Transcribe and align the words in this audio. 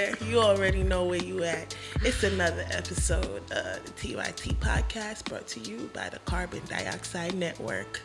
here, 0.00 0.14
you 0.28 0.38
already 0.38 0.82
know 0.82 1.04
where 1.04 1.22
you 1.22 1.42
at. 1.44 1.76
It's 2.02 2.22
another 2.22 2.64
episode 2.70 3.42
of 3.52 3.84
the 3.84 3.92
TYT 3.96 4.56
podcast 4.56 5.24
brought 5.24 5.46
to 5.48 5.60
you 5.60 5.90
by 5.92 6.08
the 6.08 6.18
Carbon 6.20 6.62
Dioxide 6.68 7.34
Network. 7.34 8.00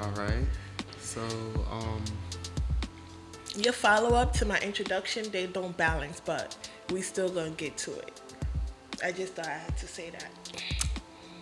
All 0.00 0.10
right. 0.12 0.44
So, 1.00 1.22
um, 1.70 2.02
Your 3.56 3.72
follow 3.72 4.14
up 4.14 4.32
to 4.34 4.44
my 4.44 4.58
introduction, 4.58 5.30
they 5.30 5.46
don't 5.46 5.76
balance, 5.76 6.20
but 6.24 6.56
we 6.90 7.00
still 7.00 7.28
gonna 7.28 7.50
get 7.50 7.76
to 7.78 7.92
it. 7.98 8.20
I 9.04 9.12
just 9.12 9.34
thought 9.34 9.46
I 9.46 9.58
had 9.58 9.76
to 9.78 9.86
say 9.86 10.10
that. 10.10 10.30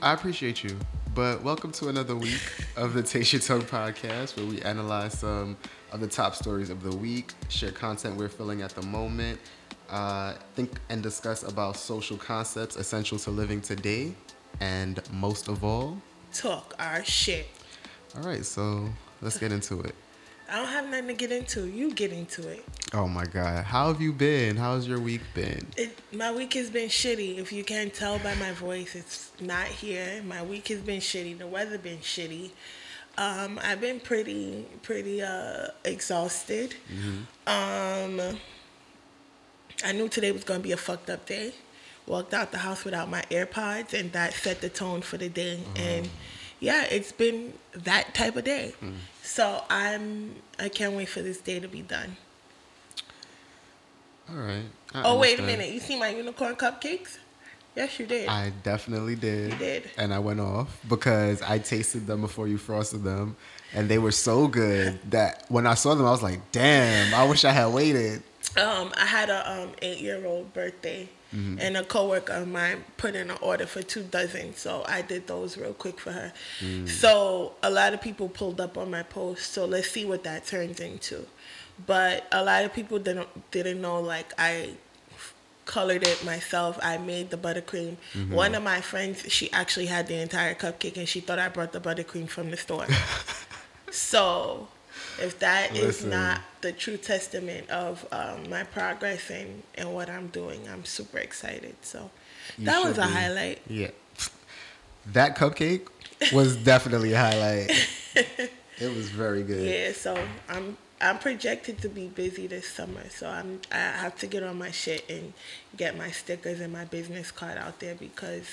I 0.02 0.12
appreciate 0.12 0.62
you. 0.62 0.76
But 1.14 1.44
welcome 1.44 1.70
to 1.72 1.88
another 1.88 2.16
week 2.16 2.42
of 2.76 2.92
the 2.92 3.02
Taste 3.02 3.32
Your 3.32 3.40
Tongue 3.40 3.62
podcast, 3.62 4.36
where 4.36 4.46
we 4.46 4.60
analyze 4.62 5.20
some 5.20 5.56
of 5.92 6.00
the 6.00 6.08
top 6.08 6.34
stories 6.34 6.70
of 6.70 6.82
the 6.82 6.94
week, 6.96 7.32
share 7.48 7.70
content 7.70 8.16
we're 8.16 8.28
feeling 8.28 8.62
at 8.62 8.70
the 8.70 8.82
moment, 8.82 9.38
uh, 9.90 10.34
think 10.54 10.72
and 10.88 11.02
discuss 11.02 11.42
about 11.42 11.76
social 11.76 12.16
concepts 12.16 12.76
essential 12.76 13.18
to 13.20 13.30
living 13.30 13.60
today, 13.60 14.14
and 14.60 15.00
most 15.12 15.48
of 15.48 15.62
all, 15.64 15.98
Talk 16.32 16.74
our 16.78 17.04
shit. 17.04 17.46
all 18.16 18.22
right. 18.22 18.44
So 18.44 18.88
let's 19.22 19.38
get 19.38 19.52
into 19.52 19.80
it. 19.80 19.94
I 20.50 20.56
don't 20.56 20.66
have 20.68 20.84
nothing 20.90 21.06
to 21.08 21.14
get 21.14 21.32
into. 21.32 21.66
You 21.66 21.92
get 21.94 22.12
into 22.12 22.46
it. 22.48 22.64
Oh 22.92 23.08
my 23.08 23.24
God, 23.24 23.64
how 23.64 23.88
have 23.88 24.00
you 24.00 24.12
been? 24.12 24.56
How's 24.56 24.86
your 24.86 25.00
week 25.00 25.22
been? 25.34 25.66
it. 25.76 25.96
My 26.12 26.32
week 26.32 26.52
has 26.54 26.68
been 26.70 26.88
shitty. 26.90 27.38
If 27.38 27.50
you 27.52 27.64
can't 27.64 27.92
tell 27.94 28.18
by 28.18 28.34
my 28.34 28.52
voice, 28.52 28.94
it's 28.94 29.32
not 29.40 29.66
here. 29.66 30.22
My 30.26 30.42
week 30.42 30.68
has 30.68 30.80
been 30.80 31.00
shitty. 31.00 31.38
The 31.38 31.46
weather 31.46 31.78
been 31.78 31.98
shitty. 31.98 32.50
Um, 33.16 33.58
I've 33.64 33.80
been 33.80 34.00
pretty, 34.00 34.66
pretty 34.82 35.22
uh, 35.22 35.68
exhausted. 35.84 36.74
Um, 37.46 38.20
I 39.84 39.92
knew 39.92 40.08
today 40.08 40.32
was 40.32 40.44
gonna 40.44 40.60
be 40.60 40.72
a 40.72 40.76
fucked 40.76 41.10
up 41.10 41.26
day. 41.26 41.52
Walked 42.06 42.34
out 42.34 42.52
the 42.52 42.58
house 42.58 42.84
without 42.84 43.08
my 43.08 43.22
AirPods, 43.30 43.98
and 43.98 44.12
that 44.12 44.34
set 44.34 44.60
the 44.60 44.68
tone 44.68 45.00
for 45.00 45.16
the 45.16 45.28
day. 45.28 45.60
Mm-hmm. 45.62 45.82
And 45.82 46.10
yeah, 46.60 46.84
it's 46.84 47.12
been 47.12 47.54
that 47.72 48.14
type 48.14 48.36
of 48.36 48.44
day. 48.44 48.74
Mm. 48.82 48.94
So 49.22 49.62
I'm, 49.70 50.36
I 50.58 50.68
can't 50.68 50.94
wait 50.94 51.08
for 51.08 51.22
this 51.22 51.38
day 51.38 51.60
to 51.60 51.68
be 51.68 51.82
done. 51.82 52.16
All 54.28 54.36
right. 54.36 54.64
I 54.94 55.02
Oh 55.04 55.18
wait 55.18 55.38
a 55.38 55.42
minute! 55.42 55.70
You 55.70 55.80
see 55.80 55.98
my 55.98 56.08
unicorn 56.08 56.56
cupcakes? 56.56 57.18
Yes, 57.76 57.98
you 57.98 58.06
did. 58.06 58.28
I 58.28 58.52
definitely 58.62 59.16
did. 59.16 59.52
You 59.52 59.58
did. 59.58 59.90
And 59.98 60.14
I 60.14 60.20
went 60.20 60.40
off 60.40 60.78
because 60.88 61.42
I 61.42 61.58
tasted 61.58 62.06
them 62.06 62.20
before 62.20 62.46
you 62.46 62.56
frosted 62.56 63.02
them. 63.02 63.36
And 63.72 63.88
they 63.88 63.98
were 63.98 64.12
so 64.12 64.46
good 64.46 65.00
that 65.10 65.44
when 65.48 65.66
I 65.66 65.74
saw 65.74 65.94
them, 65.94 66.06
I 66.06 66.10
was 66.10 66.22
like, 66.22 66.52
damn, 66.52 67.12
I 67.12 67.24
wish 67.24 67.44
I 67.44 67.50
had 67.50 67.72
waited. 67.72 68.22
Um, 68.56 68.92
I 68.96 69.06
had 69.06 69.30
a 69.30 69.40
um 69.52 69.70
eight 69.82 70.00
year 70.00 70.24
old 70.26 70.52
birthday, 70.54 71.08
and 71.58 71.76
a 71.76 71.82
coworker 71.82 72.32
of 72.34 72.48
mine 72.48 72.84
put 72.96 73.16
in 73.16 73.28
an 73.30 73.36
order 73.40 73.66
for 73.66 73.82
two 73.82 74.02
dozen, 74.04 74.54
so 74.54 74.84
I 74.86 75.02
did 75.02 75.26
those 75.26 75.56
real 75.58 75.72
quick 75.74 75.98
for 75.98 76.12
her. 76.12 76.32
So 76.86 77.54
a 77.62 77.70
lot 77.70 77.92
of 77.94 78.00
people 78.00 78.28
pulled 78.28 78.60
up 78.60 78.78
on 78.78 78.90
my 78.90 79.02
post. 79.02 79.52
So 79.52 79.64
let's 79.64 79.90
see 79.90 80.04
what 80.04 80.22
that 80.24 80.46
turns 80.46 80.78
into. 80.80 81.26
But 81.86 82.26
a 82.30 82.44
lot 82.44 82.64
of 82.64 82.72
people 82.72 82.98
didn't 83.00 83.50
didn't 83.50 83.80
know 83.80 84.00
like 84.00 84.32
I 84.38 84.74
colored 85.66 86.06
it 86.06 86.24
myself. 86.24 86.78
I 86.82 86.98
made 86.98 87.30
the 87.30 87.36
buttercream. 87.36 87.96
One 88.30 88.54
of 88.54 88.62
my 88.62 88.80
friends, 88.80 89.24
she 89.32 89.50
actually 89.52 89.86
had 89.86 90.06
the 90.06 90.14
entire 90.20 90.54
cupcake, 90.54 90.96
and 90.96 91.08
she 91.08 91.20
thought 91.20 91.38
I 91.40 91.48
brought 91.48 91.72
the 91.72 91.80
buttercream 91.80 92.28
from 92.28 92.50
the 92.50 92.56
store. 92.56 92.86
so, 93.90 94.68
if 95.20 95.38
that 95.40 95.76
is 95.76 95.82
Listen. 96.02 96.10
not 96.10 96.40
the 96.60 96.72
true 96.72 96.96
testament 96.96 97.68
of 97.70 98.06
um, 98.12 98.48
my 98.50 98.64
progress 98.64 99.30
and, 99.30 99.62
and 99.74 99.94
what 99.94 100.08
I'm 100.08 100.28
doing, 100.28 100.68
I'm 100.70 100.84
super 100.84 101.18
excited. 101.18 101.76
So, 101.82 102.10
You 102.58 102.66
that 102.66 102.84
was 102.84 102.98
a 102.98 103.02
be. 103.02 103.08
highlight. 103.08 103.60
Yeah. 103.68 103.90
That 105.12 105.36
cupcake 105.36 105.88
was 106.32 106.56
definitely 106.72 107.12
a 107.12 107.18
highlight. 107.18 107.70
It 108.80 108.92
was 108.92 109.08
very 109.08 109.44
good. 109.44 109.68
Yeah, 109.68 109.92
so 109.92 110.18
I'm 110.48 110.76
I'm 111.00 111.18
projected 111.18 111.78
to 111.82 111.88
be 111.88 112.08
busy 112.08 112.48
this 112.48 112.66
summer, 112.66 113.08
so 113.08 113.28
I'm 113.28 113.60
I 113.70 113.76
have 113.76 114.18
to 114.18 114.26
get 114.26 114.42
on 114.42 114.58
my 114.58 114.72
shit 114.72 115.08
and 115.08 115.32
get 115.76 115.96
my 115.96 116.10
stickers 116.10 116.58
and 116.58 116.72
my 116.72 116.84
business 116.84 117.30
card 117.30 117.56
out 117.56 117.78
there 117.78 117.94
because 117.94 118.46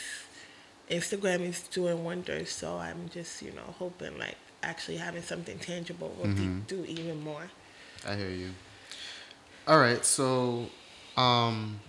Instagram 0.92 1.42
is 1.42 1.62
doing 1.62 2.04
wonders. 2.04 2.52
So 2.52 2.78
I'm 2.78 3.10
just 3.10 3.42
you 3.42 3.52
know 3.52 3.74
hoping 3.80 4.20
like 4.20 4.38
actually 4.64 4.98
having 4.98 5.22
something 5.24 5.58
tangible 5.60 6.10
will 6.20 6.28
Mm-hmm. 6.28 6.60
do, 6.68 6.86
even 6.86 7.22
more. 7.24 7.50
I 8.08 8.16
hear 8.16 8.30
you. 8.30 8.50
All 9.68 9.80
right, 9.80 10.04
so 10.06 10.68
um 11.18 11.80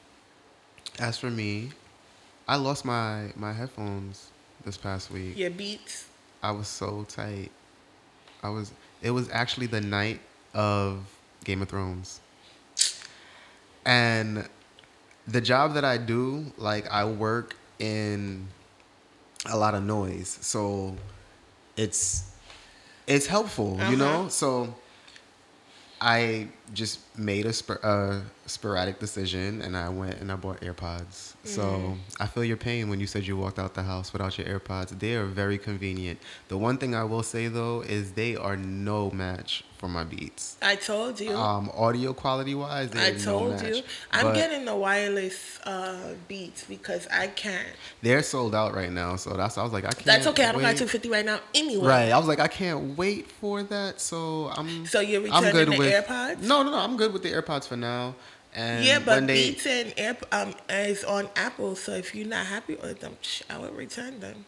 as 0.98 1.18
for 1.18 1.30
me, 1.30 1.70
I 2.48 2.56
lost 2.56 2.84
my 2.84 3.32
my 3.36 3.52
headphones 3.52 4.30
this 4.64 4.76
past 4.76 5.10
week. 5.10 5.36
Your 5.36 5.50
beats. 5.50 6.06
I 6.42 6.50
was 6.52 6.68
so 6.68 7.04
tight. 7.08 7.50
I 8.42 8.50
was 8.50 8.72
it 9.02 9.10
was 9.10 9.28
actually 9.30 9.66
the 9.66 9.80
night 9.80 10.20
of 10.54 11.04
Game 11.44 11.62
of 11.62 11.68
Thrones. 11.68 12.20
And 13.84 14.48
the 15.26 15.40
job 15.40 15.74
that 15.74 15.84
I 15.84 15.98
do, 15.98 16.46
like 16.56 16.90
I 16.90 17.04
work 17.04 17.56
in 17.78 18.48
a 19.46 19.56
lot 19.56 19.74
of 19.74 19.82
noise. 19.82 20.38
So 20.40 20.96
it's 21.76 22.31
it's 23.14 23.26
helpful, 23.26 23.78
you 23.90 23.96
know? 23.96 24.20
Uh-huh. 24.22 24.28
So 24.28 24.74
I 26.00 26.48
just 26.74 26.98
made 27.16 27.46
a 27.46 27.52
spor- 27.52 27.84
uh, 27.84 28.20
sporadic 28.46 28.98
decision 28.98 29.62
and 29.62 29.76
I 29.76 29.88
went 29.88 30.16
and 30.20 30.32
I 30.32 30.36
bought 30.36 30.60
AirPods. 30.60 31.34
So 31.44 31.96
I 32.18 32.26
feel 32.26 32.44
your 32.44 32.56
pain 32.56 32.88
when 32.90 32.98
you 32.98 33.06
said 33.06 33.26
you 33.26 33.36
walked 33.36 33.58
out 33.58 33.74
the 33.74 33.82
house 33.84 34.12
without 34.12 34.36
your 34.38 34.46
AirPods. 34.48 34.98
They 34.98 35.14
are 35.14 35.26
very 35.26 35.58
convenient. 35.58 36.18
The 36.48 36.58
one 36.58 36.76
thing 36.78 36.94
I 36.94 37.04
will 37.04 37.22
say 37.22 37.46
though 37.48 37.82
is 37.82 38.12
they 38.12 38.34
are 38.36 38.56
no 38.56 39.10
match 39.10 39.64
for 39.82 39.88
my 39.88 40.04
beats. 40.04 40.56
I 40.62 40.76
told 40.76 41.18
you. 41.18 41.34
Um, 41.34 41.68
audio 41.74 42.12
quality 42.12 42.54
wise, 42.54 42.92
I 42.92 42.94
they're 42.94 43.12
no 43.14 43.18
told 43.18 43.50
match. 43.60 43.78
you. 43.78 43.82
I'm 44.12 44.32
getting 44.32 44.64
the 44.64 44.76
wireless 44.76 45.58
uh, 45.64 46.14
beats 46.28 46.62
because 46.62 47.08
I 47.08 47.26
can't. 47.26 47.66
They're 48.00 48.22
sold 48.22 48.54
out 48.54 48.76
right 48.76 48.92
now, 48.92 49.16
so 49.16 49.30
that's 49.30 49.58
I 49.58 49.64
was 49.64 49.72
like 49.72 49.84
I 49.84 49.90
can't. 49.90 50.04
That's 50.04 50.28
okay. 50.28 50.44
I 50.44 50.52
don't 50.52 50.60
got 50.60 50.76
250 50.76 51.10
right 51.10 51.26
now 51.26 51.40
anyway. 51.52 51.84
Right. 51.84 52.12
I 52.12 52.18
was 52.18 52.28
like, 52.28 52.38
I 52.38 52.46
can't 52.46 52.96
wait 52.96 53.28
for 53.28 53.64
that. 53.64 54.00
So 54.00 54.52
I'm. 54.56 54.86
So 54.86 55.00
you're 55.00 55.20
I'm 55.32 55.42
returning 55.42 55.52
good 55.52 55.68
the 55.72 55.78
with 55.78 56.06
AirPods? 56.06 56.42
No, 56.42 56.62
no, 56.62 56.70
no. 56.70 56.78
I'm 56.78 56.96
good 56.96 57.12
with 57.12 57.24
the 57.24 57.32
AirPods 57.32 57.66
for 57.66 57.76
now. 57.76 58.14
And 58.54 58.84
yeah, 58.84 59.00
but 59.00 59.26
they, 59.26 59.50
Beats 59.50 59.66
and 59.66 59.92
Air 59.96 60.16
um 60.30 60.54
is 60.68 61.02
on 61.02 61.28
Apple, 61.34 61.74
so 61.74 61.90
if 61.94 62.14
you're 62.14 62.28
not 62.28 62.46
happy 62.46 62.76
with 62.76 63.00
them, 63.00 63.16
I 63.50 63.58
would 63.58 63.74
return 63.74 64.20
them, 64.20 64.44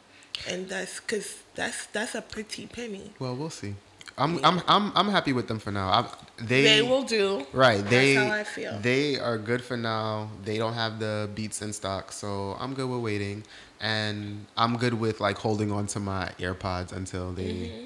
and 0.49 0.69
that's 0.69 1.01
because 1.01 1.43
that's 1.57 1.87
that's 1.87 2.15
a 2.15 2.23
pretty 2.23 2.67
penny. 2.67 3.11
Well, 3.19 3.35
we'll 3.35 3.51
see. 3.51 3.75
I'm 4.17 4.45
I'm 4.45 4.63
I'm 4.69 4.93
I'm 4.95 5.09
happy 5.09 5.33
with 5.33 5.49
them 5.49 5.59
for 5.59 5.73
now. 5.73 5.89
I, 5.89 6.07
they 6.39 6.63
They 6.63 6.83
will 6.83 7.03
do. 7.03 7.45
Right. 7.53 7.79
That's 7.79 7.91
They 7.91 8.15
how 8.15 8.31
I 8.31 8.45
feel. 8.45 8.79
they 8.81 9.19
are 9.19 9.39
good 9.39 9.63
for 9.63 9.77
now. 9.77 10.31
They 10.45 10.57
don't 10.59 10.75
have 10.75 10.99
the 11.01 11.29
beats 11.35 11.63
in 11.63 11.73
stock, 11.73 12.13
so 12.13 12.57
I'm 12.61 12.75
good 12.75 12.89
with 12.89 13.01
waiting, 13.01 13.43
and 13.81 14.47
I'm 14.57 14.77
good 14.77 14.95
with 14.95 15.21
like 15.21 15.39
holding 15.39 15.73
on 15.73 15.87
to 15.89 16.01
my 16.01 16.31
AirPods 16.39 16.93
until 16.93 17.33
they 17.33 17.43
Mm-hmm. 17.53 17.85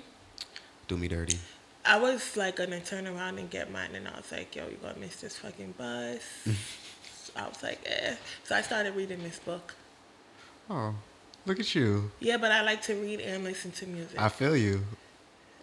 do 0.89 0.97
me 0.99 1.09
dirty. 1.09 1.39
I 1.87 1.99
was 1.99 2.37
like 2.37 2.57
gonna 2.57 2.81
turn 2.81 3.07
around 3.07 3.39
and 3.39 3.49
get 3.49 3.73
mine, 3.73 3.95
and 3.95 4.07
I 4.07 4.17
was 4.17 4.31
like, 4.31 4.55
"Yo, 4.55 4.65
you're 4.69 4.77
gonna 4.85 4.99
miss 4.99 5.17
this 5.23 5.37
fucking 5.37 5.73
bus." 5.79 6.21
I 7.37 7.49
was 7.49 7.63
like, 7.63 7.81
"Eh." 7.87 8.17
So 8.45 8.55
I 8.55 8.61
started 8.61 8.95
reading 8.95 9.23
this 9.23 9.39
book. 9.39 9.75
Oh, 10.69 10.95
look 11.47 11.59
at 11.59 11.75
you! 11.75 12.11
Yeah, 12.21 12.37
but 12.37 12.53
I 12.53 12.61
like 12.63 12.83
to 12.83 12.95
read 12.95 13.21
and 13.21 13.45
listen 13.45 13.71
to 13.73 13.87
music. 13.87 14.21
I 14.21 14.29
feel 14.29 14.55
you. 14.55 14.85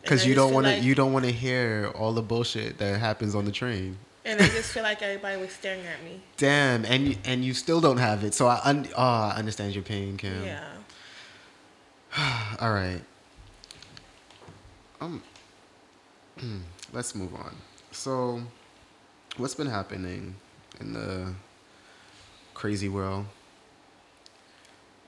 Because 0.06 0.26
you 0.26 0.36
don't 0.36 0.54
want 0.54 0.66
to, 0.68 0.74
like- 0.74 0.84
you 0.84 0.96
don't 0.96 1.12
want 1.14 1.26
to 1.26 1.32
hear 1.32 1.92
all 1.96 2.14
the 2.14 2.22
bullshit 2.22 2.78
that 2.78 3.00
happens 3.00 3.34
on 3.36 3.46
the 3.46 3.52
train. 3.52 3.98
and 4.24 4.40
I 4.42 4.48
just 4.48 4.72
feel 4.72 4.84
like 4.84 5.02
everybody 5.02 5.38
was 5.42 5.52
staring 5.52 5.86
at 5.86 6.04
me. 6.04 6.22
Damn, 6.38 6.86
and 6.86 7.08
you, 7.10 7.16
and 7.26 7.44
you 7.44 7.54
still 7.54 7.82
don't 7.82 7.98
have 7.98 8.24
it. 8.24 8.34
So 8.34 8.48
I, 8.48 8.60
un- 8.64 8.88
oh, 8.96 9.02
I 9.04 9.36
understand 9.38 9.74
your 9.76 9.84
pain, 9.84 10.16
Kim. 10.18 10.44
Yeah. 10.46 10.64
All 12.62 12.72
right. 12.72 13.02
Um. 15.02 15.22
let's 16.94 17.16
move 17.16 17.34
on. 17.36 17.56
So, 17.92 18.42
what's 19.38 19.56
been 19.56 19.68
happening 19.68 20.36
in 20.80 20.94
the 20.94 21.34
crazy 22.54 22.90
world? 22.90 23.26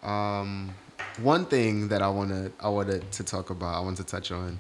Um, 0.03 0.73
one 1.21 1.45
thing 1.45 1.87
that 1.89 2.01
I 2.01 2.07
wanna 2.09 2.51
I 2.59 2.69
wanted 2.69 3.11
to 3.13 3.23
talk 3.23 3.49
about, 3.49 3.75
I 3.75 3.79
want 3.79 3.97
to 3.97 4.03
touch 4.03 4.31
on, 4.31 4.59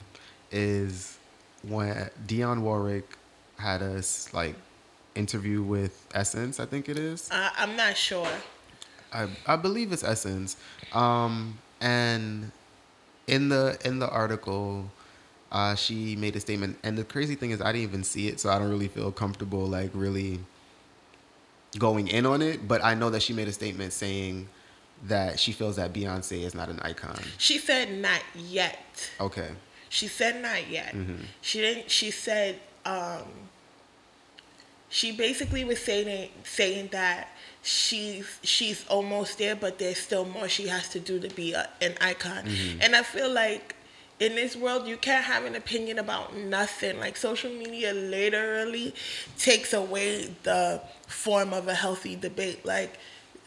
is 0.51 1.17
when 1.63 2.09
Dionne 2.25 2.61
Warwick 2.61 3.17
had 3.57 3.81
us 3.81 4.33
like 4.33 4.55
interview 5.15 5.61
with 5.61 6.07
Essence. 6.13 6.59
I 6.59 6.65
think 6.65 6.89
it 6.89 6.97
is. 6.97 7.29
I, 7.31 7.51
I'm 7.57 7.75
not 7.75 7.97
sure. 7.97 8.27
I 9.13 9.27
I 9.45 9.55
believe 9.55 9.91
it's 9.91 10.03
Essence. 10.03 10.57
Um, 10.93 11.59
and 11.81 12.51
in 13.27 13.49
the 13.49 13.77
in 13.83 13.99
the 13.99 14.09
article, 14.09 14.89
uh, 15.51 15.75
she 15.75 16.15
made 16.15 16.35
a 16.35 16.39
statement. 16.39 16.77
And 16.83 16.97
the 16.97 17.03
crazy 17.03 17.35
thing 17.35 17.51
is, 17.51 17.61
I 17.61 17.71
didn't 17.71 17.83
even 17.83 18.03
see 18.03 18.27
it, 18.27 18.39
so 18.39 18.49
I 18.49 18.59
don't 18.59 18.69
really 18.69 18.87
feel 18.87 19.11
comfortable 19.11 19.65
like 19.65 19.91
really 19.93 20.39
going 21.77 22.07
in 22.07 22.25
on 22.25 22.41
it, 22.41 22.67
but 22.67 22.83
I 22.83 22.93
know 22.93 23.09
that 23.09 23.21
she 23.21 23.33
made 23.33 23.47
a 23.47 23.53
statement 23.53 23.93
saying 23.93 24.47
that 25.03 25.39
she 25.39 25.51
feels 25.51 25.75
that 25.75 25.93
Beyonce 25.93 26.41
is 26.41 26.55
not 26.55 26.69
an 26.69 26.79
icon. 26.79 27.19
She 27.37 27.59
said 27.59 27.91
not 27.91 28.21
yet. 28.35 29.11
Okay. 29.19 29.49
She 29.89 30.07
said 30.07 30.41
not 30.41 30.69
yet. 30.69 30.93
Mm-hmm. 30.93 31.23
She 31.41 31.61
didn't. 31.61 31.91
She 31.91 32.11
said 32.11 32.59
um, 32.85 33.23
she 34.89 35.11
basically 35.11 35.63
was 35.63 35.79
saying 35.79 36.29
saying 36.43 36.89
that 36.91 37.29
she's 37.61 38.39
she's 38.43 38.87
almost 38.87 39.37
there, 39.37 39.55
but 39.55 39.79
there's 39.79 39.97
still 39.97 40.25
more 40.25 40.47
she 40.47 40.67
has 40.67 40.89
to 40.89 40.99
do 40.99 41.19
to 41.19 41.29
be 41.29 41.53
a, 41.53 41.69
an 41.81 41.95
icon. 42.01 42.45
Mm-hmm. 42.45 42.81
And 42.81 42.95
I 42.95 43.03
feel 43.03 43.31
like 43.31 43.75
in 44.19 44.35
this 44.35 44.55
world 44.55 44.87
you 44.87 44.97
can't 44.97 45.25
have 45.25 45.45
an 45.45 45.55
opinion 45.55 45.99
about 45.99 46.35
nothing. 46.35 46.99
Like 46.99 47.17
social 47.17 47.51
media 47.51 47.93
literally 47.93 48.93
takes 49.37 49.73
away 49.73 50.33
the 50.43 50.81
form 51.07 51.53
of 51.53 51.67
a 51.67 51.73
healthy 51.73 52.15
debate. 52.15 52.65
Like 52.65 52.97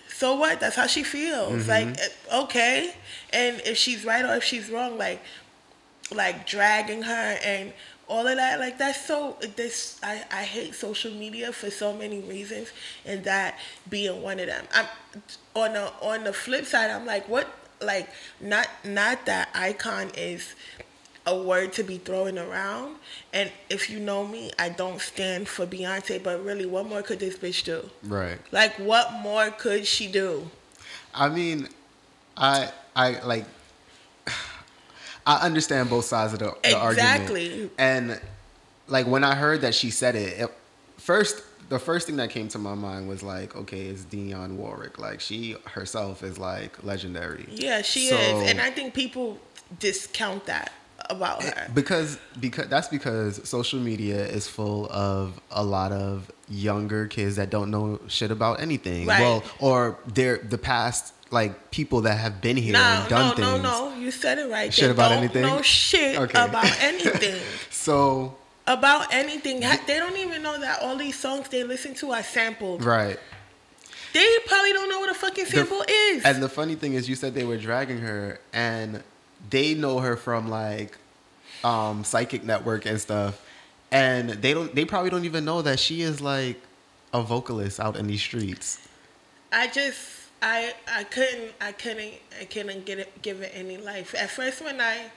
so 0.09 0.35
what? 0.37 0.61
That's 0.61 0.77
how 0.77 0.87
she 0.87 1.03
feels. 1.03 1.67
Like 1.67 1.89
eh, 1.99 2.09
okay, 2.43 2.95
and 3.33 3.61
if 3.65 3.79
she's 3.79 4.05
right 4.05 4.25
or 4.25 4.35
if 4.35 4.45
she's 4.45 4.69
wrong, 4.69 4.99
like 4.99 5.23
like 6.13 6.47
dragging 6.47 7.03
her 7.03 7.39
and 7.45 7.73
all 8.09 8.27
of 8.27 8.37
that 8.37 8.59
like 8.59 8.77
that's 8.77 9.05
so 9.07 9.37
this 9.57 10.01
I, 10.03 10.25
I 10.33 10.43
hate 10.43 10.75
social 10.75 11.13
media 11.13 11.53
for 11.53 11.71
so 11.71 11.93
many 11.93 12.21
reasons 12.21 12.73
and 13.07 13.23
that 13.25 13.59
being 13.89 14.21
one 14.21 14.41
of 14.41 14.47
them. 14.47 14.67
I'm 14.75 14.87
on 15.55 15.75
the 15.75 15.93
on 16.03 16.25
the 16.25 16.33
flip 16.33 16.65
side 16.65 16.91
i'm 16.91 17.07
like 17.07 17.29
what 17.29 17.47
like 17.81 18.09
not 18.41 18.69
not 18.85 19.27
that 19.27 19.49
icon 19.55 20.11
is 20.17 20.55
a 21.27 21.37
word 21.41 21.73
to 21.75 21.83
be 21.85 21.99
thrown 21.99 22.39
around. 22.39 22.97
And 23.33 23.53
if 23.69 23.91
you 23.91 24.01
know 24.01 24.27
me 24.27 24.51
i 24.59 24.69
don't 24.69 25.01
stand 25.01 25.47
for 25.47 25.67
beyonce 25.67 26.21
but 26.23 26.45
really 26.45 26.67
what 26.67 26.89
more 26.89 27.03
could 27.03 27.21
this 27.21 27.37
bitch 27.37 27.63
do? 27.65 27.89
Right. 28.03 28.39
like 28.51 28.75
what 28.75 29.13
more 29.23 29.51
could 29.51 29.87
she 29.87 30.09
do? 30.09 30.51
I 31.15 31.29
mean, 31.29 31.69
I 32.37 32.71
I 32.97 33.21
like 33.25 33.45
I 35.39 35.47
understand 35.47 35.91
both 35.91 36.05
sides 36.07 36.33
of 36.33 36.39
the, 36.41 36.53
the 36.63 36.89
Exactly. 36.89 37.47
argument. 37.51 37.73
And 37.79 38.21
like 38.89 39.07
when 39.07 39.23
I 39.25 39.35
heard 39.35 39.61
that 39.63 39.75
she 39.75 39.91
said 39.91 40.15
it, 40.17 40.41
it, 40.41 40.51
first 40.99 41.43
the 41.69 41.79
first 41.79 42.09
thing 42.09 42.17
that 42.17 42.31
came 42.31 42.49
to 42.49 42.59
my 42.59 42.75
mind 42.75 43.09
was 43.09 43.23
like, 43.23 43.55
okay, 43.55 43.83
it's 43.83 44.03
Dionne 44.03 44.57
Warwick. 44.57 44.99
Like 44.99 45.21
she 45.21 45.55
herself 45.67 46.23
is 46.25 46.37
like 46.39 46.83
legendary. 46.83 47.47
yeah 47.51 47.81
she 47.83 48.07
So- 48.09 48.17
is 48.17 48.51
and 48.51 48.61
i 48.61 48.71
think 48.71 48.93
people 48.95 49.39
discount 49.79 50.47
that 50.47 50.73
about 51.09 51.45
eh, 51.45 51.51
her 51.57 51.71
because 51.75 52.19
because 52.41 52.67
that's 52.67 52.89
because 52.89 53.49
social 53.49 53.79
media 53.81 54.25
is 54.27 54.49
full 54.49 54.91
of 54.91 55.41
a 55.51 55.63
lot 55.65 55.93
of 55.93 56.31
younger 56.49 57.07
kids 57.07 57.37
that 57.37 57.51
don't 57.51 57.71
know 57.71 58.01
shit 58.09 58.31
about 58.33 58.61
anything. 58.61 59.07
Right. 59.07 59.21
Well, 59.21 59.43
or 59.61 59.97
they're 60.07 60.39
the 60.39 60.59
past 60.59 61.15
like 61.31 61.71
people 61.71 62.03
that 62.03 62.19
have 62.19 62.41
been 62.41 62.57
here 62.57 62.73
No, 62.73 62.81
and 62.81 63.09
done 63.09 63.29
no, 63.29 63.35
things. 63.35 63.63
no, 63.63 63.91
no. 63.91 63.97
You 63.97 64.11
said 64.11 64.39
it 64.39 64.51
right. 64.51 64.73
Shit 64.73 64.87
They 64.87 64.91
about 64.91 65.13
anything? 65.13 65.43
No 65.43 65.63
shit 65.63 66.19
Okay. 66.19 66.45
about 66.45 66.65
anything. 66.83 67.41
So 67.71 68.37
about 68.67 69.13
anything. 69.13 69.61
They 69.61 69.99
don't 69.99 70.17
even 70.17 70.43
know 70.43 70.59
that 70.61 70.83
all 70.83 70.97
these 70.97 71.19
songs 71.19 71.49
they 71.49 71.63
listen 71.65 71.95
to 71.97 72.13
are 72.13 72.23
sampled. 72.23 72.85
right. 72.85 73.19
They 74.13 74.27
probably 74.47 74.73
don't 74.73 74.89
know 74.89 74.99
what 74.99 75.09
a 75.11 75.15
fucking 75.15 75.45
The- 75.45 75.51
sample 75.51 75.85
is. 75.89 76.25
And 76.25 76.43
the 76.43 76.49
funny 76.49 76.75
thing 76.75 76.95
is, 76.95 77.09
you 77.09 77.15
said 77.15 77.33
they 77.35 77.45
were 77.45 77.57
dragging 77.57 77.99
her, 77.99 78.41
and 78.53 79.05
they 79.51 79.75
know 79.75 80.01
her 80.01 80.17
from 80.17 80.49
like 80.51 80.99
um, 81.63 82.03
Psychic 82.03 82.43
Network 82.43 82.87
and 82.87 83.01
stuff, 83.01 83.41
and 83.93 84.31
they 84.31 84.53
don't. 84.53 84.75
They 84.75 84.85
probably 84.85 85.11
don't 85.11 85.25
even 85.25 85.45
know 85.45 85.63
that 85.63 85.79
she 85.79 86.03
is 86.03 86.21
like 86.21 86.61
a 87.15 87.23
vocalist 87.23 87.79
out 87.79 87.97
in 87.97 88.09
these 88.09 88.21
streets. 88.21 88.81
I 89.53 89.69
just 89.69 90.20
I 90.43 90.73
I 90.93 91.05
couldn't 91.05 91.53
I 91.61 91.73
couldn't 91.73 92.15
I 92.41 92.45
couldn't 92.45 92.85
get 92.87 92.99
it 92.99 93.23
give 93.23 93.41
it 93.43 93.53
any 93.55 93.77
life. 93.77 94.15
At 94.15 94.31
first 94.31 94.63
when 94.65 94.81
I 94.81 95.11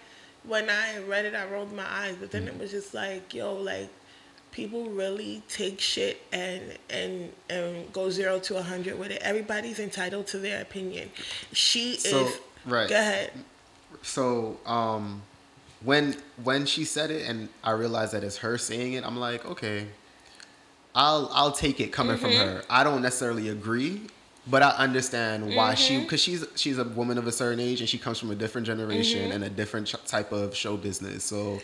when 0.44 0.70
I 0.70 1.00
read 1.00 1.26
it 1.26 1.36
I 1.36 1.46
rolled 1.46 1.72
my 1.74 1.86
eyes, 1.90 2.16
but 2.20 2.32
then 2.32 2.48
it 2.48 2.58
was 2.60 2.72
just 2.72 2.94
like, 2.94 3.34
yo, 3.34 3.54
like 3.56 3.90
people 4.52 4.86
really 4.90 5.42
take 5.48 5.80
shit 5.80 6.22
and 6.32 6.62
and 6.90 7.32
and 7.50 7.92
go 7.94 8.10
zero 8.10 8.40
to 8.40 8.58
a 8.58 8.62
hundred 8.62 9.00
with 9.00 9.12
it. 9.12 9.22
Everybody's 9.22 9.80
entitled 9.80 10.28
to 10.28 10.38
their 10.40 10.62
opinion. 10.62 11.10
She 11.54 11.96
So, 11.98 12.26
is 12.28 12.40
right. 12.66 12.90
Go 12.90 12.96
ahead. 12.96 13.32
So 14.02 14.58
um, 14.66 15.22
when 15.84 16.18
when 16.44 16.66
she 16.66 16.84
said 16.84 17.12
it, 17.12 17.28
and 17.28 17.48
I 17.64 17.72
realized 17.72 18.12
that 18.14 18.24
it's 18.24 18.38
her 18.38 18.58
saying 18.58 18.94
it, 18.94 19.06
I'm 19.06 19.18
like, 19.18 19.46
okay, 19.46 19.88
I'll 20.94 21.30
I'll 21.34 21.52
take 21.52 21.80
it 21.80 21.92
coming 21.94 22.18
from 22.18 22.32
Mm-hmm. 22.32 22.40
her. 22.40 22.64
I 22.70 22.84
don't 22.84 23.02
necessarily 23.02 23.50
agree, 23.50 24.02
but 24.46 24.62
I 24.62 24.70
understand 24.72 25.56
why 25.56 25.74
she 25.76 25.94
Mm-hmm. 25.96 26.04
because 26.04 26.22
she's 26.22 26.46
she's 26.56 26.78
a 26.78 26.84
woman 26.84 27.18
of 27.18 27.28
a 27.28 27.32
certain 27.32 27.60
age 27.60 27.80
and 27.80 27.90
she 27.90 27.98
comes 27.98 28.20
from 28.20 28.32
a 28.32 28.36
different 28.36 28.68
generation 28.68 29.22
Mm-hmm. 29.24 29.32
and 29.32 29.44
a 29.44 29.50
different 29.50 29.88
ch- 29.88 29.96
type 30.06 30.32
of 30.32 30.56
show 30.56 30.76
business. 30.78 31.24
So 31.24 31.62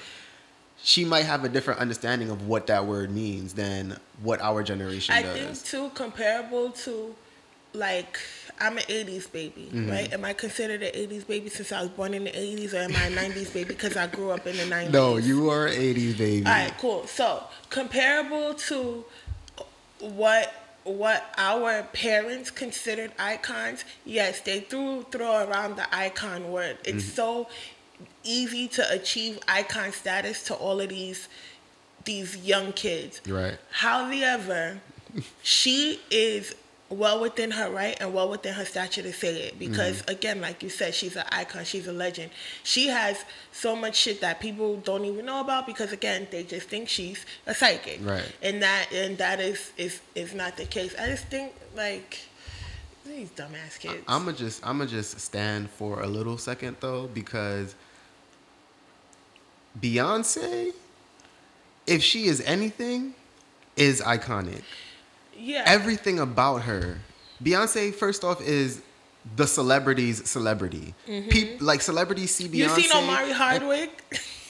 she 0.81 1.03
might 1.03 1.25
have 1.25 1.43
a 1.43 1.49
different 1.49 1.81
understanding 1.81 2.29
of 2.29 2.47
what 2.47 2.67
that 2.67 2.85
word 2.85 3.11
means 3.11 3.53
than 3.53 3.97
what 4.23 4.39
our 4.41 4.63
generation 4.63 5.13
I 5.13 5.21
does. 5.23 5.35
I 5.35 5.39
think 5.39 5.63
too 5.63 5.89
comparable 5.93 6.69
to 6.85 7.13
like 7.73 8.17
I'm 8.61 8.77
an 8.77 8.83
'80s 8.83 9.31
baby, 9.31 9.69
Mm-hmm. 9.73 9.89
right? 9.91 10.13
Am 10.13 10.23
I 10.25 10.31
considered 10.33 10.81
an 10.81 10.91
'80s 10.93 11.27
baby 11.27 11.49
since 11.49 11.71
I 11.73 11.81
was 11.81 11.89
born 11.91 12.13
in 12.13 12.23
the 12.23 12.31
'80s, 12.31 12.73
or 12.73 12.77
am 12.77 12.95
I 12.95 13.07
a 13.07 13.11
'90s 13.11 13.53
baby 13.53 13.67
because 13.73 13.97
I 13.97 14.07
grew 14.07 14.31
up 14.31 14.47
in 14.47 14.55
the 14.57 14.63
'90s? 14.63 14.91
no, 14.91 15.17
you 15.17 15.49
are 15.49 15.67
an 15.67 15.73
80s 15.73 16.17
baby. 16.17 16.45
All 16.45 16.51
right, 16.53 16.73
cool. 16.79 17.05
So 17.07 17.43
comparable 17.69 18.53
to 18.53 19.03
what 19.99 20.53
what 20.83 21.33
our 21.37 21.83
parents 21.93 22.49
considered 22.51 23.11
icons, 23.19 23.83
yes, 24.05 24.41
they 24.41 24.61
threw 24.61 25.03
throw 25.11 25.45
around 25.47 25.75
the 25.75 25.93
icon 25.95 26.51
word. 26.51 26.77
It's 26.83 27.03
Mm-hmm. 27.03 27.15
so 27.15 27.47
easy 28.23 28.67
to 28.69 28.91
achieve 28.91 29.39
icon 29.47 29.91
status 29.91 30.43
to 30.45 30.53
all 30.55 30.79
of 30.81 30.89
these 30.89 31.27
these 32.05 32.37
young 32.37 32.71
kids. 32.73 33.21
Right. 33.27 33.57
However, 33.71 34.79
she 35.43 35.99
is 36.09 36.55
well 36.89 37.21
within 37.21 37.51
her 37.51 37.69
right 37.69 37.95
and 38.01 38.13
well 38.13 38.27
within 38.29 38.53
her 38.53 38.65
stature 38.65 39.01
to 39.03 39.13
say 39.13 39.43
it 39.43 39.59
because 39.59 40.01
Mm-hmm. 40.01 40.11
again 40.11 40.41
like 40.41 40.63
you 40.63 40.69
said 40.69 40.93
she's 40.95 41.15
an 41.15 41.25
icon 41.31 41.63
she's 41.63 41.85
a 41.87 41.93
legend 41.93 42.31
she 42.63 42.87
has 42.87 43.23
so 43.51 43.75
much 43.75 43.95
shit 43.95 44.21
that 44.21 44.39
people 44.39 44.77
don't 44.77 45.05
even 45.05 45.25
know 45.25 45.39
about 45.41 45.67
because 45.67 45.91
again 45.91 46.27
they 46.31 46.43
just 46.43 46.67
think 46.67 46.89
she's 46.89 47.25
a 47.45 47.53
psychic 47.53 47.99
Right. 48.03 48.25
and 48.41 48.63
that 48.63 48.87
and 48.91 49.17
that 49.19 49.39
is 49.39 49.71
is 49.77 49.99
is 50.15 50.33
not 50.33 50.57
the 50.57 50.65
case 50.65 50.95
i 50.99 51.05
just 51.07 51.25
think 51.25 51.53
like 51.75 52.19
these 53.05 53.29
dumbass 53.31 53.79
kids 53.79 54.03
I'm 54.07 54.25
gonna 54.25 54.35
just 54.37 54.65
I'm 54.65 54.77
gonna 54.79 54.89
just 54.89 55.19
stand 55.19 55.69
for 55.69 56.01
a 56.01 56.07
little 56.07 56.37
second 56.37 56.77
though 56.79 57.07
because 57.07 57.75
Beyonce, 59.79 60.73
if 61.87 62.03
she 62.03 62.25
is 62.25 62.41
anything, 62.41 63.13
is 63.75 64.01
iconic. 64.01 64.63
Yeah 65.49 65.63
Everything 65.65 66.19
about 66.19 66.61
her, 66.63 66.99
Beyonce 67.43 67.93
first 67.93 68.23
off 68.23 68.41
is 68.41 68.81
the 69.35 69.47
celebrity's 69.47 70.27
celebrity. 70.29 70.93
Mm-hmm. 71.07 71.29
Peop, 71.29 71.61
like 71.61 71.81
celebrities 71.81 72.33
see 72.35 72.47
Beyonce. 72.47 72.77
you 72.77 72.83
seen 72.83 72.91
omari 73.03 73.31
hardwick 73.31 73.91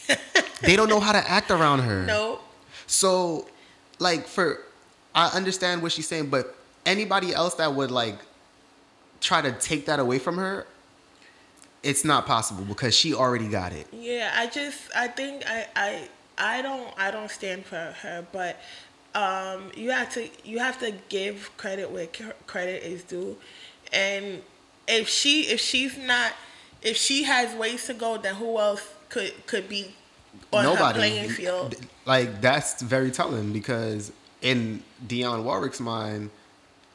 They 0.61 0.75
don't 0.75 0.89
know 0.89 0.99
how 0.99 1.13
to 1.13 1.29
act 1.29 1.51
around 1.51 1.79
her. 1.79 2.05
no 2.05 2.39
So, 2.87 3.47
like, 3.99 4.27
for 4.27 4.59
I 5.15 5.27
understand 5.29 5.81
what 5.81 5.91
she's 5.91 6.07
saying, 6.07 6.29
but 6.29 6.55
anybody 6.85 7.33
else 7.33 7.55
that 7.55 7.73
would 7.73 7.91
like 7.91 8.17
try 9.21 9.41
to 9.41 9.51
take 9.53 9.85
that 9.85 9.99
away 9.99 10.19
from 10.19 10.37
her, 10.37 10.65
it's 11.83 12.03
not 12.03 12.25
possible 12.25 12.65
because 12.65 12.93
she 12.95 13.13
already 13.13 13.47
got 13.47 13.71
it. 13.73 13.87
Yeah, 13.93 14.31
I 14.35 14.47
just 14.47 14.89
I 14.95 15.07
think 15.07 15.43
I 15.47 15.67
I 15.75 16.09
I 16.37 16.61
don't 16.61 16.89
I 16.97 17.11
don't 17.11 17.31
stand 17.31 17.65
for 17.65 17.95
her, 18.01 18.25
but 18.31 18.57
um 19.15 19.71
you 19.75 19.89
have 19.91 20.11
to 20.13 20.29
you 20.43 20.59
have 20.59 20.79
to 20.79 20.93
give 21.09 21.49
credit 21.57 21.89
where 21.91 22.07
credit 22.47 22.83
is 22.83 23.03
due. 23.03 23.37
And 23.91 24.41
if 24.87 25.07
she 25.09 25.41
if 25.43 25.59
she's 25.59 25.97
not 25.97 26.33
if 26.81 26.95
she 26.95 27.23
has 27.23 27.55
ways 27.55 27.85
to 27.87 27.93
go, 27.93 28.17
then 28.17 28.35
who 28.35 28.57
else 28.59 28.87
could 29.09 29.33
could 29.47 29.67
be 29.67 29.93
on 30.53 30.63
her 30.63 30.73
Nobody. 30.73 30.99
playing 30.99 31.29
field? 31.29 31.75
Like 32.05 32.41
that's 32.41 32.81
very 32.81 33.11
telling 33.11 33.51
because 33.51 34.11
in 34.41 34.83
Dionne 35.05 35.43
Warwick's 35.43 35.79
mind, 35.79 36.29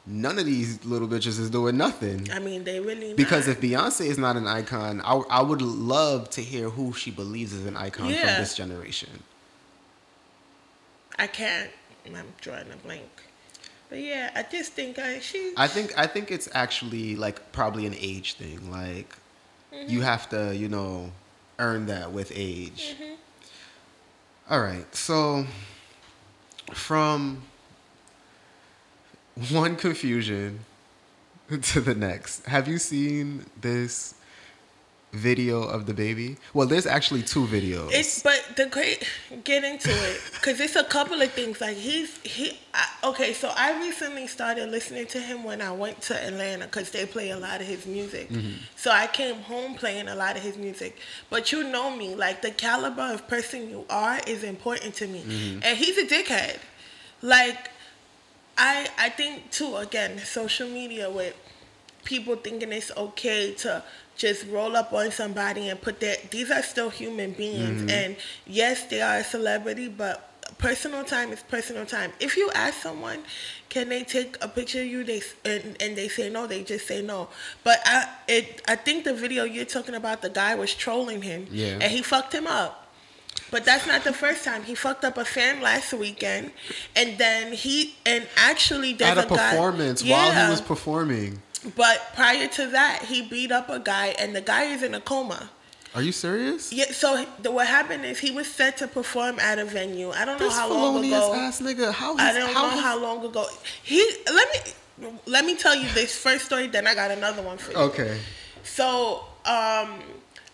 none 0.07 0.39
of 0.39 0.45
these 0.45 0.83
little 0.85 1.07
bitches 1.07 1.39
is 1.39 1.49
doing 1.49 1.77
nothing. 1.77 2.27
I 2.31 2.39
mean, 2.39 2.63
they 2.63 2.79
really 2.79 3.13
Because 3.13 3.47
not. 3.47 3.57
if 3.57 3.61
Beyonce 3.61 4.05
is 4.05 4.17
not 4.17 4.35
an 4.37 4.47
icon, 4.47 5.01
I, 5.03 5.15
I 5.29 5.41
would 5.41 5.61
love 5.61 6.29
to 6.31 6.41
hear 6.41 6.69
who 6.69 6.93
she 6.93 7.11
believes 7.11 7.53
is 7.53 7.65
an 7.65 7.75
icon 7.77 8.09
Yeah. 8.09 8.21
from 8.35 8.41
this 8.43 8.55
generation. 8.55 9.23
I 11.17 11.27
can't, 11.27 11.69
I'm 12.13 12.33
drawing 12.41 12.71
a 12.71 12.75
blank. 12.77 13.09
But 13.89 13.99
yeah, 13.99 14.31
I 14.35 14.43
just 14.43 14.73
think 14.73 14.99
I 14.99 15.19
she 15.19 15.53
I 15.55 15.67
think 15.67 15.97
I 15.97 16.07
think 16.07 16.31
it's 16.31 16.49
actually 16.53 17.15
like 17.15 17.51
probably 17.51 17.85
an 17.85 17.95
age 17.97 18.33
thing. 18.33 18.71
Like 18.71 19.15
mm-hmm. 19.73 19.89
you 19.89 20.01
have 20.01 20.29
to, 20.29 20.55
you 20.55 20.67
know, 20.67 21.11
earn 21.59 21.85
that 21.85 22.11
with 22.11 22.31
age. 22.35 22.95
Mm-hmm. 22.99 23.13
All 24.49 24.61
right. 24.61 24.93
So 24.95 25.45
from 26.73 27.43
one 29.49 29.75
confusion 29.75 30.65
to 31.61 31.81
the 31.81 31.95
next. 31.95 32.45
Have 32.47 32.67
you 32.67 32.77
seen 32.77 33.45
this 33.59 34.14
video 35.15 35.63
of 35.63 35.85
DaBaby? 35.85 36.37
Well, 36.53 36.67
there's 36.67 36.85
actually 36.85 37.23
two 37.23 37.45
videos. 37.45 37.89
It's 37.91 38.21
but 38.21 38.43
the 38.55 38.65
great 38.67 39.07
get 39.43 39.63
into 39.63 39.89
it 39.91 40.21
because 40.33 40.59
it's 40.59 40.75
a 40.75 40.83
couple 40.83 41.21
of 41.21 41.31
things. 41.31 41.61
Like 41.61 41.77
he's 41.77 42.17
he 42.21 42.57
I, 42.73 42.87
okay. 43.09 43.33
So 43.33 43.51
I 43.55 43.79
recently 43.79 44.27
started 44.27 44.69
listening 44.69 45.07
to 45.07 45.19
him 45.19 45.43
when 45.43 45.61
I 45.61 45.71
went 45.71 46.01
to 46.03 46.13
Atlanta 46.27 46.65
because 46.65 46.91
they 46.91 47.05
play 47.05 47.29
a 47.31 47.37
lot 47.37 47.61
of 47.61 47.67
his 47.67 47.85
music. 47.85 48.29
Mm-hmm. 48.29 48.57
So 48.75 48.91
I 48.91 49.07
came 49.07 49.35
home 49.35 49.75
playing 49.75 50.07
a 50.07 50.15
lot 50.15 50.35
of 50.37 50.43
his 50.43 50.57
music. 50.57 50.97
But 51.29 51.51
you 51.51 51.63
know 51.63 51.95
me, 51.95 52.15
like 52.15 52.41
the 52.41 52.51
caliber 52.51 53.13
of 53.13 53.27
person 53.27 53.69
you 53.69 53.85
are 53.89 54.19
is 54.27 54.43
important 54.43 54.95
to 54.95 55.07
me, 55.07 55.21
Mm-hmm. 55.21 55.59
and 55.63 55.77
he's 55.77 55.97
a 55.97 56.05
dickhead. 56.05 56.59
Like 57.21 57.71
I 58.57 58.87
I 58.97 59.09
think 59.09 59.51
too 59.51 59.75
again 59.77 60.17
social 60.19 60.67
media 60.67 61.09
with 61.09 61.35
people 62.03 62.35
thinking 62.35 62.71
it's 62.71 62.91
okay 62.95 63.53
to 63.53 63.83
just 64.15 64.45
roll 64.47 64.75
up 64.75 64.93
on 64.93 65.11
somebody 65.11 65.69
and 65.69 65.81
put 65.81 65.99
that 65.99 66.31
these 66.31 66.49
are 66.51 66.63
still 66.63 66.89
human 66.89 67.31
beings 67.33 67.81
mm-hmm. 67.81 67.89
and 67.89 68.15
yes 68.47 68.85
they 68.85 69.01
are 69.01 69.17
a 69.17 69.23
celebrity 69.23 69.87
but 69.89 70.31
personal 70.57 71.03
time 71.03 71.31
is 71.31 71.41
personal 71.43 71.85
time 71.85 72.11
if 72.19 72.37
you 72.37 72.49
ask 72.55 72.81
someone 72.81 73.19
can 73.69 73.89
they 73.89 74.03
take 74.03 74.37
a 74.41 74.47
picture 74.47 74.79
of 74.81 74.85
you 74.87 75.03
they 75.03 75.21
and, 75.43 75.75
and 75.81 75.97
they 75.97 76.07
say 76.07 76.29
no 76.29 76.47
they 76.47 76.63
just 76.63 76.87
say 76.87 77.01
no 77.01 77.27
but 77.63 77.79
i 77.85 78.07
it 78.27 78.61
i 78.67 78.75
think 78.75 79.03
the 79.03 79.13
video 79.13 79.43
you're 79.43 79.65
talking 79.65 79.95
about 79.95 80.21
the 80.21 80.29
guy 80.29 80.55
was 80.55 80.73
trolling 80.73 81.21
him 81.21 81.47
Yeah. 81.51 81.79
and 81.81 81.91
he 81.91 82.01
fucked 82.01 82.33
him 82.33 82.47
up 82.47 82.83
but 83.51 83.65
that's 83.65 83.85
not 83.85 84.03
the 84.03 84.13
first 84.13 84.43
time. 84.45 84.63
He 84.63 84.75
fucked 84.75 85.03
up 85.03 85.17
a 85.17 85.25
fan 85.25 85.61
last 85.61 85.93
weekend, 85.93 86.51
and 86.95 87.17
then 87.17 87.53
he 87.53 87.93
and 88.05 88.25
actually 88.37 88.93
there's 88.93 89.17
At 89.17 89.25
a 89.25 89.27
guy- 89.29 89.51
performance 89.51 90.01
while 90.03 90.27
Yeah. 90.31 90.45
he 90.45 90.51
was 90.51 90.61
performing. 90.61 91.41
But 91.75 92.11
prior 92.15 92.47
to 92.47 92.67
that, 92.67 93.03
he 93.07 93.21
beat 93.27 93.51
up 93.51 93.69
a 93.69 93.79
guy, 93.79 94.07
and 94.19 94.35
the 94.35 94.41
guy 94.41 94.65
is 94.65 94.83
in 94.83 94.93
a 94.93 95.01
coma. 95.01 95.49
Are 95.95 96.01
you 96.01 96.11
serious? 96.11 96.73
Yeah. 96.73 96.91
So 96.91 97.25
the, 97.41 97.51
what 97.51 97.67
happened 97.67 98.05
is 98.05 98.19
he 98.19 98.29
was 98.31 98.47
set 98.47 98.77
to 98.77 98.87
perform 98.87 99.39
at 99.39 99.59
a 99.59 99.65
venue. 99.65 100.11
I 100.11 100.25
don't 100.25 100.39
know 100.39 100.45
This 100.45 100.57
how 100.57 100.69
long 100.69 101.03
ago. 101.05 101.33
ass 101.33 101.61
nigga. 101.61 101.93
How 101.93 102.15
I 102.17 102.33
don't 102.33 102.53
how 102.53 102.63
know 102.63 102.81
how 102.81 102.99
long 102.99 103.25
ago. 103.25 103.47
He 103.81 104.05
let 104.31 104.47
me 104.51 105.09
let 105.25 105.45
me 105.45 105.55
tell 105.55 105.73
you 105.75 105.87
this 105.93 106.15
first 106.17 106.45
story. 106.45 106.67
Then 106.67 106.85
I 106.85 106.95
got 106.95 107.11
another 107.11 107.41
one 107.41 107.57
for 107.57 107.71
you. 107.71 107.77
Okay. 107.77 108.19
So, 108.63 109.23
um, 109.45 110.01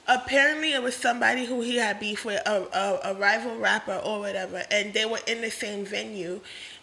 apparently 0.07 0.73
it 0.73 0.83
was 0.83 0.95
somebody 0.95 1.45
who 1.45 1.61
he 1.61 1.77
had 1.77 1.99
beef 1.99 2.25
with, 2.25 2.41
a, 2.45 2.67
a, 3.05 3.11
a 3.11 3.13
rival 3.15 3.57
rapper 3.57 3.95
or 4.03 4.19
whatever, 4.19 4.63
and 4.69 4.93
they 4.93 5.05
were 5.05 5.19
in 5.27 5.41
the 5.41 5.49
same 5.49 5.85
venue, 5.85 6.41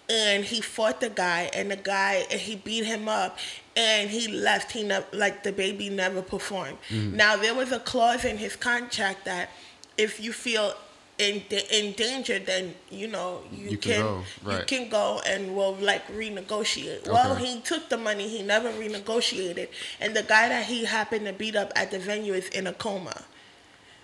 and 0.09 0.45
he 0.45 0.61
fought 0.61 1.01
the 1.01 1.11
guy, 1.11 1.51
and 1.55 1.71
the 1.71 1.77
guy, 1.77 2.27
and 2.31 2.41
he 2.41 2.57
beat 2.57 2.85
him 2.85 3.09
up, 3.09 3.39
and 3.77 4.11
he 4.11 4.29
left. 4.29 4.73
He 4.73 4.83
never, 4.83 5.07
like 5.13 5.45
DaBaby 5.45 5.91
never 5.93 6.23
performed. 6.23 6.79
Mm-hmm. 6.89 7.17
Now 7.17 7.37
there 7.37 7.55
was 7.55 7.73
a 7.73 7.81
clause 7.81 8.25
in 8.25 8.39
his 8.39 8.57
contract 8.57 9.25
that 9.27 9.51
if 9.97 10.21
you 10.21 10.33
feel 10.33 10.75
in 11.19 11.43
in 11.71 11.93
danger, 11.93 12.39
then 12.39 12.75
you 12.91 13.09
know 13.09 13.43
you, 13.53 13.71
You 13.71 13.77
can 13.77 13.93
can, 13.93 14.03
go, 14.45 14.51
you 14.51 14.65
can 14.65 14.89
go 14.89 15.21
and 15.27 15.55
we'll 15.55 15.75
like 15.75 16.07
renegotiate. 16.09 17.07
Well, 17.09 17.35
he 17.35 17.61
took 17.61 17.89
the 17.89 17.99
money, 17.99 18.29
he 18.29 18.43
never 18.43 18.71
renegotiated, 18.71 19.69
and 20.01 20.15
the 20.15 20.23
guy 20.23 20.49
that 20.49 20.67
he 20.67 20.85
happened 20.85 21.27
to 21.27 21.33
beat 21.33 21.57
up 21.57 21.73
at 21.77 21.91
the 21.91 21.99
venue 21.99 22.33
is 22.33 22.49
in 22.49 22.67
a 22.67 22.73
coma. 22.73 23.25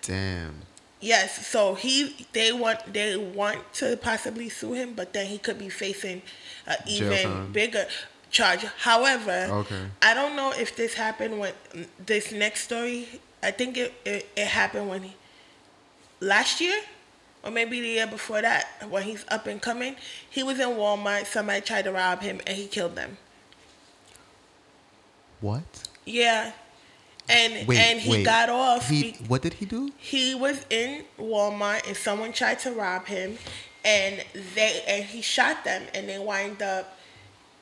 Damn. 0.02 0.62
Yes, 1.04 1.46
so 1.46 1.74
he 1.74 2.26
they 2.32 2.50
want 2.50 2.80
they 2.90 3.14
want 3.18 3.60
to 3.74 3.94
possibly 3.98 4.48
sue 4.48 4.72
him, 4.72 4.94
but 4.94 5.12
then 5.12 5.26
he 5.26 5.36
could 5.36 5.58
be 5.58 5.68
facing 5.68 6.22
an 6.66 6.76
even 6.86 7.52
bigger 7.52 7.86
charge. 8.30 8.64
However, 8.78 9.48
Okay. 9.50 9.82
I 10.00 10.14
don't 10.14 10.34
know 10.34 10.52
if 10.56 10.74
this 10.76 10.94
happened 10.94 11.38
when 11.38 11.52
this 12.06 12.32
next 12.32 12.64
story. 12.64 13.20
I 13.42 13.50
think 13.50 13.76
it 13.76 13.92
it, 14.06 14.26
it 14.34 14.46
happened 14.46 14.88
when 14.88 15.02
he 15.02 15.12
last 16.20 16.62
year 16.62 16.80
or 17.42 17.50
maybe 17.50 17.82
the 17.82 17.88
year 17.88 18.06
before 18.06 18.40
that 18.40 18.64
when 18.88 19.02
he's 19.02 19.26
up 19.28 19.46
and 19.46 19.60
coming. 19.60 19.96
He 20.30 20.42
was 20.42 20.58
in 20.58 20.70
Walmart. 20.70 21.26
Somebody 21.26 21.60
tried 21.60 21.84
to 21.84 21.92
rob 21.92 22.22
him 22.22 22.40
and 22.46 22.56
he 22.56 22.66
killed 22.66 22.96
them. 22.96 23.18
What? 25.42 25.64
Yeah, 26.06 26.52
and 27.28 27.66
Wait, 27.66 27.78
and 27.78 28.00
he 28.00 28.10
wait. 28.10 28.24
got 28.24 28.48
off. 28.50 28.88
He 28.88 29.12
be- 29.12 29.18
what 29.28 29.42
did 29.42 29.54
he 29.54 29.64
do? 29.64 29.90
he 29.96 30.34
was 30.34 30.64
in 30.70 31.04
Walmart 31.18 31.86
and 31.86 31.96
someone 31.96 32.32
tried 32.32 32.58
to 32.60 32.72
rob 32.72 33.06
him 33.06 33.38
and 33.84 34.22
they 34.54 34.82
and 34.86 35.04
he 35.04 35.20
shot 35.22 35.64
them 35.64 35.82
and 35.94 36.08
they 36.08 36.18
wind 36.18 36.62
up 36.62 36.98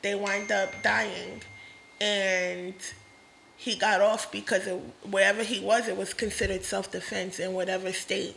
they 0.01 0.15
wind 0.15 0.51
up 0.51 0.69
dying 0.83 1.41
and 2.01 2.73
he 3.55 3.75
got 3.77 4.01
off 4.01 4.31
because 4.31 4.67
of 4.67 4.81
wherever 5.09 5.43
he 5.43 5.59
was 5.59 5.87
it 5.87 5.95
was 5.95 6.13
considered 6.13 6.63
self-defense 6.65 7.39
in 7.39 7.53
whatever 7.53 7.93
state 7.93 8.35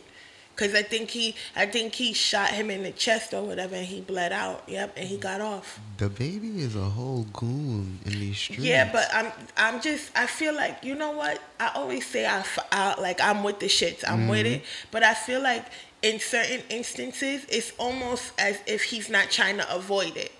because 0.57 0.73
i 0.73 0.81
think 0.81 1.09
he 1.11 1.35
i 1.55 1.65
think 1.65 1.93
he 1.93 2.13
shot 2.13 2.49
him 2.49 2.71
in 2.71 2.83
the 2.83 2.91
chest 2.91 3.33
or 3.33 3.43
whatever 3.43 3.75
and 3.75 3.85
he 3.85 4.01
bled 4.01 4.33
out. 4.33 4.63
Yep 4.67 4.97
and 4.97 5.07
he 5.07 5.17
got 5.17 5.41
off. 5.41 5.79
DaBaby 5.97 6.57
is 6.57 6.75
a 6.75 6.81
whole 6.81 7.23
goon 7.33 7.99
in 8.05 8.13
these 8.13 8.37
streets. 8.37 8.63
yeah, 8.63 8.91
but 8.91 9.07
I'm 9.13 9.31
I'm 9.55 9.81
just 9.81 10.11
I 10.17 10.25
feel 10.27 10.53
like 10.53 10.83
you 10.83 10.95
know 10.95 11.11
what? 11.11 11.39
I 11.59 11.71
always 11.75 12.05
say 12.05 12.25
I, 12.25 12.95
like 12.99 13.21
I'm 13.21 13.43
with 13.43 13.59
the 13.59 13.67
shits. 13.67 14.03
I'm 14.07 14.27
with 14.27 14.45
mm-hmm. 14.45 14.55
it, 14.55 14.63
but 14.91 15.03
I 15.03 15.13
feel 15.13 15.41
like 15.41 15.65
in 16.01 16.19
certain 16.19 16.61
instances 16.69 17.45
it's 17.49 17.73
almost 17.77 18.33
as 18.39 18.59
if 18.67 18.83
he's 18.83 19.09
not 19.09 19.29
trying 19.31 19.57
to 19.57 19.75
avoid 19.75 20.15
it. 20.17 20.31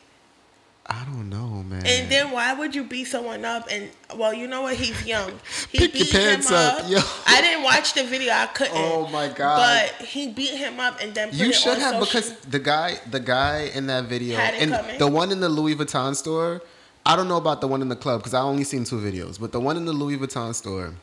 I 0.89 1.03
don't 1.05 1.29
know, 1.29 1.63
man. 1.63 1.85
And 1.85 2.09
then 2.09 2.31
why 2.31 2.53
would 2.53 2.73
you 2.73 2.83
beat 2.83 3.05
someone 3.05 3.43
up? 3.43 3.67
And 3.69 3.89
well, 4.15 4.33
you 4.33 4.47
know 4.47 4.61
what? 4.61 4.75
He's 4.75 5.05
young. 5.05 5.31
He 5.71 5.79
Pick 5.79 5.93
your 5.95 6.03
beat 6.05 6.11
pants 6.13 6.49
him 6.49 6.55
up, 6.55 6.79
up. 6.85 6.89
yo. 6.89 6.99
I 7.25 7.41
didn't 7.41 7.63
watch 7.63 7.93
the 7.93 8.05
video. 8.05 8.31
I 8.33 8.45
couldn't. 8.47 8.73
Oh, 8.75 9.07
my 9.07 9.27
God. 9.27 9.57
But 9.99 10.05
he 10.07 10.29
beat 10.31 10.51
him 10.55 10.79
up 10.79 11.01
and 11.01 11.13
then 11.13 11.29
put 11.31 11.39
you 11.39 11.51
should 11.51 11.77
have 11.77 11.95
social- 11.95 12.05
because 12.05 12.31
the 12.49 12.59
guy, 12.59 12.99
the 13.11 13.19
guy 13.19 13.69
in 13.75 13.87
that 13.87 14.05
video, 14.05 14.37
and 14.37 14.71
coming. 14.71 14.97
the 14.97 15.07
one 15.07 15.31
in 15.31 15.41
the 15.41 15.49
Louis 15.49 15.75
Vuitton 15.75 16.15
store. 16.15 16.61
I 17.05 17.15
don't 17.17 17.27
know 17.27 17.37
about 17.37 17.61
the 17.61 17.67
one 17.67 17.81
in 17.81 17.89
the 17.89 17.95
club 17.95 18.19
because 18.21 18.33
I 18.33 18.41
only 18.41 18.63
seen 18.65 18.83
two 18.85 18.97
videos, 18.99 19.39
but 19.39 19.51
the 19.51 19.59
one 19.59 19.75
in 19.77 19.85
the 19.85 19.93
Louis 19.93 20.17
Vuitton 20.17 20.53
store, 20.55 20.93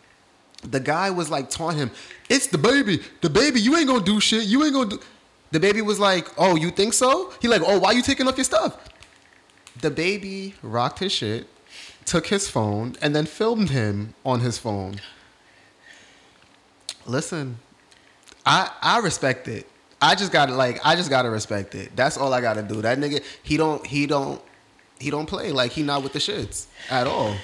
the 0.62 0.80
guy 0.80 1.10
was 1.10 1.30
like 1.30 1.48
taunting 1.50 1.78
him. 1.78 1.90
It's 2.30 2.46
DaBaby, 2.48 3.02
the 3.20 3.30
baby. 3.30 3.60
You 3.60 3.76
ain't 3.76 3.86
gonna 3.88 4.04
do 4.04 4.18
shit. 4.20 4.44
You 4.44 4.64
ain't 4.64 4.72
gonna 4.74 4.90
do. 4.90 5.00
DaBaby 5.52 5.82
was 5.82 5.98
like, 6.00 6.28
"Oh, 6.36 6.56
you 6.56 6.70
think 6.70 6.92
so?" 6.94 7.32
He 7.40 7.48
like, 7.48 7.62
"Oh, 7.64 7.78
why 7.78 7.92
you 7.92 8.02
taking 8.02 8.26
off 8.28 8.36
your 8.36 8.44
stuff?" 8.44 8.76
DaBaby 9.80 10.54
rocked 10.62 11.00
his 11.00 11.12
shit, 11.12 11.46
took 12.04 12.26
his 12.28 12.48
phone, 12.48 12.96
and 13.02 13.14
then 13.14 13.26
filmed 13.26 13.70
him 13.70 14.14
on 14.24 14.40
his 14.40 14.58
phone. 14.58 15.00
Listen, 17.06 17.58
I 18.46 18.70
I 18.80 18.98
respect 19.00 19.48
it. 19.48 19.66
I 20.00 20.14
just 20.14 20.32
gotta 20.32 20.54
like 20.54 20.80
I 20.84 20.96
just 20.96 21.10
gotta 21.10 21.30
respect 21.30 21.74
it. 21.74 21.94
That's 21.96 22.16
all 22.16 22.32
I 22.32 22.40
gotta 22.40 22.62
do. 22.62 22.80
That 22.82 22.98
nigga, 22.98 23.22
he 23.42 23.56
don't 23.56 23.84
he 23.86 24.06
don't 24.06 24.40
he 24.98 25.10
don't 25.10 25.26
play 25.26 25.50
like 25.52 25.72
he 25.72 25.82
not 25.82 26.02
with 26.02 26.12
the 26.12 26.18
shits 26.18 26.66
at 26.90 27.06
all. 27.06 27.34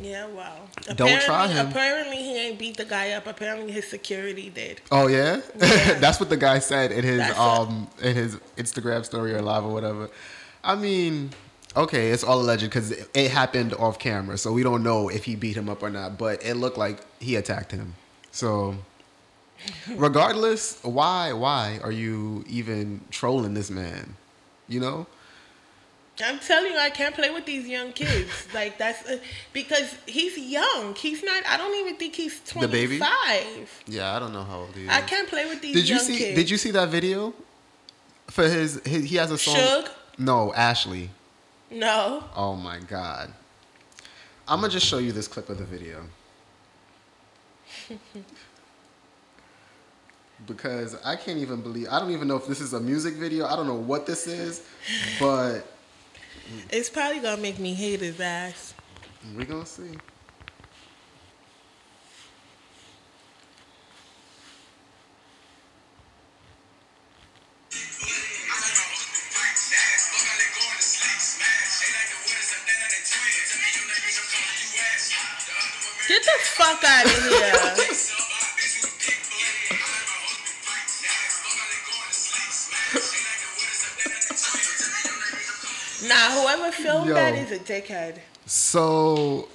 Yeah, 0.00 0.26
wow. 0.28 0.56
Don't 0.94 1.20
try 1.22 1.44
Apparently- 1.46 1.54
him. 1.56 1.68
Apparently, 1.68 2.16
he 2.16 2.38
ain't 2.38 2.58
beat 2.58 2.76
the 2.76 2.84
guy 2.84 3.10
up. 3.10 3.26
Apparently, 3.26 3.72
his 3.72 3.86
security 3.88 4.48
did. 4.48 4.80
Oh 4.92 5.08
yeah, 5.08 5.40
Yeah. 5.58 5.94
that's 5.98 6.20
what 6.20 6.28
the 6.28 6.36
guy 6.36 6.60
said 6.60 6.92
in 6.92 7.02
his 7.04 7.18
That's 7.18 7.32
it. 7.32 7.38
um 7.38 7.88
in 8.02 8.14
his 8.14 8.36
Instagram 8.56 9.04
story 9.04 9.34
or 9.34 9.42
live 9.42 9.64
or 9.64 9.72
whatever. 9.72 10.08
I 10.62 10.74
mean, 10.74 11.30
okay, 11.76 12.10
it's 12.10 12.24
all 12.24 12.40
alleged 12.40 12.62
because 12.62 12.90
it, 12.90 13.08
it 13.14 13.30
happened 13.30 13.74
off 13.74 13.98
camera, 13.98 14.36
so 14.38 14.52
we 14.52 14.62
don't 14.62 14.82
know 14.82 15.08
if 15.08 15.24
he 15.24 15.36
beat 15.36 15.56
him 15.56 15.68
up 15.68 15.82
or 15.82 15.90
not. 15.90 16.18
But 16.18 16.44
it 16.44 16.54
looked 16.54 16.78
like 16.78 17.00
he 17.20 17.36
attacked 17.36 17.72
him. 17.72 17.94
So, 18.30 18.76
regardless, 19.94 20.82
why 20.82 21.32
why 21.32 21.80
are 21.82 21.92
you 21.92 22.44
even 22.48 23.00
trolling 23.10 23.54
this 23.54 23.70
man? 23.70 24.16
You 24.68 24.80
know. 24.80 25.06
I'm 26.22 26.38
telling 26.38 26.72
you, 26.72 26.78
I 26.78 26.90
can't 26.90 27.14
play 27.14 27.30
with 27.30 27.46
these 27.46 27.66
young 27.66 27.92
kids. 27.92 28.46
like 28.54 28.76
that's 28.76 29.08
uh, 29.08 29.18
because 29.54 29.94
he's 30.06 30.36
young. 30.36 30.94
He's 30.94 31.22
not. 31.22 31.42
I 31.48 31.56
don't 31.56 31.74
even 31.80 31.96
think 31.96 32.14
he's 32.14 32.40
DaBaby? 32.40 32.98
25. 32.98 33.84
Yeah, 33.86 34.14
I 34.14 34.18
don't 34.18 34.34
know 34.34 34.44
how 34.44 34.60
old 34.60 34.74
he 34.74 34.82
is. 34.82 34.90
I 34.90 35.00
can't 35.00 35.28
play 35.28 35.46
with 35.46 35.62
these 35.62 35.74
Did 35.74 35.88
you 35.88 35.96
young 35.96 36.04
see? 36.04 36.18
kids. 36.18 36.36
Did 36.36 36.50
you 36.50 36.58
see 36.58 36.72
that 36.72 36.90
video? 36.90 37.32
For 38.28 38.44
his, 38.44 38.80
his 38.84 39.08
he 39.08 39.16
has 39.16 39.30
a 39.30 39.38
song. 39.38 39.56
Suge? 39.56 39.88
No, 40.18 40.52
Ashley. 40.54 41.10
No. 41.70 42.24
Oh 42.36 42.56
my 42.56 42.78
god. 42.80 43.32
I'm 44.48 44.60
gonna 44.60 44.72
just 44.72 44.86
show 44.86 44.98
you 44.98 45.12
this 45.12 45.28
clip 45.28 45.48
of 45.48 45.58
the 45.58 45.64
video. 45.64 46.02
because 50.46 50.96
I 51.04 51.16
can't 51.16 51.38
even 51.38 51.60
believe 51.60 51.88
I 51.90 51.98
don't 52.00 52.10
even 52.10 52.26
know 52.28 52.36
if 52.36 52.46
this 52.46 52.60
is 52.60 52.72
a 52.72 52.80
music 52.80 53.14
video. 53.14 53.46
I 53.46 53.56
don't 53.56 53.66
know 53.66 53.74
what 53.74 54.06
this 54.06 54.26
is, 54.26 54.66
but 55.18 55.66
It's 56.70 56.90
probably 56.90 57.20
gonna 57.20 57.40
make 57.40 57.58
me 57.58 57.74
hate 57.74 58.00
his 58.00 58.18
ass. 58.20 58.74
we're 59.36 59.44
gonna 59.44 59.66
see. 59.66 59.90
Dickhead. 87.70 88.18
So, 88.46 89.48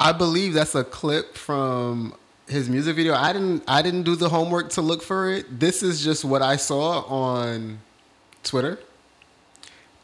I 0.00 0.10
believe 0.10 0.54
that's 0.54 0.74
a 0.74 0.82
clip 0.82 1.36
from 1.36 2.14
his 2.48 2.68
music 2.68 2.96
video. 2.96 3.14
I 3.14 3.32
didn't. 3.32 3.62
I 3.68 3.80
didn't 3.80 4.02
do 4.02 4.16
the 4.16 4.28
homework 4.28 4.70
to 4.70 4.82
look 4.82 5.02
for 5.02 5.30
it. 5.30 5.60
This 5.60 5.82
is 5.82 6.02
just 6.02 6.24
what 6.24 6.42
I 6.42 6.56
saw 6.56 7.02
on 7.02 7.78
Twitter, 8.42 8.80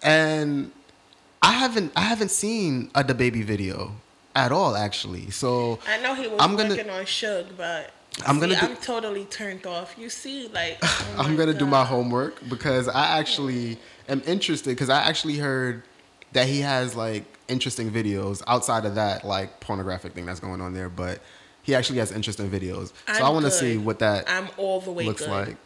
and 0.00 0.70
I 1.42 1.52
haven't. 1.52 1.92
I 1.96 2.02
haven't 2.02 2.30
seen 2.30 2.90
a 2.94 3.02
DaBaby 3.02 3.42
video 3.44 3.92
at 4.36 4.52
all, 4.52 4.76
actually. 4.76 5.30
So 5.30 5.80
I 5.88 5.98
know 6.00 6.14
he 6.14 6.28
was 6.28 6.40
I'm 6.40 6.54
gonna- 6.56 6.68
working 6.70 6.90
on 6.90 7.02
Suge, 7.02 7.48
but 7.56 7.90
I'm 8.24 8.36
see, 8.36 8.40
gonna 8.42 8.60
do- 8.60 8.66
I'm 8.66 8.76
totally 8.76 9.24
turned 9.24 9.66
off. 9.66 9.96
You 9.98 10.08
see, 10.08 10.46
like 10.54 10.78
oh 10.82 11.14
I'm 11.18 11.34
gonna 11.34 11.52
do 11.54 11.66
my 11.66 11.84
homework 11.84 12.48
because 12.48 12.86
I 12.86 13.18
actually 13.18 13.76
am 14.08 14.22
interested 14.24 14.70
because 14.70 14.88
I 14.88 15.02
actually 15.02 15.38
heard 15.38 15.82
that 16.32 16.46
he 16.46 16.60
has 16.60 16.94
like 16.94 17.24
interesting 17.50 17.90
videos 17.90 18.42
outside 18.46 18.84
of 18.84 18.94
that 18.94 19.24
like 19.24 19.60
pornographic 19.60 20.12
thing 20.14 20.24
that's 20.26 20.40
going 20.40 20.60
on 20.60 20.72
there, 20.72 20.88
but 20.88 21.20
he 21.62 21.74
actually 21.74 21.98
has 21.98 22.10
interesting 22.12 22.48
videos. 22.50 22.88
So 22.88 23.14
I'm 23.14 23.22
I 23.24 23.28
want 23.30 23.44
to 23.44 23.50
see 23.50 23.76
what 23.76 23.98
that 23.98 24.24
I'm 24.28 24.48
all 24.56 24.80
the 24.80 24.90
way 24.92 25.04
looks 25.04 25.22
good. 25.26 25.30
like. 25.30 25.56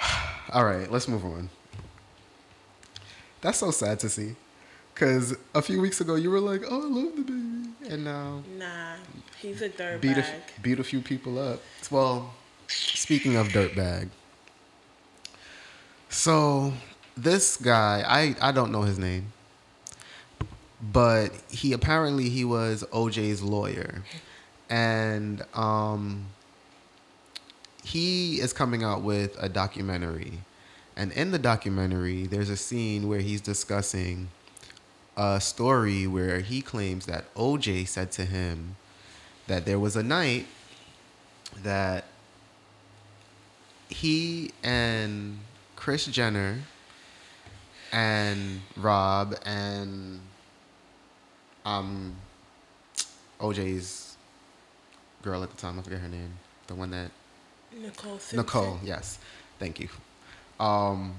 All 0.52 0.64
right, 0.64 0.90
let's 0.90 1.08
move 1.08 1.24
on. 1.24 1.48
That's 3.40 3.58
so 3.58 3.70
sad 3.70 3.98
to 4.00 4.08
see. 4.08 4.36
Cause 4.94 5.34
a 5.54 5.62
few 5.62 5.80
weeks 5.80 6.00
ago 6.00 6.14
you 6.16 6.30
were 6.30 6.38
like, 6.40 6.62
"Oh, 6.68 6.82
I 6.82 6.86
love 6.86 7.14
DaBaby," 7.14 7.90
and 7.90 8.04
now 8.04 8.42
Nah, 8.58 8.96
he's 9.40 9.62
a 9.62 9.70
dirtbag. 9.70 10.00
beat 10.02 10.18
a, 10.18 10.24
beat 10.62 10.78
a 10.78 10.84
few 10.84 11.00
people 11.00 11.38
up. 11.38 11.60
Well, 11.90 12.34
speaking 12.68 13.34
of 13.36 13.48
dirtbag, 13.48 14.10
so 16.10 16.72
this 17.16 17.56
guy, 17.56 18.04
I 18.06 18.36
I 18.48 18.52
don't 18.52 18.70
know 18.70 18.82
his 18.82 18.98
name, 18.98 19.32
but 20.82 21.30
he 21.50 21.72
apparently 21.72 22.28
he 22.28 22.44
was 22.44 22.84
OJ's 22.92 23.42
lawyer, 23.42 24.02
and 24.68 25.44
um, 25.54 26.26
he 27.84 28.40
is 28.40 28.52
coming 28.52 28.82
out 28.82 29.02
with 29.02 29.36
a 29.40 29.48
documentary, 29.48 30.40
and 30.96 31.12
in 31.12 31.30
the 31.30 31.38
documentary, 31.38 32.26
there's 32.26 32.50
a 32.50 32.56
scene 32.56 33.08
where 33.08 33.20
he's 33.20 33.40
discussing 33.40 34.28
a 35.16 35.40
story 35.40 36.06
where 36.06 36.40
he 36.40 36.62
claims 36.62 37.06
that 37.06 37.32
OJ 37.34 37.86
said 37.86 38.10
to 38.12 38.24
him 38.24 38.76
that 39.46 39.66
there 39.66 39.78
was 39.78 39.94
a 39.94 40.02
night 40.02 40.46
that 41.62 42.04
he 43.88 44.50
and 44.62 45.38
Kris 45.76 46.06
Jenner 46.06 46.60
and 47.92 48.62
Rob 48.76 49.36
and 49.44 50.20
um 51.64 52.14
OJ's 53.40 54.16
girl 55.22 55.42
at 55.42 55.50
the 55.50 55.56
time, 55.56 55.78
I 55.78 55.82
forget 55.82 56.00
her 56.00 56.08
name. 56.08 56.32
The 56.66 56.74
one 56.74 56.90
that 56.90 57.10
Nicole. 57.76 58.18
Simpson. 58.18 58.36
Nicole, 58.38 58.78
yes. 58.84 59.18
Thank 59.58 59.80
you. 59.80 59.88
Um, 60.60 61.14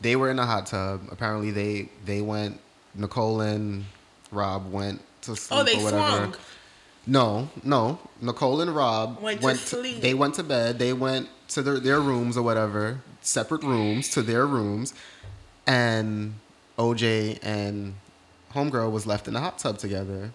they 0.00 0.16
were 0.16 0.30
in 0.30 0.38
a 0.38 0.46
hot 0.46 0.66
tub. 0.66 1.02
Apparently, 1.10 1.50
they 1.50 1.88
they 2.04 2.20
went. 2.20 2.60
Nicole 2.94 3.40
and 3.40 3.84
Rob 4.30 4.70
went 4.70 5.00
to 5.22 5.34
sleep 5.34 5.60
Oh, 5.60 5.64
they 5.64 5.76
or 5.80 5.84
whatever. 5.84 6.16
swung. 6.16 6.34
No, 7.06 7.48
no. 7.64 7.98
Nicole 8.20 8.60
and 8.60 8.74
Rob 8.74 9.20
Went 9.20 9.40
to 9.42 9.56
sleep. 9.56 10.00
They 10.00 10.14
went 10.14 10.34
to 10.36 10.42
bed. 10.42 10.78
They 10.78 10.92
went 10.92 11.28
to 11.48 11.60
their, 11.62 11.78
their 11.80 12.00
rooms 12.00 12.36
or 12.36 12.42
whatever, 12.42 13.00
separate 13.20 13.62
rooms 13.62 14.08
to 14.10 14.22
their 14.22 14.46
rooms, 14.46 14.94
and 15.66 16.34
OJ 16.78 17.38
and 17.42 17.94
homegirl 18.54 18.90
was 18.90 19.06
left 19.06 19.28
in 19.28 19.34
the 19.34 19.40
hot 19.40 19.58
tub 19.58 19.78
together. 19.78 20.32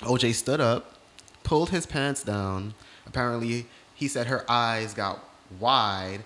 OJ 0.00 0.34
stood 0.34 0.60
up, 0.60 0.94
pulled 1.42 1.70
his 1.70 1.86
pants 1.86 2.22
down. 2.22 2.74
Apparently, 3.06 3.66
he 3.94 4.08
said 4.08 4.26
her 4.26 4.44
eyes 4.50 4.94
got 4.94 5.20
wide, 5.60 6.24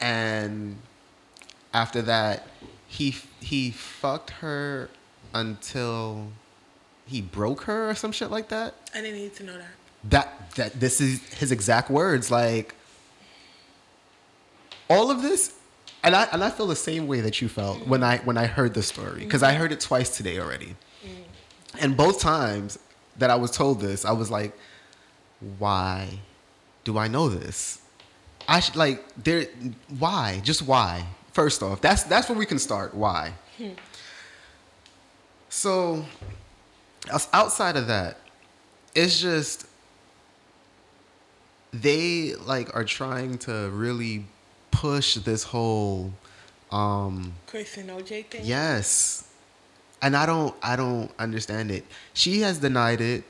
and 0.00 0.76
after 1.74 2.02
that, 2.02 2.46
he 2.86 3.16
he 3.40 3.70
fucked 3.70 4.30
her 4.30 4.88
until 5.34 6.28
he 7.06 7.20
broke 7.20 7.62
her 7.62 7.90
or 7.90 7.94
some 7.94 8.12
shit 8.12 8.30
like 8.30 8.48
that. 8.48 8.74
I 8.94 9.00
didn't 9.00 9.16
need 9.16 9.34
to 9.36 9.44
know 9.44 9.56
that. 9.58 9.70
That 10.04 10.50
that 10.56 10.80
this 10.80 11.00
is 11.00 11.22
his 11.34 11.50
exact 11.50 11.90
words. 11.90 12.30
Like 12.30 12.74
all 14.88 15.10
of 15.10 15.22
this, 15.22 15.54
and 16.02 16.14
I 16.14 16.24
and 16.32 16.42
I 16.42 16.50
feel 16.50 16.66
the 16.66 16.76
same 16.76 17.06
way 17.06 17.20
that 17.20 17.40
you 17.40 17.48
felt 17.48 17.86
when 17.86 18.02
I 18.02 18.18
when 18.18 18.36
I 18.36 18.46
heard 18.46 18.74
the 18.74 18.82
story 18.82 19.24
because 19.24 19.42
I 19.42 19.54
heard 19.54 19.72
it 19.72 19.80
twice 19.80 20.16
today 20.16 20.38
already, 20.38 20.76
mm. 21.04 21.24
and 21.80 21.96
both 21.96 22.20
times 22.20 22.78
that 23.16 23.30
I 23.30 23.36
was 23.36 23.50
told 23.50 23.80
this, 23.80 24.04
I 24.04 24.12
was 24.12 24.30
like, 24.30 24.56
why 25.58 26.20
do 26.84 26.98
I 26.98 27.08
know 27.08 27.28
this? 27.28 27.80
I 28.46 28.60
should 28.60 28.76
like 28.76 29.04
there. 29.16 29.46
Why? 29.98 30.40
Just 30.42 30.62
why? 30.62 31.06
First 31.32 31.62
off, 31.62 31.80
that's 31.80 32.04
that's 32.04 32.28
where 32.28 32.38
we 32.38 32.46
can 32.46 32.58
start. 32.58 32.94
Why? 32.94 33.34
Hmm. 33.58 33.70
So, 35.50 36.04
outside 37.32 37.76
of 37.76 37.86
that, 37.88 38.18
it's 38.94 39.20
just 39.20 39.66
they 41.72 42.34
like 42.34 42.74
are 42.74 42.84
trying 42.84 43.38
to 43.38 43.70
really 43.70 44.26
push 44.70 45.14
this 45.16 45.42
whole 45.44 46.12
um 46.70 47.32
Kris 47.46 47.76
and 47.78 47.90
OJ 47.90 48.26
thing. 48.26 48.42
yes 48.44 49.24
and 50.02 50.14
i 50.16 50.26
don't 50.26 50.54
i 50.62 50.76
don't 50.76 51.10
understand 51.18 51.70
it 51.70 51.84
she 52.12 52.40
has 52.42 52.58
denied 52.58 53.00
it 53.00 53.24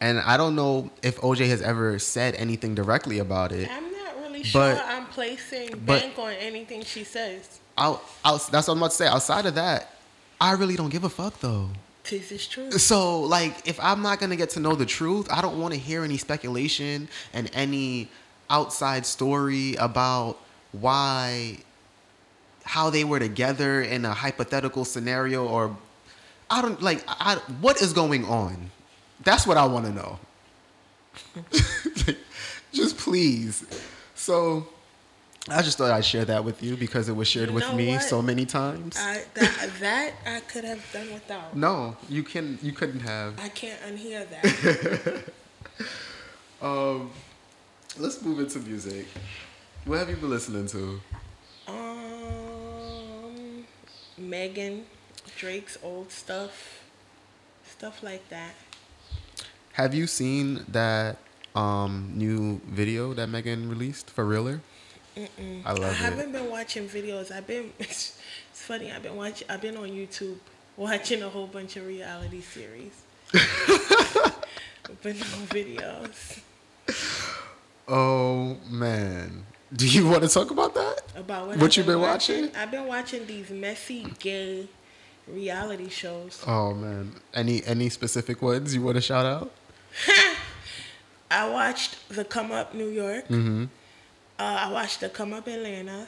and 0.00 0.18
i 0.20 0.36
don't 0.36 0.54
know 0.54 0.90
if 1.02 1.18
oj 1.22 1.38
has 1.48 1.62
ever 1.62 1.98
said 1.98 2.34
anything 2.36 2.74
directly 2.74 3.18
about 3.18 3.50
it 3.50 3.68
I'm 3.70 3.90
not 3.92 4.16
really 4.20 4.42
sure 4.42 4.74
But- 4.74 4.84
I'm 4.86 5.06
placing 5.06 5.70
but- 5.84 6.00
bank 6.02 6.18
on 6.18 6.32
anything 6.34 6.84
she 6.84 7.02
says. 7.04 7.60
out, 7.78 8.04
out 8.24 8.46
that's 8.52 8.68
what 8.68 8.74
i'm 8.74 8.78
about 8.78 8.90
to 8.90 8.96
say 8.96 9.06
outside 9.06 9.46
of 9.46 9.54
that 9.54 9.96
i 10.40 10.52
really 10.52 10.76
don't 10.76 10.90
give 10.90 11.04
a 11.04 11.10
fuck 11.10 11.40
though 11.40 11.70
This 12.04 12.30
is 12.32 12.46
true. 12.46 12.70
So, 12.72 13.22
like, 13.22 13.66
if 13.66 13.80
I'm 13.80 14.02
not 14.02 14.20
gonna 14.20 14.36
get 14.36 14.50
to 14.56 14.60
know 14.60 14.74
the 14.76 14.84
truth, 14.84 15.26
I 15.32 15.40
don't 15.40 15.58
want 15.58 15.72
to 15.72 15.80
hear 15.80 16.04
any 16.04 16.18
speculation 16.18 17.08
and 17.32 17.48
any 17.54 18.10
outside 18.50 19.06
story 19.06 19.74
about 19.76 20.38
why, 20.72 21.58
how 22.64 22.90
they 22.90 23.04
were 23.04 23.18
together 23.18 23.82
in 23.82 24.04
a 24.04 24.12
hypothetical 24.12 24.84
scenario, 24.84 25.46
or 25.46 25.76
I 26.50 26.62
don't 26.62 26.80
like, 26.82 27.02
I, 27.06 27.36
what 27.60 27.80
is 27.80 27.92
going 27.92 28.24
on? 28.24 28.70
That's 29.22 29.46
what 29.46 29.56
I 29.56 29.66
want 29.66 29.86
to 29.86 29.92
know. 29.92 30.18
just 32.72 32.98
please. 32.98 33.64
So, 34.14 34.66
I 35.48 35.62
just 35.62 35.76
thought 35.78 35.90
I'd 35.90 36.04
share 36.04 36.24
that 36.24 36.44
with 36.44 36.62
you 36.62 36.76
because 36.76 37.08
it 37.08 37.12
was 37.14 37.28
shared 37.28 37.50
You 37.50 37.54
with 37.54 37.74
me 37.74 37.92
what? 37.92 38.02
so 38.02 38.22
many 38.22 38.46
times. 38.46 38.96
I, 38.98 39.22
that, 39.34 39.70
that 39.80 40.12
I 40.26 40.40
could 40.40 40.64
have 40.64 40.82
done 40.92 41.12
without. 41.12 41.56
no, 41.56 41.96
you 42.08 42.22
can, 42.22 42.58
you 42.62 42.72
couldn't 42.72 43.00
have. 43.00 43.38
I 43.38 43.48
can't 43.50 43.80
unhear 43.82 44.26
that. 44.30 45.24
Um, 46.62 47.10
let's 47.98 48.22
move 48.22 48.40
into 48.40 48.58
music. 48.60 49.06
What 49.84 49.98
have 49.98 50.08
you 50.08 50.16
been 50.16 50.30
listening 50.30 50.66
to? 50.68 51.00
um, 51.68 53.64
Megan, 54.18 54.86
Drake's 55.36 55.78
old 55.82 56.10
stuff, 56.10 56.82
stuff 57.68 58.02
like 58.02 58.28
that. 58.30 58.54
Have 59.74 59.94
you 59.94 60.06
seen 60.06 60.64
that 60.68 61.16
um 61.54 62.12
new 62.14 62.60
video 62.66 63.14
that 63.14 63.28
Megan 63.28 63.68
released 63.68 64.10
for 64.10 64.24
Realer? 64.24 64.60
I 65.16 65.72
love 65.72 65.84
I 65.84 65.92
haven't 65.92 66.32
been 66.32 66.50
watching 66.50 66.88
videos. 66.88 67.30
I've 67.30 67.46
been. 67.46 67.72
It's, 67.78 68.18
funny. 68.52 68.90
I've 68.90 69.02
been 69.02 69.16
watching. 69.16 69.46
I've 69.50 69.60
been 69.60 69.76
on 69.76 69.88
YouTube 69.90 70.38
watching 70.76 71.22
a 71.22 71.28
whole 71.28 71.46
bunch 71.46 71.76
of 71.76 71.86
reality 71.86 72.40
series. 72.40 73.02
but 75.02 75.14
no 75.16 75.36
videos 75.50 76.40
Oh 77.86 78.56
man, 78.70 79.44
do 79.72 79.86
you 79.86 80.08
want 80.08 80.22
to 80.22 80.28
talk 80.28 80.50
about 80.50 80.74
that? 80.74 81.02
about 81.16 81.48
what, 81.48 81.58
What 81.58 81.70
I've 81.72 81.76
you 81.76 81.84
been 81.84 82.00
watching? 82.00 82.50
I've 82.56 82.70
been 82.70 82.86
watching 82.86 83.26
these 83.26 83.50
messy 83.50 84.06
gay 84.18 84.68
reality 85.28 85.88
shows. 85.88 86.42
Oh 86.46 86.72
man, 86.74 87.12
any 87.34 87.64
any 87.64 87.88
specific 87.90 88.40
ones 88.40 88.74
you 88.74 88.82
want 88.82 88.96
to 88.96 89.00
shout 89.00 89.26
out? 89.26 89.52
I 91.30 91.48
watched 91.48 92.08
The 92.08 92.24
Come 92.24 92.52
Up 92.52 92.74
New 92.74 92.88
York. 92.88 93.24
Mm-hmm. 93.28 93.64
Uh, 94.38 94.42
I 94.42 94.72
watched 94.72 95.00
The 95.00 95.08
Come 95.08 95.32
Up 95.32 95.46
Atlanta. 95.46 96.06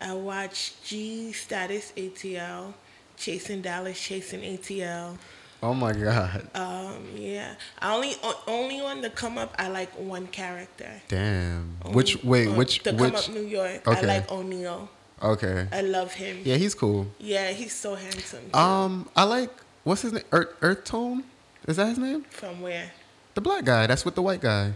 I 0.00 0.14
watched 0.14 0.82
G 0.84 1.32
Status 1.32 1.92
ATL, 1.96 2.72
Chasing 3.16 3.60
Dallas, 3.60 4.00
Chasing 4.00 4.40
ATL. 4.40 5.18
Oh 5.62 5.74
my 5.74 5.92
god. 5.92 6.48
Um, 6.54 7.04
yeah. 7.14 7.54
I 7.78 7.94
only 7.94 8.14
only 8.46 8.80
on 8.80 9.02
the 9.02 9.10
come 9.10 9.36
up. 9.36 9.54
I 9.58 9.68
like 9.68 9.90
one 9.92 10.26
character. 10.26 10.90
Damn. 11.08 11.76
Only 11.84 11.96
Which 11.96 12.24
wait, 12.24 12.48
on 12.48 12.56
which 12.56 12.82
the 12.82 12.94
which 12.94 13.12
come 13.12 13.16
up 13.16 13.28
New 13.30 13.44
York. 13.44 13.86
Okay. 13.86 13.98
I 13.98 14.02
like 14.02 14.32
O'Neal. 14.32 14.88
Okay. 15.22 15.68
I 15.70 15.82
love 15.82 16.14
him. 16.14 16.40
Yeah, 16.44 16.56
he's 16.56 16.74
cool. 16.74 17.06
Yeah, 17.18 17.50
he's 17.50 17.74
so 17.74 17.94
handsome. 17.94 18.50
too. 18.50 18.58
Um, 18.58 19.08
I 19.14 19.24
like 19.24 19.50
what's 19.84 20.02
his 20.02 20.12
name? 20.14 20.24
Earth, 20.32 20.54
Earth 20.62 20.84
Tone? 20.84 21.24
Is 21.68 21.76
that 21.76 21.88
his 21.88 21.98
name? 21.98 22.22
From 22.30 22.62
where? 22.62 22.92
The 23.34 23.42
black 23.42 23.64
guy. 23.64 23.86
That's 23.86 24.04
with 24.04 24.14
the 24.14 24.22
white 24.22 24.40
guy. 24.40 24.72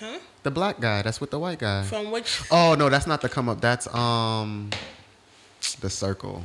Huh? 0.00 0.18
The 0.42 0.50
black 0.50 0.80
guy. 0.80 1.02
That's 1.02 1.20
with 1.20 1.30
the 1.30 1.38
white 1.38 1.58
guy. 1.58 1.84
From 1.84 2.10
which? 2.10 2.42
Oh 2.50 2.74
no, 2.74 2.88
that's 2.88 3.06
not 3.06 3.20
the 3.20 3.28
come 3.28 3.50
up. 3.50 3.60
That's 3.60 3.86
um, 3.94 4.70
the 5.80 5.90
circle. 5.90 6.44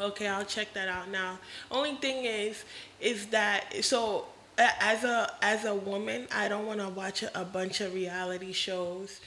Okay, 0.00 0.26
I'll 0.26 0.44
check 0.44 0.72
that 0.74 0.88
out 0.88 1.10
now. 1.10 1.38
Only 1.70 1.94
thing 1.96 2.24
is, 2.24 2.64
is 3.00 3.26
that 3.26 3.84
so 3.84 4.26
as 4.58 5.04
a 5.04 5.30
as 5.42 5.64
a 5.64 5.74
woman, 5.74 6.26
I 6.34 6.48
don't 6.48 6.66
want 6.66 6.80
to 6.80 6.88
watch 6.88 7.22
a, 7.22 7.40
a 7.40 7.44
bunch 7.44 7.80
of 7.80 7.94
reality 7.94 8.52
shows 8.52 9.20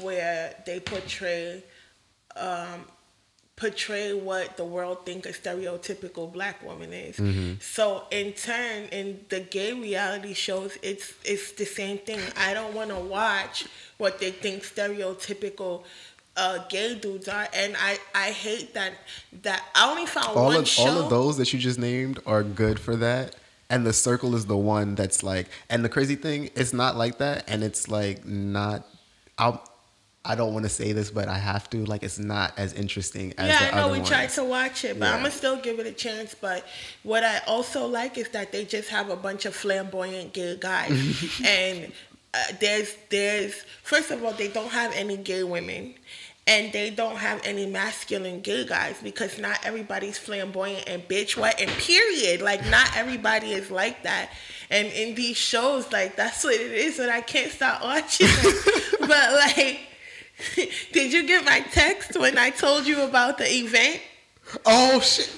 where 0.00 0.54
they 0.66 0.80
portray 0.80 1.62
um, 2.36 2.84
portray 3.56 4.12
what 4.12 4.56
the 4.56 4.64
world 4.64 5.04
think 5.04 5.26
a 5.26 5.30
stereotypical 5.30 6.32
black 6.32 6.62
woman 6.64 6.92
is. 6.92 7.16
So 7.62 8.04
in 8.10 8.32
turn, 8.32 8.84
in 8.90 9.20
the 9.28 9.40
gay 9.40 9.72
reality 9.72 10.34
shows, 10.34 10.76
it's 10.82 11.12
it's 11.24 11.52
the 11.52 11.66
same 11.66 11.98
thing. 11.98 12.20
I 12.36 12.54
don't 12.54 12.74
want 12.74 12.90
to 12.90 12.98
watch 12.98 13.66
what 13.98 14.18
they 14.18 14.30
think 14.30 14.64
stereotypical 14.64 15.84
uh, 16.36 16.58
gay 16.68 16.94
dudes 16.94 17.28
are, 17.28 17.46
and 17.54 17.76
I 17.78 17.98
I 18.14 18.30
hate 18.30 18.74
that 18.74 18.92
that 19.42 19.62
I 19.74 19.90
only 19.90 20.06
found 20.06 20.28
All 20.36 20.46
one 20.46 20.56
of 20.56 20.68
show. 20.68 20.82
all 20.84 20.98
of 21.04 21.10
those 21.10 21.36
that 21.38 21.52
you 21.52 21.58
just 21.58 21.78
named 21.78 22.20
are 22.26 22.42
good 22.42 22.78
for 22.80 22.96
that. 22.96 23.36
And 23.70 23.86
the 23.86 23.92
circle 23.94 24.34
is 24.34 24.44
the 24.44 24.56
one 24.56 24.94
that's 24.96 25.22
like, 25.22 25.46
and 25.70 25.82
the 25.82 25.88
crazy 25.88 26.14
thing, 26.14 26.50
it's 26.54 26.74
not 26.74 26.94
like 26.96 27.16
that, 27.18 27.44
and 27.48 27.62
it's 27.64 27.88
like 27.88 28.24
not. 28.26 28.86
I'll, 29.38 29.66
I 30.26 30.34
don't 30.34 30.52
want 30.52 30.64
to 30.64 30.68
say 30.68 30.92
this, 30.92 31.10
but 31.10 31.26
I 31.26 31.38
have 31.38 31.70
to. 31.70 31.82
Like, 31.86 32.02
it's 32.02 32.18
not 32.18 32.52
as 32.58 32.74
interesting 32.74 33.32
as 33.38 33.48
yeah, 33.48 33.70
I 33.72 33.76
know 33.80 33.86
we 33.88 33.96
ones. 33.98 34.08
tried 34.10 34.28
to 34.30 34.44
watch 34.44 34.84
it, 34.84 34.98
but 34.98 35.06
Yeah. 35.06 35.12
I'm 35.14 35.20
gonna 35.22 35.30
still 35.30 35.56
give 35.56 35.78
it 35.80 35.86
a 35.86 35.92
chance. 35.92 36.34
But 36.38 36.66
what 37.02 37.24
I 37.24 37.38
also 37.46 37.86
like 37.86 38.18
is 38.18 38.28
that 38.30 38.52
they 38.52 38.66
just 38.66 38.90
have 38.90 39.08
a 39.08 39.16
bunch 39.16 39.46
of 39.46 39.54
flamboyant 39.54 40.34
gay 40.34 40.58
guys, 40.60 40.92
and 41.46 41.92
uh, 42.34 42.38
there's 42.60 42.94
there's 43.08 43.54
first 43.82 44.10
of 44.10 44.22
all 44.22 44.32
they 44.34 44.48
don't 44.48 44.70
have 44.70 44.92
any 44.94 45.16
gay 45.16 45.44
women, 45.44 45.94
and 46.46 46.72
they 46.72 46.90
don't 46.90 47.16
have 47.16 47.40
any 47.44 47.66
masculine 47.66 48.40
gay 48.40 48.64
guys 48.64 48.96
because 49.02 49.38
not 49.38 49.58
everybody's 49.64 50.18
flamboyant 50.18 50.88
and 50.88 51.06
bitch 51.06 51.36
what 51.36 51.60
and 51.60 51.70
period. 51.72 52.42
Like 52.42 52.66
not 52.68 52.96
everybody 52.96 53.52
is 53.52 53.70
like 53.70 54.02
that. 54.02 54.30
And 54.70 54.88
in 54.88 55.14
these 55.14 55.36
shows, 55.36 55.90
like 55.92 56.16
that's 56.16 56.42
what 56.44 56.54
it 56.54 56.72
is, 56.72 56.98
and 56.98 57.10
I 57.10 57.20
can't 57.20 57.52
stop 57.52 57.82
watching. 57.82 58.28
but 59.00 59.32
like. 59.34 59.80
Did 60.92 61.12
you 61.12 61.26
get 61.26 61.44
my 61.44 61.60
text 61.60 62.18
when 62.18 62.36
I 62.36 62.50
told 62.50 62.86
you 62.86 63.02
about 63.02 63.38
the 63.38 63.48
event? 63.48 64.00
Oh 64.66 65.00
shit! 65.00 65.30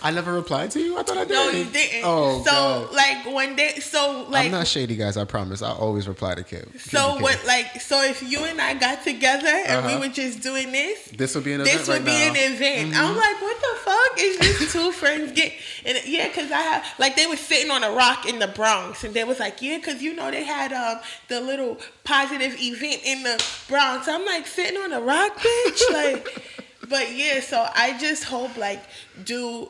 I 0.00 0.10
never 0.12 0.32
replied 0.32 0.70
to 0.72 0.80
you. 0.80 0.96
I 0.96 1.02
thought 1.02 1.16
I 1.18 1.24
did. 1.24 1.30
No, 1.34 1.48
you 1.50 1.64
didn't. 1.64 2.02
Oh 2.04 2.42
so 2.44 2.50
god. 2.52 2.94
like 2.94 3.34
when 3.34 3.56
they 3.56 3.80
so 3.80 4.26
like 4.28 4.46
I'm 4.46 4.52
not 4.52 4.66
shady, 4.68 4.94
guys. 4.94 5.16
I 5.16 5.24
promise. 5.24 5.60
I 5.60 5.72
always 5.72 6.06
reply 6.06 6.34
to 6.36 6.44
Kim. 6.44 6.72
so 6.78 7.14
Kim, 7.14 7.22
when 7.22 7.36
Kim. 7.38 7.46
like 7.46 7.80
so 7.80 8.02
if 8.04 8.22
you 8.22 8.44
and 8.44 8.60
I 8.60 8.74
got 8.74 9.02
together 9.02 9.48
and 9.48 9.84
Uh-huh. 9.84 9.88
we 10.00 10.06
were 10.08 10.12
just 10.12 10.40
doing 10.40 10.70
this, 10.70 11.04
this 11.16 11.34
would 11.34 11.42
be 11.44 11.52
an 11.52 11.62
event 11.62 11.78
this 11.78 11.88
would 11.88 11.94
right 11.94 12.04
be 12.04 12.12
now. 12.12 12.18
Mm-hmm. 12.32 12.36
an 12.36 12.52
event. 12.52 12.96
I'm 12.96 13.16
like, 13.16 13.42
what 13.42 13.56
the 13.60 13.78
fuck 13.80 14.12
is 14.18 14.38
this 14.38 14.72
two 14.72 14.92
friends 15.00 15.32
get? 15.32 15.52
And 15.84 15.98
yeah, 16.06 16.28
cause 16.28 16.50
I 16.52 16.60
have 16.60 16.86
like 16.98 17.16
they 17.16 17.26
were 17.26 17.36
sitting 17.36 17.70
on 17.70 17.82
a 17.82 17.90
rock 17.90 18.24
in 18.28 18.38
the 18.38 18.48
Bronx, 18.48 19.02
and 19.02 19.12
they 19.14 19.24
was 19.24 19.40
like, 19.40 19.60
yeah, 19.62 19.78
cause 19.80 20.00
you 20.00 20.14
know 20.14 20.30
they 20.30 20.44
had 20.44 20.72
um 20.72 21.00
the 21.28 21.40
little 21.40 21.76
positive 22.04 22.54
event 22.60 23.00
in 23.04 23.24
the 23.24 23.44
Bronx. 23.68 24.06
I'm 24.06 24.24
like 24.24 24.46
sitting 24.46 24.78
on 24.80 24.92
a 24.92 25.00
rock, 25.00 25.36
bitch, 25.38 25.92
like. 25.92 26.42
But 26.88 27.14
yeah, 27.14 27.40
so 27.40 27.66
I 27.74 27.98
just 27.98 28.24
hope 28.24 28.56
like 28.56 28.82
do 29.22 29.68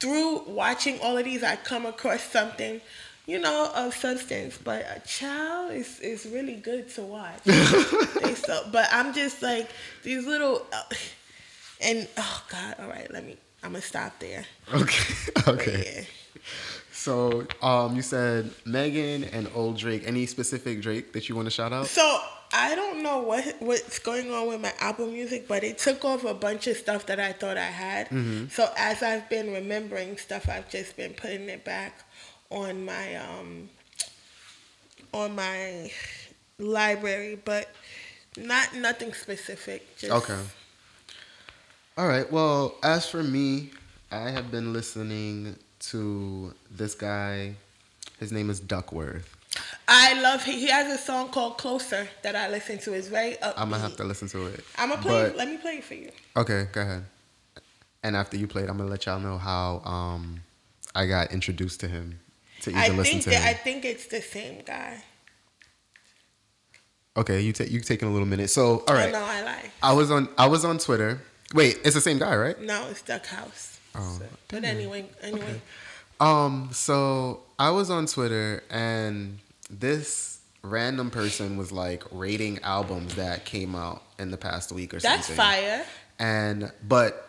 through 0.00 0.40
watching 0.46 1.00
all 1.00 1.16
of 1.16 1.24
these, 1.24 1.42
I 1.42 1.56
come 1.56 1.86
across 1.86 2.22
something. 2.22 2.80
You 3.26 3.38
know, 3.38 3.70
of 3.74 3.94
substance, 3.94 4.56
but 4.56 4.86
a 4.88 5.06
child 5.06 5.72
is, 5.72 6.00
is 6.00 6.24
really 6.24 6.54
good 6.54 6.88
to 6.94 7.02
watch. 7.02 7.40
So, 8.36 8.66
but 8.72 8.88
I'm 8.90 9.12
just 9.12 9.42
like 9.42 9.68
these 10.02 10.24
little, 10.26 10.64
uh, 10.72 10.82
and 11.82 12.08
oh 12.16 12.42
god, 12.50 12.76
all 12.78 12.88
right, 12.88 13.10
let 13.12 13.26
me. 13.26 13.36
I'm 13.62 13.72
gonna 13.72 13.82
stop 13.82 14.18
there. 14.18 14.46
Okay. 14.72 15.14
Okay. 15.46 16.06
yeah. 16.34 16.40
So, 17.08 17.46
um, 17.62 17.96
you 17.96 18.02
said 18.02 18.50
Megan 18.66 19.24
and 19.24 19.48
Old 19.54 19.78
Drake. 19.78 20.02
Any 20.04 20.26
specific 20.26 20.82
Drake 20.82 21.14
that 21.14 21.26
you 21.26 21.34
want 21.34 21.46
to 21.46 21.50
shout 21.50 21.72
out? 21.72 21.86
So 21.86 22.20
I 22.52 22.74
don't 22.74 23.02
know 23.02 23.20
what 23.22 23.56
what's 23.60 23.98
going 23.98 24.30
on 24.30 24.46
with 24.48 24.60
my 24.60 24.74
album 24.78 25.14
music, 25.14 25.48
but 25.48 25.64
it 25.64 25.78
took 25.78 26.04
off 26.04 26.24
a 26.24 26.34
bunch 26.34 26.66
of 26.66 26.76
stuff 26.76 27.06
that 27.06 27.18
I 27.18 27.32
thought 27.32 27.56
I 27.56 27.62
had. 27.62 28.08
So 28.52 28.70
as 28.76 29.02
I've 29.02 29.26
been 29.30 29.54
remembering 29.54 30.18
stuff, 30.18 30.50
I've 30.50 30.68
just 30.68 30.98
been 30.98 31.14
putting 31.14 31.48
it 31.48 31.64
back 31.64 32.04
on 32.50 32.84
my 32.84 33.16
um 33.16 33.70
on 35.14 35.34
my 35.34 35.90
library, 36.58 37.40
but 37.42 37.70
not 38.36 38.74
nothing 38.74 39.14
specific. 39.14 39.96
Just, 39.96 40.12
Okay. 40.12 40.42
All 41.96 42.06
right. 42.06 42.30
Well, 42.30 42.74
as 42.82 43.08
for 43.08 43.22
me, 43.22 43.70
I 44.12 44.28
have 44.28 44.50
been 44.50 44.74
listening 44.74 45.56
to 45.90 46.52
this 46.70 46.94
guy. 46.94 47.54
His 48.18 48.32
name 48.32 48.50
is 48.50 48.60
Duckwrth. 48.60 49.22
I 49.86 50.20
love 50.20 50.44
he, 50.44 50.52
he 50.60 50.66
has 50.68 50.92
a 50.92 51.02
song 51.02 51.28
called 51.30 51.56
Closer 51.58 52.08
that 52.22 52.36
I 52.36 52.48
listen 52.48 52.78
to. 52.80 52.92
It's 52.92 53.08
very 53.08 53.32
upbeat. 53.34 53.54
I'm 53.56 53.70
gonna 53.70 53.82
have 53.82 53.96
to 53.96 54.04
listen 54.04 54.28
to 54.28 54.46
it. 54.46 54.64
I'm 54.76 54.90
gonna 54.90 55.02
play. 55.02 55.28
But- 55.28 55.36
Let 55.36 55.48
me 55.48 55.56
play 55.56 55.78
it 55.78 55.84
for 55.84 55.94
you. 55.94 56.10
Okay, 56.36 56.66
go 56.72 56.82
ahead. 56.82 57.04
And 58.02 58.14
after 58.16 58.36
you 58.36 58.46
play 58.46 58.62
it, 58.62 58.70
I'm 58.70 58.76
gonna 58.76 58.90
let 58.90 59.06
y'all 59.06 59.18
know 59.20 59.38
how 59.38 59.80
um 59.84 60.40
I 60.94 61.06
got 61.06 61.32
introduced 61.32 61.80
to 61.80 61.88
him 61.88 62.20
to 62.62 62.70
even 62.70 62.82
I 62.82 62.88
listen 62.88 63.04
think 63.04 63.22
to 63.24 63.30
that 63.30 63.42
I 63.48 63.54
think 63.54 63.84
it's 63.84 64.06
the 64.06 64.20
same 64.20 64.62
guy. 64.64 65.02
okay, 67.16 67.40
you 67.40 67.52
take 67.52 67.70
you 67.70 67.80
taking 67.80 68.08
a 68.08 68.12
little 68.12 68.26
minute. 68.28 68.50
So, 68.50 68.84
all 68.86 68.94
right. 68.94 69.08
Oh, 69.08 69.18
no, 69.18 69.24
I 69.24 69.42
lie. 69.42 69.70
I 69.82 69.92
was 69.92 70.10
on 70.10 70.28
I 70.36 70.46
was 70.46 70.64
on 70.64 70.78
Twitter. 70.78 71.20
Wait, 71.54 71.78
it's 71.84 71.94
the 71.94 72.00
same 72.00 72.18
guy, 72.18 72.36
right? 72.36 72.60
No, 72.60 72.88
it's 72.90 73.02
Duck 73.02 73.26
House. 73.26 73.77
Oh, 73.98 74.20
but 74.48 74.64
anyway, 74.64 75.06
anyway. 75.22 75.60
Um, 76.20 76.70
so 76.72 77.40
I 77.58 77.70
was 77.70 77.90
on 77.90 78.06
Twitter 78.06 78.62
and 78.70 79.38
this 79.70 80.40
random 80.62 81.10
person 81.10 81.56
was 81.56 81.72
like 81.72 82.04
rating 82.10 82.58
albums 82.62 83.14
that 83.14 83.44
came 83.44 83.74
out 83.74 84.02
in 84.18 84.30
the 84.30 84.36
past 84.36 84.72
week 84.72 84.94
or 84.94 85.00
That's 85.00 85.26
something. 85.26 85.36
That's 85.36 85.60
fire. 85.60 85.86
And 86.18 86.72
but 86.86 87.28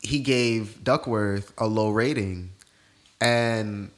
he 0.00 0.20
gave 0.20 0.78
Duckwrth 0.82 1.52
a 1.58 1.66
low 1.66 1.90
rating 1.90 2.50
and 3.20 3.90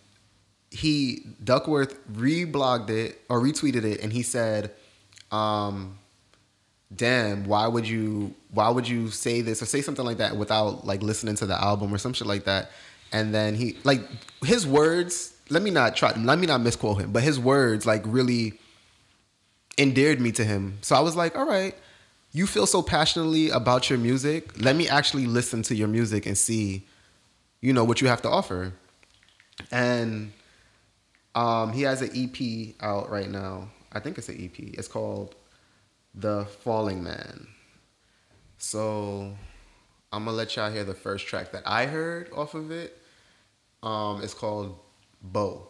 he 0.71 1.23
Duckwrth 1.43 1.97
reblogged 2.13 2.91
it 2.91 3.21
or 3.29 3.41
retweeted 3.41 3.85
it 3.85 4.01
and 4.03 4.13
he 4.13 4.23
said 4.23 4.73
um 5.33 5.99
damn 6.95 7.45
why 7.45 7.67
would 7.67 7.87
you 7.87 8.35
why 8.53 8.69
would 8.69 8.89
you 8.89 9.11
say 9.11 9.41
this 9.41 9.63
or 9.63 9.67
say 9.67 9.81
something 9.81 10.05
like 10.05 10.17
that 10.19 10.37
without 10.37 10.85
like 10.87 11.03
listening 11.03 11.37
to 11.37 11.47
the 11.47 11.61
album 11.61 11.93
or 11.95 11.99
some 11.99 12.13
shit 12.13 12.27
like 12.27 12.45
that? 12.45 12.71
And 13.13 13.35
then 13.35 13.55
he 13.55 13.77
like 13.85 14.03
his 14.45 14.67
words 14.67 15.35
let 15.49 15.63
me 15.63 15.71
not 15.71 15.97
try 15.97 16.13
let 16.17 16.39
me 16.39 16.47
not 16.47 16.61
misquote 16.61 17.01
him 17.01 17.13
but 17.13 17.23
his 17.23 17.39
words 17.39 17.87
like 17.87 18.03
really 18.05 18.55
endeared 19.79 20.21
me 20.21 20.33
to 20.33 20.45
him. 20.45 20.79
So 20.83 20.97
i 20.97 21.01
was 21.01 21.17
like 21.17 21.37
all 21.37 21.47
right 21.47 21.75
you 22.33 22.47
feel 22.47 22.67
so 22.67 22.81
passionately 22.81 23.51
about 23.51 23.91
your 23.91 23.99
music. 23.99 24.61
Let 24.61 24.77
me 24.77 24.89
actually 24.89 25.27
listen 25.27 25.63
to 25.63 25.75
your 25.75 25.89
music 25.89 26.27
and 26.27 26.39
see 26.39 26.87
you 27.61 27.73
know 27.73 27.85
what 27.85 28.01
you 28.01 28.09
have 28.09 28.23
to 28.23 28.29
offer. 28.29 28.73
And 29.71 30.33
um, 31.35 31.73
he 31.73 31.83
has 31.83 32.03
an 32.03 32.11
ep 32.15 32.75
out 32.81 33.11
right 33.11 33.29
now. 33.29 33.69
I 33.93 34.01
think 34.01 34.19
it's 34.19 34.29
an 34.29 34.43
ep 34.43 34.59
it's 34.59 34.89
called 34.89 35.35
the 36.15 36.45
falling 36.45 37.03
man. 37.03 37.47
So 38.59 39.35
i'm 40.13 40.25
gonna 40.25 40.37
let 40.37 40.57
y'all 40.57 40.71
hear 40.73 40.83
the 40.85 40.93
first 40.95 41.27
track 41.29 41.53
that 41.53 41.63
i 41.67 41.87
heard 41.87 42.31
off 42.35 42.55
of 42.55 42.71
it. 42.71 42.99
Um, 43.83 44.23
it's 44.23 44.35
called 44.35 44.79
bow 45.23 45.67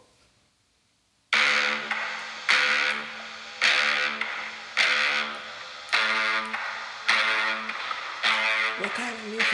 What 8.80 8.90
kind 8.94 9.14
of 9.14 9.24
music? 9.30 9.46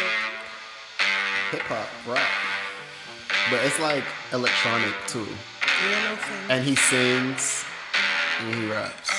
hip-hop 1.51 1.87
rap. 2.09 2.29
But 3.51 3.65
it's 3.65 3.79
like 3.81 4.05
electronic 4.33 4.95
too. 5.07 5.19
You 5.21 5.25
know 5.27 5.31
what 5.31 6.11
I'm 6.11 6.19
saying? 6.19 6.51
and 6.51 6.65
he 6.65 6.75
sings 6.75 7.65
and 8.41 8.55
he 8.55 8.67
raps 8.71 9.11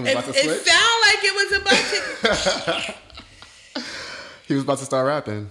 it 0.00 0.02
was 0.02 0.10
It, 0.10 0.12
about 0.12 0.24
to 0.34 0.38
it 0.40 0.44
switch. 0.44 0.66
sound 0.66 1.00
like 1.06 1.24
it 1.24 1.34
was 1.34 1.52
about 1.60 1.84
to. 2.84 2.94
he 4.48 4.54
was 4.54 4.62
about 4.64 4.78
to 4.78 4.84
start 4.84 5.06
rapping. 5.06 5.50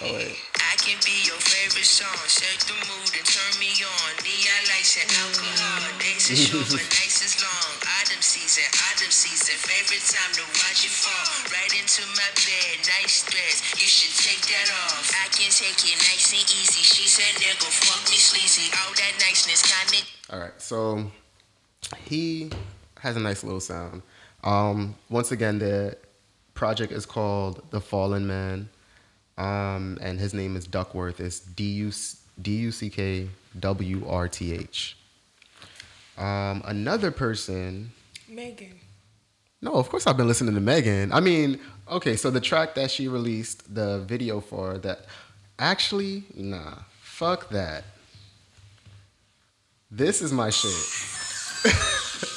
Oh 0.00 0.14
wait. 0.14 0.36
I 0.56 0.76
can 0.76 0.98
be 1.04 1.10
your 1.26 1.36
favorite 1.78 1.94
song. 1.94 2.26
Set 2.26 2.58
the 2.66 2.74
mood 2.90 3.10
and 3.14 3.22
turn 3.22 3.54
me 3.62 3.70
on. 3.86 4.10
Neon 4.26 4.62
lights 4.66 4.98
and 4.98 5.06
alcohol. 5.14 5.86
Days 6.02 6.26
are 6.26 6.34
short, 6.34 6.66
but 6.74 6.86
nights 6.98 7.22
is 7.22 7.38
long. 7.38 7.70
Autumn 8.02 8.18
season, 8.18 8.66
autumn 8.90 9.14
season. 9.14 9.54
Favorite 9.62 10.02
time 10.02 10.32
to 10.34 10.42
watch 10.58 10.82
it 10.82 10.90
fall. 10.90 11.54
Right 11.54 11.70
into 11.78 12.02
my 12.18 12.30
bed, 12.34 12.82
nice 12.98 13.22
dress. 13.30 13.62
You 13.78 13.86
should 13.86 14.10
take 14.18 14.42
that 14.50 14.68
off. 14.90 15.06
I 15.22 15.30
can 15.30 15.54
take 15.54 15.78
it 15.86 15.98
nice 16.02 16.34
and 16.34 16.42
easy. 16.50 16.82
She 16.82 17.06
said, 17.06 17.30
nigga, 17.38 17.70
fuck 17.70 18.02
me 18.10 18.18
sleazy. 18.18 18.74
All 18.74 18.90
that 18.98 19.14
niceness 19.22 19.62
kinda 19.62 20.02
All 20.34 20.40
right, 20.42 20.58
so 20.58 21.06
he 22.10 22.50
has 22.98 23.14
a 23.14 23.20
nice 23.20 23.44
little 23.44 23.62
sound. 23.62 24.02
Um, 24.42 24.96
once 25.10 25.30
again, 25.30 25.60
the 25.60 25.96
project 26.54 26.90
is 26.90 27.06
called 27.06 27.62
The 27.70 27.80
Fallen 27.80 28.26
Man, 28.26 28.68
um, 29.38 29.98
and 30.02 30.18
his 30.18 30.34
name 30.34 30.56
is 30.56 30.66
Duckwrth. 30.66 31.20
It's 31.20 31.40
D 31.40 31.64
U 32.44 32.70
C 32.70 32.90
K 32.90 33.28
W 33.58 34.06
R 34.06 34.28
T 34.28 34.52
H. 34.52 34.96
Um, 36.18 36.62
another 36.66 37.10
person. 37.10 37.92
Megan. 38.28 38.80
No, 39.62 39.74
of 39.74 39.88
course 39.88 40.06
I've 40.06 40.16
been 40.16 40.28
listening 40.28 40.54
to 40.54 40.60
Megan. 40.60 41.12
I 41.12 41.20
mean, 41.20 41.60
okay, 41.90 42.16
so 42.16 42.30
the 42.30 42.40
track 42.40 42.74
that 42.74 42.90
she 42.90 43.08
released 43.08 43.74
the 43.74 44.00
video 44.00 44.40
for 44.40 44.78
that 44.78 45.06
actually, 45.58 46.24
nah, 46.34 46.74
fuck 47.00 47.48
that. 47.50 47.84
This 49.90 50.20
is 50.20 50.32
my 50.32 50.50
shit. 50.50 50.70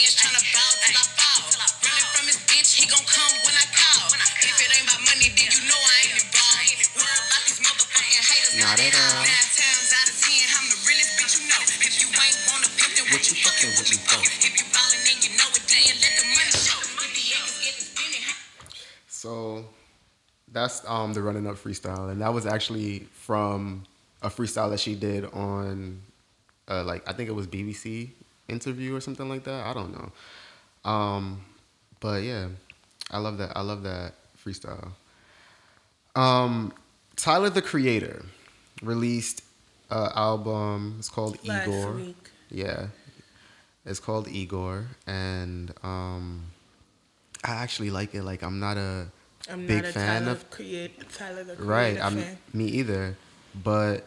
Running 0.00 0.16
up 0.16 0.16
them 0.16 0.40
bands, 0.40 0.40
tryna 0.40 0.44
ball 0.56 0.72
till 0.80 0.96
I 0.96 1.04
fall. 1.12 1.44
Running 1.84 2.08
from 2.16 2.24
his 2.24 2.40
bitch, 2.48 2.72
he 2.72 2.88
gon' 2.88 3.04
come 3.04 3.34
when 3.44 3.52
I 3.52 3.66
call. 3.68 4.08
If 4.40 4.56
it 4.56 4.72
ain't 4.72 4.88
about 4.88 5.04
money, 5.04 5.28
then 5.28 5.48
you 5.52 5.60
know 5.68 5.76
I 5.76 5.96
ain't 6.08 6.16
involved. 6.24 6.80
Worry 6.96 7.20
about 7.20 7.42
these 7.44 7.60
motherfucking 7.60 8.24
haters. 8.24 8.54
Not 8.64 8.80
at 8.80 8.96
all. 8.96 9.20
Nine 9.20 9.48
times 9.52 9.92
out 9.92 10.08
of 10.08 10.16
ten, 10.16 10.44
I'm 10.56 10.66
the 10.72 10.78
realest 10.88 11.12
bitch 11.20 11.34
you 11.36 11.44
know. 11.52 11.62
If 11.84 11.94
you 12.00 12.08
ain't 12.16 12.38
wanna 12.48 12.70
pimp, 12.80 12.92
then 12.96 13.06
what 13.12 13.22
you 13.28 13.34
fucking 13.44 13.72
with 13.76 13.88
me 13.92 13.98
for? 14.00 14.20
If 14.24 14.52
you 14.56 14.66
ballin' 14.72 15.04
and 15.04 15.20
you 15.20 15.32
know 15.36 15.48
it, 15.52 15.64
then 15.68 15.92
let 16.00 16.12
the 16.16 16.26
money 16.32 16.54
show. 16.56 16.80
If 16.80 17.12
the 17.12 17.24
acres 17.36 17.56
get 17.60 17.74
the 17.76 17.84
spinning, 17.84 18.24
So 19.04 19.68
that's 20.48 20.80
um 20.88 21.12
the 21.12 21.20
running 21.20 21.44
up 21.44 21.60
freestyle, 21.60 22.08
and 22.08 22.24
that 22.24 22.32
was 22.32 22.48
actually 22.48 23.04
from 23.12 23.84
a 24.24 24.32
freestyle 24.32 24.72
that 24.72 24.80
she 24.80 24.96
did 24.96 25.28
on, 25.36 26.00
uh, 26.72 26.88
like 26.88 27.04
I 27.04 27.12
think 27.12 27.28
it 27.28 27.36
was 27.36 27.44
BBC 27.44 28.16
interview 28.50 28.94
or 28.96 29.00
something 29.00 29.28
like 29.28 29.44
that. 29.44 29.66
I 29.66 29.72
don't 29.72 29.92
know, 29.92 30.90
um, 30.90 31.40
but 32.00 32.22
yeah, 32.22 32.48
I 33.10 33.18
love 33.18 33.38
that. 33.38 33.56
I 33.56 33.60
love 33.62 33.82
that 33.84 34.14
freestyle. 34.44 34.92
Um, 36.16 36.72
Tyler 37.16 37.50
the 37.50 37.62
Creator 37.62 38.24
released 38.82 39.42
an 39.90 40.10
album. 40.14 40.96
It's 40.98 41.08
called 41.08 41.38
Last 41.46 41.68
Igor. 41.68 41.92
week. 41.92 42.30
Yeah, 42.50 42.86
it's 43.86 44.00
called 44.00 44.28
Igor, 44.28 44.86
and 45.06 45.72
um, 45.82 46.44
I 47.44 47.52
actually 47.52 47.90
like 47.90 48.14
it. 48.14 48.22
Like 48.24 48.42
I'm 48.42 48.58
not 48.58 48.76
a 48.76 49.06
I'm 49.50 49.66
big 49.66 49.82
not 49.82 49.90
a 49.90 49.92
fan 49.92 50.22
Tyler 50.22 50.32
of 50.32 50.50
create 50.50 51.08
Tyler 51.12 51.44
the 51.44 51.54
Creator 51.54 51.64
right. 51.70 52.00
I'm 52.00 52.16
fan. 52.18 52.38
me 52.52 52.64
either, 52.66 53.16
but 53.62 54.04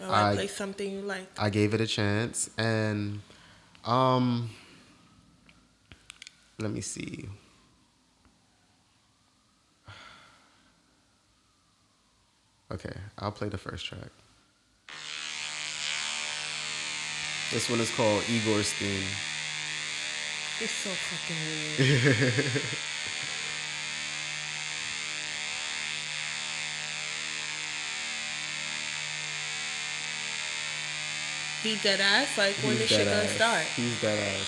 Oh, 0.00 0.10
I, 0.10 0.30
I- 0.30 0.34
play 0.34 0.46
something 0.46 0.90
you 0.90 1.00
like. 1.02 1.28
I 1.38 1.50
gave 1.50 1.74
it 1.74 1.80
a 1.80 1.86
chance, 1.86 2.48
and 2.56 3.20
um, 3.84 4.50
let 6.58 6.70
me 6.70 6.80
see. 6.80 7.28
Okay, 12.70 12.94
I'll 13.18 13.32
play 13.32 13.48
the 13.48 13.58
first 13.58 13.84
track. 13.84 14.10
This 17.52 17.68
one 17.68 17.80
is 17.80 17.90
called 17.94 18.22
Igor's 18.30 18.72
Theme. 18.72 19.04
It's 20.58 20.72
so 20.72 20.90
fucking 20.90 21.36
weird. 21.76 22.62
he 31.62 31.76
dead 31.76 32.00
ass. 32.00 32.36
Like 32.36 32.54
when 32.56 32.72
He's 32.72 32.80
this 32.80 32.88
shit 32.90 33.06
gonna 33.06 33.28
start? 33.28 33.64
He's 33.76 34.00
dead 34.00 34.18
ass. 34.18 34.46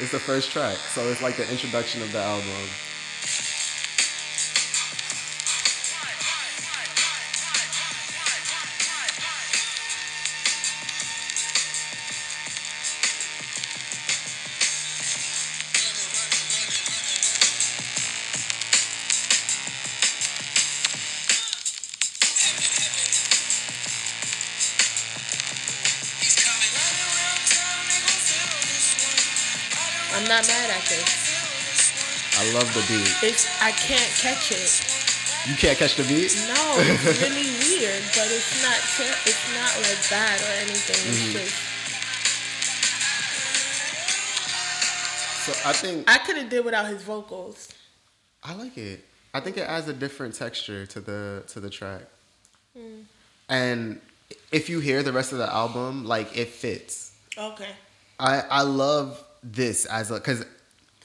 It's 0.00 0.12
the 0.12 0.18
first 0.18 0.50
track, 0.50 0.76
so 0.94 1.08
it's 1.08 1.20
like 1.20 1.36
the 1.36 1.50
introduction 1.50 2.02
of 2.02 2.12
the 2.12 2.20
album. 2.20 2.48
It's 33.20 33.48
I 33.60 33.72
can't 33.72 34.12
catch 34.20 34.52
it. 34.52 35.48
You 35.48 35.56
can't 35.56 35.76
catch 35.76 35.96
the 35.96 36.04
beat? 36.04 36.30
No, 36.46 36.76
it's 36.78 37.20
really 37.20 37.50
weird, 37.66 38.02
but 38.14 38.30
it's 38.30 38.62
not. 38.62 38.78
Ter- 38.94 39.20
it's 39.26 39.44
not 39.54 39.74
like 39.82 39.98
bad 40.08 40.40
or 40.40 40.54
anything. 40.62 41.02
It's 41.08 41.22
mm-hmm. 41.22 41.32
just 41.32 41.68
So 45.48 45.68
I 45.68 45.72
think 45.72 46.08
I 46.08 46.18
could 46.18 46.36
have 46.36 46.48
did 46.48 46.64
without 46.64 46.86
his 46.86 47.02
vocals. 47.02 47.68
I 48.44 48.54
like 48.54 48.76
it. 48.76 49.04
I 49.34 49.40
think 49.40 49.56
it 49.56 49.62
adds 49.62 49.88
a 49.88 49.94
different 49.94 50.34
texture 50.34 50.86
to 50.86 51.00
the 51.00 51.42
to 51.48 51.58
the 51.58 51.70
track. 51.70 52.02
Hmm. 52.76 53.00
And 53.48 54.00
if 54.52 54.68
you 54.68 54.78
hear 54.80 55.02
the 55.02 55.12
rest 55.12 55.32
of 55.32 55.38
the 55.38 55.52
album, 55.52 56.04
like 56.04 56.36
it 56.36 56.48
fits. 56.48 57.16
Okay. 57.36 57.70
I 58.20 58.42
I 58.50 58.62
love 58.62 59.24
this 59.42 59.86
as 59.86 60.10
a 60.10 60.14
because 60.14 60.44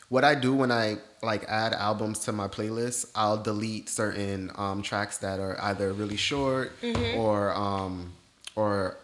what 0.10 0.24
I 0.24 0.36
do 0.36 0.54
when 0.54 0.72
I 0.72 0.98
like 1.24 1.46
add 1.48 1.74
albums 1.74 2.20
to 2.20 2.32
my 2.32 2.48
playlist, 2.48 3.10
I'll 3.16 3.42
delete 3.42 3.90
certain 3.90 4.52
um, 4.56 4.82
tracks 4.82 5.18
that 5.20 5.40
are 5.40 5.58
either 5.62 5.94
really 5.94 6.18
short 6.18 6.74
or 7.16 7.54
um, 7.54 8.12
or 8.56 8.98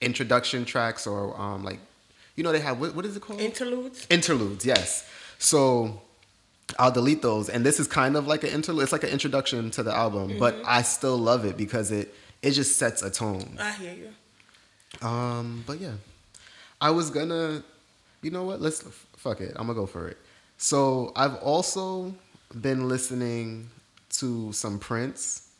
introduction 0.00 0.64
tracks 0.64 1.06
or 1.06 1.38
um, 1.40 1.64
like 1.64 1.78
you 2.36 2.44
know 2.44 2.52
they 2.52 2.60
have 2.60 2.80
what, 2.80 2.94
what 2.94 3.04
is 3.04 3.16
it 3.16 3.20
called 3.20 3.40
Interludes. 3.40 4.06
interludes. 4.10 4.64
Yes, 4.64 5.08
so 5.38 6.00
I'll 6.78 6.90
delete 6.92 7.22
those, 7.22 7.48
and 7.48 7.64
this 7.64 7.78
is 7.80 7.86
kind 7.86 8.16
of 8.16 8.26
like 8.26 8.42
an 8.44 8.50
interlude. 8.50 8.84
It's 8.84 8.92
like 8.92 9.04
an 9.04 9.10
introduction 9.10 9.70
to 9.72 9.82
the 9.82 9.94
album, 9.94 10.38
but 10.38 10.56
I 10.64 10.82
still 10.82 11.18
love 11.18 11.44
it 11.44 11.56
because 11.56 11.90
it 11.90 12.14
it 12.42 12.52
just 12.52 12.76
sets 12.76 13.02
a 13.02 13.10
tone. 13.10 13.56
I 13.60 13.72
hear 13.72 13.94
you. 13.94 15.06
Um, 15.06 15.64
but 15.66 15.80
yeah, 15.80 15.94
I 16.80 16.90
was 16.90 17.10
gonna, 17.10 17.62
you 18.22 18.30
know 18.30 18.44
what? 18.44 18.60
Let's 18.60 18.82
fuck 19.16 19.40
it. 19.40 19.52
I'm 19.56 19.66
gonna 19.66 19.74
go 19.74 19.86
for 19.86 20.06
it. 20.08 20.18
So 20.64 21.12
I've 21.14 21.34
also 21.42 22.14
been 22.58 22.88
listening 22.88 23.68
to 24.14 24.50
some 24.54 24.78
Prince, 24.78 25.50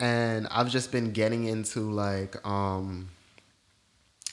and 0.00 0.48
I've 0.50 0.70
just 0.70 0.90
been 0.90 1.12
getting 1.12 1.44
into 1.44 1.80
like 1.80 2.34
um 2.46 3.10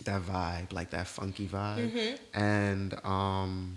that 0.06 0.22
vibe, 0.22 0.72
like 0.72 0.92
that 0.92 1.08
funky 1.08 1.46
vibe, 1.46 2.18
and 2.34 2.94
um 3.04 3.76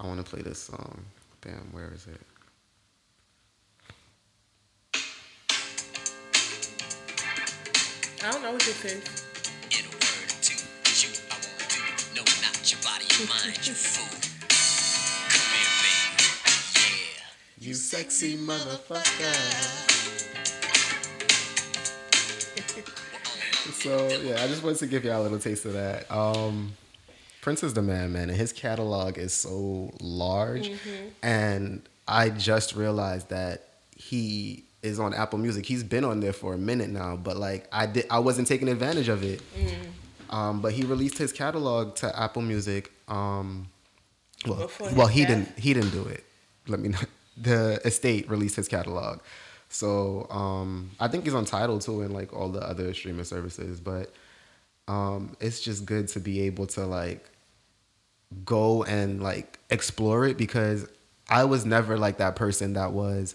I 0.00 0.08
want 0.08 0.26
to 0.26 0.28
play 0.28 0.42
this 0.42 0.58
song. 0.62 1.04
Damn, 1.42 1.70
where 1.70 1.92
is 1.94 2.08
it? 2.08 2.20
I 8.24 8.32
don't 8.32 8.42
know 8.42 8.50
what 8.50 8.62
this 8.62 8.84
is. 8.84 9.26
In 9.70 9.86
a 9.86 9.90
word 9.90 10.26
or 10.26 10.42
two, 10.42 10.58
you 11.06 11.14
I 11.30 11.34
want 11.34 11.70
to 11.70 12.14
know 12.16 12.24
not 12.42 12.72
your 12.72 12.82
body, 12.82 13.04
your 13.16 13.28
mind, 13.28 13.64
you 13.64 13.72
fool. 13.78 14.15
You 17.66 17.74
sexy 17.74 18.36
motherfucker. 18.36 19.82
So 23.72 24.08
yeah, 24.22 24.42
I 24.42 24.46
just 24.46 24.62
wanted 24.62 24.78
to 24.78 24.86
give 24.86 25.04
y'all 25.04 25.20
a 25.20 25.24
little 25.24 25.40
taste 25.40 25.64
of 25.64 25.72
that. 25.72 26.10
Um, 26.10 26.72
Prince 27.40 27.64
is 27.64 27.74
the 27.74 27.82
man, 27.82 28.12
man, 28.12 28.30
and 28.30 28.36
his 28.38 28.52
catalog 28.52 29.18
is 29.18 29.32
so 29.32 29.92
large. 30.00 30.70
And 31.22 31.82
I 32.06 32.30
just 32.30 32.76
realized 32.76 33.28
that 33.30 33.68
he 33.96 34.64
is 34.82 34.98
on 35.00 35.12
Apple 35.14 35.38
Music. 35.40 35.66
He's 35.66 35.82
been 35.82 36.04
on 36.04 36.20
there 36.20 36.32
for 36.32 36.54
a 36.54 36.58
minute 36.58 36.90
now, 36.90 37.16
but 37.16 37.36
like 37.36 37.68
I 37.72 37.86
did, 37.86 38.06
I 38.10 38.20
wasn't 38.20 38.46
taking 38.46 38.68
advantage 38.68 39.08
of 39.08 39.22
it. 39.24 39.42
Um, 40.30 40.60
but 40.60 40.72
he 40.72 40.84
released 40.84 41.18
his 41.18 41.32
catalog 41.32 41.96
to 41.96 42.18
Apple 42.18 42.42
Music. 42.42 42.92
Um, 43.08 43.66
well, 44.46 44.58
Before 44.60 44.92
well, 44.94 45.06
he 45.08 45.22
death? 45.22 45.28
didn't. 45.28 45.58
He 45.58 45.74
didn't 45.74 45.90
do 45.90 46.04
it. 46.04 46.24
Let 46.68 46.80
me 46.80 46.88
know. 46.90 46.98
The 47.36 47.80
estate 47.84 48.30
released 48.30 48.56
his 48.56 48.68
catalog, 48.68 49.20
so 49.68 50.26
um, 50.30 50.90
I 50.98 51.08
think 51.08 51.24
he's 51.24 51.34
on 51.34 51.44
Tidal 51.44 51.78
too, 51.80 52.00
and 52.02 52.14
like 52.14 52.32
all 52.32 52.48
the 52.48 52.60
other 52.60 52.92
streaming 52.94 53.24
services. 53.24 53.80
But 53.80 54.12
um, 54.88 55.36
it's 55.40 55.60
just 55.60 55.84
good 55.84 56.08
to 56.08 56.20
be 56.20 56.42
able 56.42 56.66
to 56.68 56.86
like 56.86 57.28
go 58.44 58.84
and 58.84 59.22
like 59.22 59.58
explore 59.70 60.26
it 60.26 60.36
because 60.36 60.88
I 61.28 61.44
was 61.44 61.64
never 61.64 61.98
like 61.98 62.18
that 62.18 62.36
person 62.36 62.74
that 62.74 62.92
was 62.92 63.34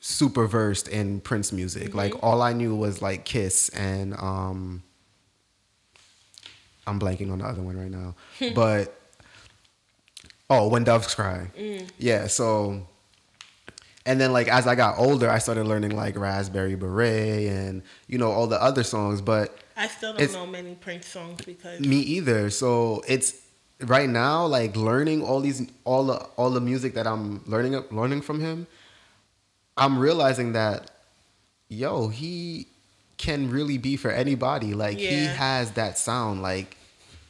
super 0.00 0.46
versed 0.46 0.88
in 0.88 1.20
Prince 1.20 1.52
music. 1.52 1.94
Like 1.94 2.14
all 2.22 2.42
I 2.42 2.52
knew 2.52 2.74
was 2.74 3.00
like 3.00 3.24
Kiss 3.24 3.70
and 3.70 4.14
um 4.14 4.82
I'm 6.86 7.00
blanking 7.00 7.32
on 7.32 7.38
the 7.38 7.46
other 7.46 7.62
one 7.62 7.78
right 7.78 7.90
now. 7.90 8.14
but 8.54 9.00
oh, 10.50 10.68
When 10.68 10.84
Doves 10.84 11.14
Cry. 11.14 11.50
Mm. 11.56 11.88
Yeah, 11.98 12.26
so 12.26 12.86
and 14.06 14.20
then 14.20 14.32
like 14.32 14.48
as 14.48 14.66
I 14.66 14.74
got 14.74 14.98
older, 14.98 15.30
I 15.30 15.38
started 15.38 15.66
learning 15.66 15.96
like 15.96 16.16
Raspberry 16.18 16.74
Beret 16.74 17.48
and 17.48 17.82
you 18.06 18.18
know 18.18 18.30
all 18.30 18.46
the 18.46 18.62
other 18.62 18.82
songs, 18.82 19.20
but 19.20 19.56
I 19.76 19.88
still 19.88 20.14
don't 20.14 20.32
know 20.32 20.46
many 20.46 20.74
Prince 20.74 21.06
songs 21.06 21.44
because 21.44 21.80
me 21.80 21.96
either. 21.96 22.50
So 22.50 23.02
it's 23.08 23.40
right 23.80 24.08
now 24.08 24.46
like 24.46 24.76
learning 24.76 25.22
all 25.22 25.40
these 25.40 25.68
all 25.84 26.04
the 26.04 26.16
all 26.36 26.50
the 26.50 26.60
music 26.60 26.94
that 26.94 27.06
I'm 27.06 27.42
learning 27.46 27.82
learning 27.90 28.22
from 28.22 28.40
him. 28.40 28.66
I'm 29.76 29.98
realizing 29.98 30.52
that 30.52 30.90
yo, 31.68 32.08
he 32.08 32.66
can 33.16 33.50
really 33.50 33.78
be 33.78 33.96
for 33.96 34.10
anybody. 34.10 34.74
Like 34.74 34.98
he 34.98 35.24
has 35.24 35.72
that 35.72 35.98
sound. 35.98 36.42
Like 36.42 36.76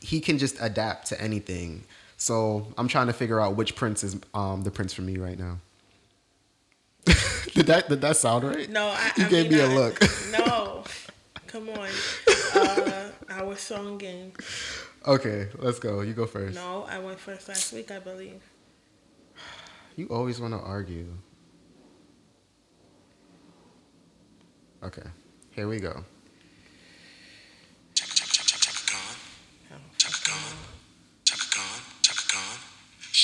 he 0.00 0.20
can 0.20 0.38
just 0.38 0.56
adapt 0.60 1.06
to 1.08 1.20
anything. 1.20 1.84
So 2.24 2.66
I'm 2.78 2.88
trying 2.88 3.08
to 3.08 3.12
figure 3.12 3.38
out 3.38 3.54
which 3.54 3.76
Prince 3.76 4.02
is 4.02 4.16
um 4.32 4.62
the 4.62 4.70
Prince 4.70 4.94
for 4.94 5.02
me 5.02 5.18
right 5.18 5.38
now. 5.38 5.58
did 7.52 7.66
that 7.66 7.86
did 7.90 8.00
that 8.00 8.16
sound 8.16 8.44
right? 8.44 8.66
no, 8.70 8.86
I, 8.86 9.12
You 9.18 9.26
I 9.26 9.28
gave 9.28 9.50
mean, 9.50 9.58
me 9.58 9.64
a 9.64 9.68
I- 9.68 9.74
look. 9.74 10.00
No, 10.32 10.84
come 11.46 11.68
on. 11.68 11.88
Uh, 12.54 13.10
our 13.28 13.54
song 13.56 13.98
game. 13.98 14.32
Okay, 15.06 15.48
let's 15.58 15.78
go. 15.78 16.00
You 16.00 16.14
go 16.14 16.24
first. 16.24 16.54
No, 16.54 16.86
I 16.88 16.98
went 16.98 17.20
first 17.20 17.46
last 17.46 17.74
week, 17.74 17.90
I 17.90 17.98
believe. 17.98 18.40
You 19.96 20.06
always 20.06 20.40
want 20.40 20.54
to 20.54 20.60
argue. 20.60 21.06
Okay, 24.82 25.02
here 25.50 25.68
we 25.68 25.78
go. 25.78 26.02
Chaka 27.94 28.14
chaka 28.14 28.32
chaka 28.32 28.48
chaka 28.48 28.64
chaka 28.64 28.92
Khan. 28.92 29.16
Chaka 29.98 30.20
Khan. 30.24 30.56
Chaka 31.24 31.44
Khan. 31.44 31.44
Chaka 31.44 31.46
Khan. 31.52 31.80
Chaka 32.02 32.22
Khan. 32.32 32.40
Let 32.40 32.40
me 32.40 32.42
rock. 32.42 32.42
Let 32.42 32.42
me 32.42 32.42
rock. 32.42 32.42
Chaka 32.42 32.42
Khan. 32.42 32.56
Let 32.56 33.00
me 33.00 33.03
rock. 33.03 33.03
I 33.14 33.22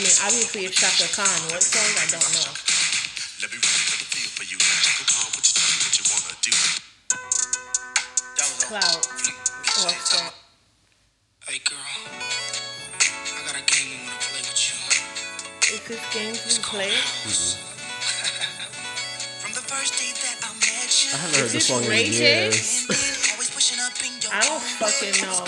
mean, 0.00 0.08
obviously 0.24 0.64
it's 0.64 0.80
Chaka 0.80 1.04
Khan. 1.12 1.28
What 1.52 1.60
song? 1.60 1.84
I 2.00 2.08
don't 2.08 2.24
know. 2.32 2.48
Let 3.44 3.52
me 3.52 3.60
rock. 3.60 3.76
Let 3.92 4.00
me 4.00 4.08
feel 4.08 4.32
for 4.32 4.48
you. 4.48 4.56
Chaka 4.56 5.04
Khan. 5.12 5.28
What 5.36 5.44
you 5.44 5.52
tell 5.52 5.68
me? 5.68 5.84
What 5.84 6.00
you 6.00 6.04
wanna 6.08 6.32
do? 6.40 6.48
That 8.40 8.48
was 8.48 8.64
Cloud. 8.64 9.04
Or 9.84 9.92
Fro- 10.00 10.32
Hey 11.44 11.60
girl, 11.68 11.76
I 11.76 13.52
got 13.52 13.52
a 13.52 13.64
game 13.68 14.08
I 14.08 14.16
wanna 14.16 14.24
play 14.24 14.40
with 14.40 14.64
you. 14.64 14.80
Is 15.76 15.84
this 15.84 16.00
game 16.08 16.32
we 16.32 16.56
play? 16.64 16.88
Mm-hmm. 16.88 17.60
From 19.44 19.52
the 19.52 19.60
first 19.68 19.92
day 20.00 20.08
that 20.24 20.40
I 20.40 20.56
met 20.56 20.88
you. 20.88 21.12
I 21.12 21.20
haven't 21.20 21.36
heard 21.36 21.52
this 21.52 21.68
this 21.68 21.68
song 21.68 21.84
in 21.84 21.92
years. 22.16 22.88
Always 23.36 23.52
pushing 23.52 23.76
up 23.84 23.92
in 24.00 24.08
your 24.24 24.32
I 24.32 24.40
don't 24.40 24.64
fucking 24.80 25.20
know. 25.20 25.44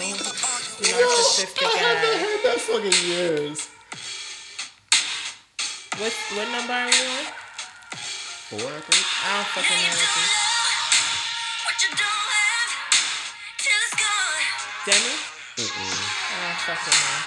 Being 0.79 0.93
the 0.93 0.99
I 0.99 1.77
haven't 1.79 2.05
ass. 2.05 2.21
heard 2.21 2.43
that 2.45 2.61
song 2.61 2.85
in 2.85 2.93
years. 3.09 3.69
What 5.97 6.13
what 6.37 6.49
number 6.53 6.73
are 6.75 6.85
we 6.85 7.01
on? 7.17 7.25
Four, 8.51 8.61
I 8.61 8.81
think. 8.85 9.07
I 9.25 9.37
don't 9.37 9.49
fucking 9.57 9.73
know 9.73 9.97
what 9.97 10.13
this. 10.17 10.33
What 11.65 11.77
you 11.81 11.89
don't 11.97 12.25
have 12.37 12.71
till 13.57 13.81
it's 13.87 13.97
gone. 13.97 14.45
Demi? 14.85 15.17
I 15.57 16.37
don't 16.45 16.61
fucking 16.69 16.99
know. 17.01 17.25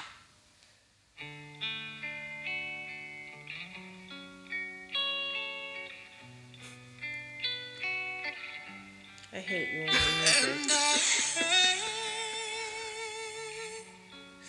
I 9.32 9.38
hate 9.40 9.68
you 9.74 9.80
and 9.82 9.92
your 9.92 10.54
music. 10.56 11.69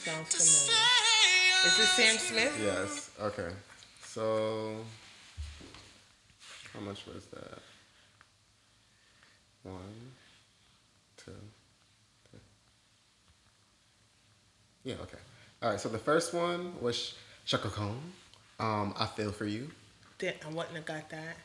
Sounds 0.03 0.33
familiar. 0.33 1.67
Is 1.67 1.77
this 1.77 1.89
Sam 1.89 2.17
Smith? 2.17 2.59
Yes. 2.59 3.11
Okay. 3.21 3.49
So, 4.03 4.77
how 6.73 6.79
much 6.79 7.05
was 7.05 7.27
that? 7.27 7.59
One, 9.61 9.79
two, 11.17 11.31
three. 12.31 12.39
Yeah. 14.83 14.95
Okay. 15.03 15.19
All 15.61 15.69
right. 15.69 15.79
So 15.79 15.87
the 15.87 15.99
first 15.99 16.33
one 16.33 16.73
was 16.81 17.13
Chaka 17.45 17.69
Khan. 17.69 18.01
Um, 18.59 18.95
I 18.97 19.05
feel 19.05 19.31
for 19.31 19.45
you. 19.45 19.69
Damn, 20.17 20.33
I 20.43 20.49
wouldn't 20.49 20.75
have 20.77 20.85
got 20.85 21.11
that. 21.11 21.37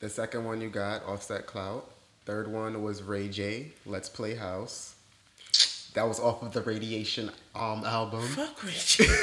The 0.00 0.08
second 0.08 0.44
one 0.44 0.60
you 0.60 0.70
got 0.70 1.04
Offset 1.04 1.46
Clout. 1.46 1.88
Third 2.24 2.48
one 2.52 2.82
was 2.82 3.00
Ray 3.00 3.28
J. 3.28 3.68
Let's 3.86 4.08
Play 4.08 4.34
House. 4.34 4.96
That 5.94 6.08
was 6.08 6.18
off 6.20 6.42
of 6.42 6.52
the 6.52 6.62
Raydiation 6.62 7.30
um 7.54 7.84
album. 7.84 8.22
Fuck 8.22 8.62
Richie. 8.64 9.04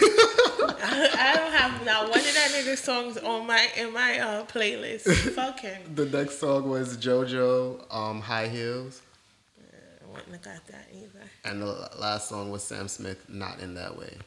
I, 0.82 1.10
I 1.18 1.36
don't 1.36 1.52
have 1.54 1.86
not 1.86 2.10
one 2.10 2.20
of 2.20 2.34
that 2.34 2.52
nigga 2.54 2.78
songs 2.78 3.18
on 3.18 3.48
my 3.48 3.68
in 3.76 3.92
my 3.94 4.20
uh, 4.20 4.46
playlist. 4.46 5.04
Fuck 5.34 5.62
him. 5.62 5.82
The 5.96 6.06
next 6.06 6.40
song 6.40 6.70
was 6.70 6.98
JoJo 6.98 7.94
um 7.94 8.22
High 8.22 8.48
Heels. 8.48 9.02
I 9.60 10.12
wouldn't 10.12 10.32
have 10.32 10.42
got 10.42 10.68
that 10.68 10.88
either. 10.94 11.26
And 11.46 11.62
the 11.62 11.90
last 12.00 12.30
song 12.30 12.52
was 12.52 12.64
Sam 12.64 12.88
Smith, 12.88 13.30
Not 13.30 13.60
in 13.60 13.74
That 13.76 13.98
Way. 13.98 14.18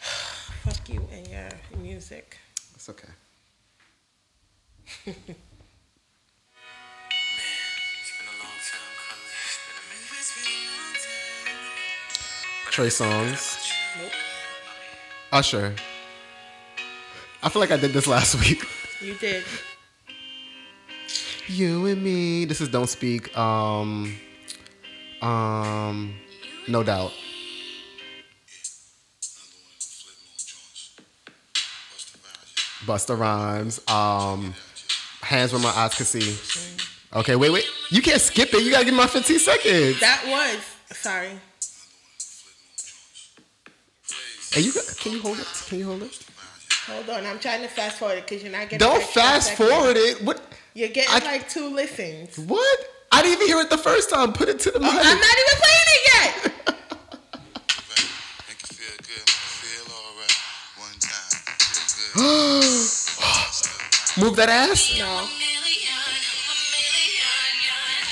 Fuck 0.00 0.88
you 0.88 1.06
and 1.12 1.26
your 1.28 1.48
music. 1.80 2.36
It's 2.74 2.88
okay. 2.88 3.08
Trey 12.78 12.86
Songz. 12.86 13.72
Nope. 13.98 14.12
Usher. 15.32 15.74
I 17.42 17.48
feel 17.48 17.58
like 17.58 17.72
I 17.72 17.76
did 17.76 17.92
this 17.92 18.06
last 18.06 18.36
week. 18.48 18.64
You 19.00 19.14
did. 19.14 19.42
You 21.48 21.86
and 21.86 22.00
me. 22.00 22.44
This 22.44 22.60
is 22.60 22.68
Don't 22.68 22.86
Speak. 22.88 23.36
Um 23.36 24.14
um 25.20 26.14
no 26.68 26.84
doubt. 26.84 27.10
Busta 32.86 33.18
Rhymes. 33.18 33.80
Um 33.88 34.54
Hands 35.22 35.52
Where 35.52 35.60
My 35.60 35.70
Eyes 35.70 35.96
Could 35.96 36.06
See. 36.06 36.38
Okay, 37.12 37.34
wait, 37.34 37.50
wait. 37.50 37.66
You 37.90 38.02
can't 38.02 38.20
skip 38.20 38.54
it. 38.54 38.62
You 38.62 38.70
gotta 38.70 38.84
give 38.84 38.94
me 38.94 38.98
my 39.00 39.08
15 39.08 39.40
seconds. 39.40 39.98
That 39.98 40.22
was 40.28 40.96
sorry. 40.96 41.40
And 44.58 44.66
you 44.66 44.72
can 44.98 45.12
you 45.12 45.20
hold 45.20 45.38
it? 45.38 45.46
Can 45.68 45.78
you 45.78 45.86
hold 45.86 46.02
it? 46.02 46.18
Hold 46.88 47.08
on, 47.10 47.24
I'm 47.26 47.38
trying 47.38 47.62
to 47.62 47.68
fast 47.68 47.98
forward 47.98 48.18
it 48.18 48.26
because 48.26 48.42
you're 48.42 48.50
not 48.50 48.62
getting. 48.68 48.78
Don't 48.80 49.00
fast 49.00 49.52
forward 49.52 49.96
it. 49.96 50.20
What? 50.24 50.42
You're 50.74 50.88
getting 50.88 51.14
I- 51.14 51.24
like 51.24 51.48
two 51.48 51.72
listens. 51.72 52.36
What? 52.40 52.78
I 53.12 53.22
didn't 53.22 53.34
even 53.34 53.46
hear 53.46 53.60
it 53.60 53.70
the 53.70 53.78
first 53.78 54.10
time. 54.10 54.32
Put 54.32 54.48
it 54.48 54.58
to 54.58 54.72
the 54.72 54.78
oh, 54.78 54.82
mic. 54.82 54.90
I'm 54.90 55.20
not 55.20 55.36
even 55.42 55.58
playing 55.62 55.88
it 55.94 56.02
yet. 56.12 56.34
Make 58.48 58.58
you 58.66 58.74
feel 58.74 58.96
good, 58.98 59.22
make 59.22 59.46
you 59.46 59.54
feel 59.62 59.86
alright. 59.94 60.34
One 60.76 60.98
time, 60.98 61.38
feel 61.78 62.26
good. 64.16 64.24
Move 64.24 64.34
that 64.34 64.48
ass. 64.48 64.98
No. 64.98 65.28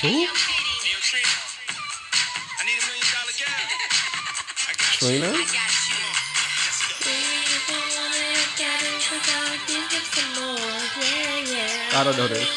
Who? 0.01 0.27
I 4.99 5.53
I 11.97 12.03
don't 12.03 12.15
know 12.15 12.27
this. 12.27 12.47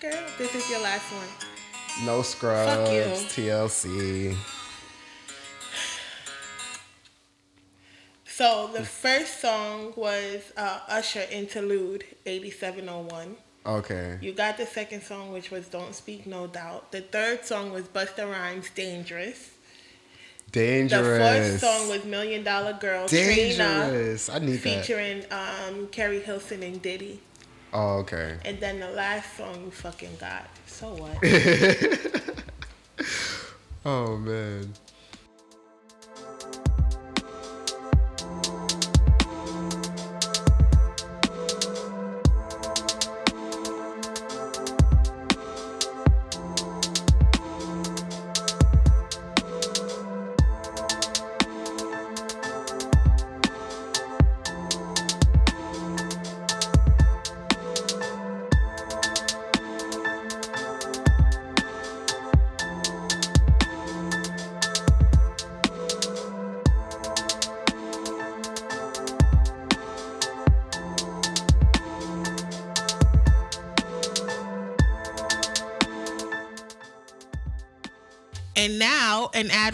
Girl, 0.00 0.18
this 0.38 0.54
is 0.54 0.70
your 0.70 0.80
last 0.80 1.04
one. 1.12 2.06
No 2.06 2.22
scrubs. 2.22 2.90
you. 2.90 3.02
TLC. 3.44 4.34
So 8.24 8.70
the 8.72 8.82
first 8.82 9.42
song 9.42 9.92
was 9.94 10.54
uh, 10.56 10.80
Usher 10.88 11.26
Interlude 11.30 12.04
8701. 12.24 13.36
Okay. 13.66 14.16
You 14.22 14.32
got 14.32 14.56
the 14.56 14.64
second 14.64 15.02
song, 15.02 15.32
which 15.32 15.50
was 15.50 15.68
Don't 15.68 15.94
Speak 15.94 16.26
No 16.26 16.46
Doubt. 16.46 16.92
The 16.92 17.02
third 17.02 17.44
song 17.44 17.72
was 17.74 17.82
Busta 17.88 18.26
Rhymes 18.26 18.70
Dangerous. 18.70 19.50
Dangerous. 20.50 21.02
The 21.02 21.18
Dangerous. 21.18 21.60
fourth 21.60 21.60
song 21.60 21.88
was 21.90 22.06
Million 22.06 22.42
Dollar 22.42 22.72
Girl 22.72 23.06
Trina, 23.06 24.16
I 24.32 24.38
need 24.38 24.54
that. 24.54 24.60
featuring 24.60 25.24
um, 25.30 25.88
Keri 25.88 26.20
Hilson 26.20 26.62
and 26.62 26.80
Diddy. 26.80 27.20
Oh, 27.72 27.98
okay. 27.98 28.36
And 28.44 28.60
then 28.60 28.80
the 28.80 28.90
last 28.90 29.36
song 29.36 29.62
you 29.64 29.70
fucking 29.70 30.16
got. 30.20 30.48
So 30.66 30.94
what? 30.94 31.16
Oh 33.84 34.16
man. 34.16 34.72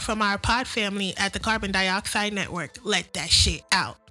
From 0.09 0.23
our 0.23 0.39
pod 0.39 0.67
family 0.67 1.13
at 1.19 1.35
the 1.35 1.39
Carbon 1.39 1.71
Dioxide 1.71 2.33
Network. 2.33 2.79
Let 2.83 3.13
that 3.13 3.29
shit 3.29 3.61
out. 3.71 4.08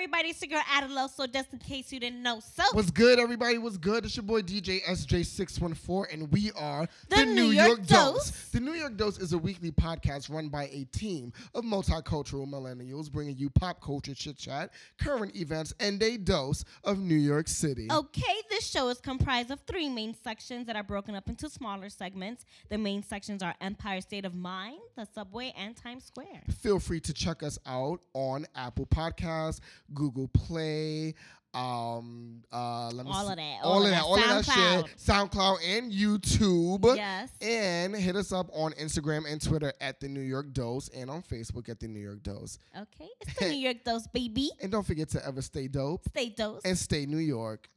Everybody? 0.00 0.30
It's 0.30 0.40
your 0.40 0.48
girl 0.48 0.62
Adelo. 0.62 1.10
So 1.10 1.26
just 1.26 1.52
in 1.52 1.58
case 1.58 1.92
you 1.92 2.00
didn't 2.00 2.22
know, 2.22 2.40
so 2.40 2.62
What's 2.72 2.90
good, 2.90 3.18
everybody? 3.18 3.58
What's 3.58 3.76
good? 3.76 4.06
It's 4.06 4.16
your 4.16 4.22
boy 4.22 4.40
DJ 4.40 4.82
SJ614, 4.84 6.14
and 6.14 6.32
we 6.32 6.50
are 6.52 6.88
The 7.10 7.26
New 7.26 7.50
York 7.50 7.84
Dose. 7.84 8.30
The 8.50 8.60
New 8.60 8.72
York 8.72 8.96
Dose 8.96 9.18
is 9.18 9.34
a 9.34 9.38
weekly 9.38 9.70
podcast 9.70 10.30
run 10.30 10.48
by 10.48 10.68
a 10.72 10.84
team 10.84 11.34
of 11.54 11.64
multicultural 11.64 12.48
millennials 12.48 13.12
bringing 13.12 13.36
you 13.36 13.50
pop 13.50 13.82
culture 13.82 14.14
chit 14.14 14.38
chat, 14.38 14.72
current 14.98 15.36
events, 15.36 15.74
and 15.80 16.02
a 16.02 16.16
dose 16.16 16.64
of 16.82 16.98
New 16.98 17.14
York 17.14 17.46
City. 17.46 17.86
okay, 17.92 18.36
this 18.48 18.66
show 18.66 18.88
is 18.88 19.00
comprised 19.02 19.50
of 19.50 19.60
three 19.66 19.90
main 19.90 20.14
sections 20.24 20.66
that 20.66 20.76
are 20.76 20.82
broken 20.82 21.14
up 21.14 21.28
into 21.28 21.50
smaller 21.50 21.90
segments. 21.90 22.46
The 22.70 22.78
main 22.78 23.02
sections 23.02 23.42
are 23.42 23.54
Empire 23.60 24.00
State 24.00 24.24
of 24.24 24.34
Mind, 24.34 24.80
the 24.96 25.06
Subway, 25.14 25.52
and 25.58 25.76
Times 25.76 26.04
Square. 26.04 26.44
Feel 26.62 26.78
free 26.78 27.00
to 27.00 27.12
check 27.12 27.42
us 27.42 27.58
out 27.66 28.00
on 28.14 28.46
Apple 28.54 28.86
Podcasts, 28.86 29.60
Google 29.94 30.28
Play. 30.28 31.14
Um, 31.52 32.42
uh, 32.52 32.90
let 32.92 33.04
me 33.04 33.10
All 33.12 33.26
see. 33.26 33.30
of 33.32 33.36
that, 33.38 33.58
all, 33.64 33.72
all 33.72 33.78
of 33.80 33.84
of 33.86 33.90
that, 33.90 33.96
that. 33.96 34.04
all 34.04 34.14
of 34.16 34.22
that 34.22 34.44
shit, 34.44 34.96
SoundCloud. 35.04 35.30
SoundCloud 35.30 35.58
and 35.78 35.92
YouTube. 35.92 36.94
Yes. 36.96 37.30
And 37.42 37.96
hit 37.96 38.14
us 38.14 38.32
up 38.32 38.48
on 38.52 38.70
Instagram 38.74 39.24
and 39.30 39.42
Twitter 39.42 39.72
at 39.80 39.98
the 39.98 40.06
New 40.06 40.20
York 40.20 40.52
Dose 40.52 40.88
and 40.90 41.10
on 41.10 41.22
Facebook 41.22 41.68
at 41.68 41.80
the 41.80 41.88
New 41.88 41.98
York 41.98 42.22
Dose. 42.22 42.56
Okay, 42.76 43.08
it's 43.20 43.34
the 43.40 43.46
New 43.48 43.56
York 43.58 43.78
Dose, 43.84 44.06
baby. 44.06 44.50
And 44.62 44.70
don't 44.70 44.86
forget 44.86 45.08
to 45.10 45.26
ever 45.26 45.42
stay 45.42 45.66
dope 45.66 46.02
Stay 46.10 46.28
dose. 46.28 46.62
and 46.64 46.78
stay 46.78 47.04
New 47.04 47.18
York. 47.18 47.68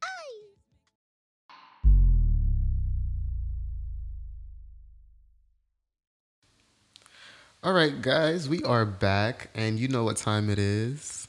All 7.63 7.71
right, 7.73 8.01
guys, 8.01 8.49
we 8.49 8.61
are 8.63 8.85
back, 8.85 9.49
and 9.55 9.79
you 9.79 9.87
know 9.87 10.03
what 10.03 10.17
time 10.17 10.49
it 10.49 10.59
is. 10.59 11.22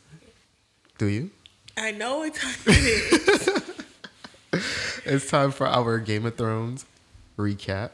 Do 1.04 1.10
you? 1.10 1.30
I 1.76 1.90
know 1.90 2.20
what 2.20 2.34
time 2.34 2.54
it 2.66 3.12
is. 3.12 3.70
It's 5.04 5.28
time 5.28 5.50
for 5.50 5.66
our 5.66 5.98
Game 5.98 6.24
of 6.24 6.36
Thrones 6.36 6.86
recap. 7.36 7.90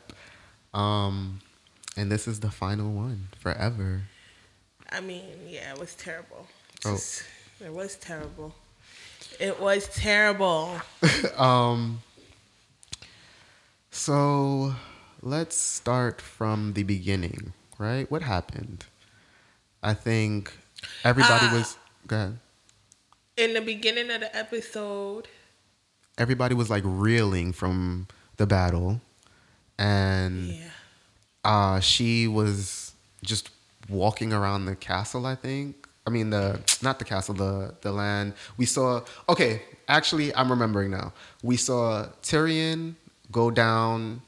Um, 0.73 1.41
and 1.97 2.09
this 2.13 2.29
is 2.29 2.39
the 2.39 2.53
final 2.53 2.93
one 2.93 3.27
forever. 3.41 4.03
I 4.93 5.01
mean, 5.01 5.25
yeah, 5.49 5.73
it 5.73 5.81
was 5.81 5.97
terrible. 5.97 6.47
Oh. 6.85 6.97
It 7.65 7.73
was 7.73 7.97
terrible. 7.97 8.55
It 9.41 9.59
was 9.61 9.89
terrible. 9.89 10.81
Um, 11.37 12.03
so 13.91 14.77
let's 15.21 15.57
start 15.57 16.21
from 16.21 16.75
the 16.75 16.85
beginning, 16.85 17.55
right? 17.77 18.09
What 18.09 18.23
happened? 18.23 18.85
I 19.83 19.95
think 19.95 20.53
everybody 21.03 21.47
Ah. 21.47 21.55
was. 21.55 21.77
Go 22.07 22.17
ahead. 22.17 22.39
In 23.41 23.55
the 23.55 23.63
beginning 23.63 24.11
of 24.11 24.21
the 24.21 24.37
episode, 24.37 25.27
Everybody 26.19 26.55
was 26.55 26.69
like 26.69 26.83
reeling 26.85 27.55
from 27.55 28.07
the 28.37 28.47
battle, 28.47 29.01
and 29.79 30.49
yeah. 30.49 30.65
uh, 31.43 31.81
she 31.81 32.29
was 32.29 32.93
just 33.25 33.49
walking 33.89 34.35
around 34.35 34.67
the 34.67 34.77
castle. 34.77 35.25
I 35.25 35.37
think. 35.37 35.89
I 36.07 36.11
mean 36.11 36.29
the 36.29 36.61
not 36.83 36.99
the 36.99 37.07
castle, 37.07 37.35
the 37.35 37.75
the 37.81 37.93
land. 37.93 38.35
We 38.59 38.67
saw. 38.67 39.01
Okay, 39.31 39.63
actually, 39.89 40.35
I'm 40.35 40.51
remembering 40.51 40.91
now. 40.91 41.15
We 41.43 41.57
saw 41.57 42.09
Tyrion 42.23 42.97
go 43.33 43.51
down 43.51 44.21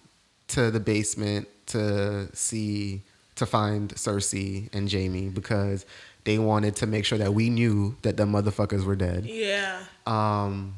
to 0.49 0.71
the 0.71 0.81
basement 0.81 1.49
to 1.67 2.35
see 2.35 3.03
to 3.35 3.45
find 3.45 3.95
Cersei 3.95 4.73
and 4.73 4.91
Jaime 4.91 5.29
because 5.29 5.85
they 6.25 6.39
wanted 6.39 6.77
to 6.77 6.87
make 6.87 7.05
sure 7.05 7.19
that 7.19 7.35
we 7.35 7.51
knew 7.51 7.97
that 8.03 8.17
the 8.17 8.25
motherfuckers 8.25 8.85
were 8.85 8.97
dead. 8.97 9.27
Yeah. 9.27 9.83
Um, 10.07 10.75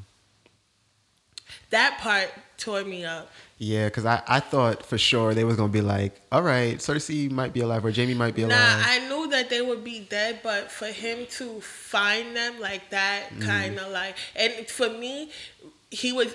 That 1.71 1.99
part 2.01 2.31
tore 2.57 2.85
me 2.85 3.05
up. 3.05 3.31
yeah, 3.59 3.87
because 3.87 4.05
I, 4.07 4.23
I 4.29 4.41
thought 4.41 4.85
for 4.87 4.97
sure 4.97 5.35
they 5.35 5.45
was 5.45 5.57
gonna 5.57 5.73
be 5.73 5.81
like, 5.81 6.21
all 6.31 6.43
right, 6.43 6.79
Cersei 6.79 7.31
might 7.31 7.53
be 7.53 7.61
alive 7.61 7.85
or 7.85 7.91
Jaime 7.91 8.15
might 8.15 8.35
be 8.35 8.43
alive. 8.43 8.57
Nah, 8.59 8.83
I 8.87 9.09
knew 9.09 9.29
that 9.31 9.51
they 9.51 9.61
would 9.61 9.83
be 9.85 10.01
dead, 10.01 10.41
but 10.43 10.71
for 10.71 10.87
him 10.87 11.27
to 11.33 11.61
find 11.61 12.37
them 12.37 12.61
like 12.61 12.91
that, 12.91 13.31
Mm-hmm. 13.31 13.43
kind 13.43 13.79
of 13.79 13.91
like, 13.93 14.17
and 14.37 14.67
for 14.69 14.89
me, 14.89 15.31
he 15.91 16.13
was, 16.13 16.33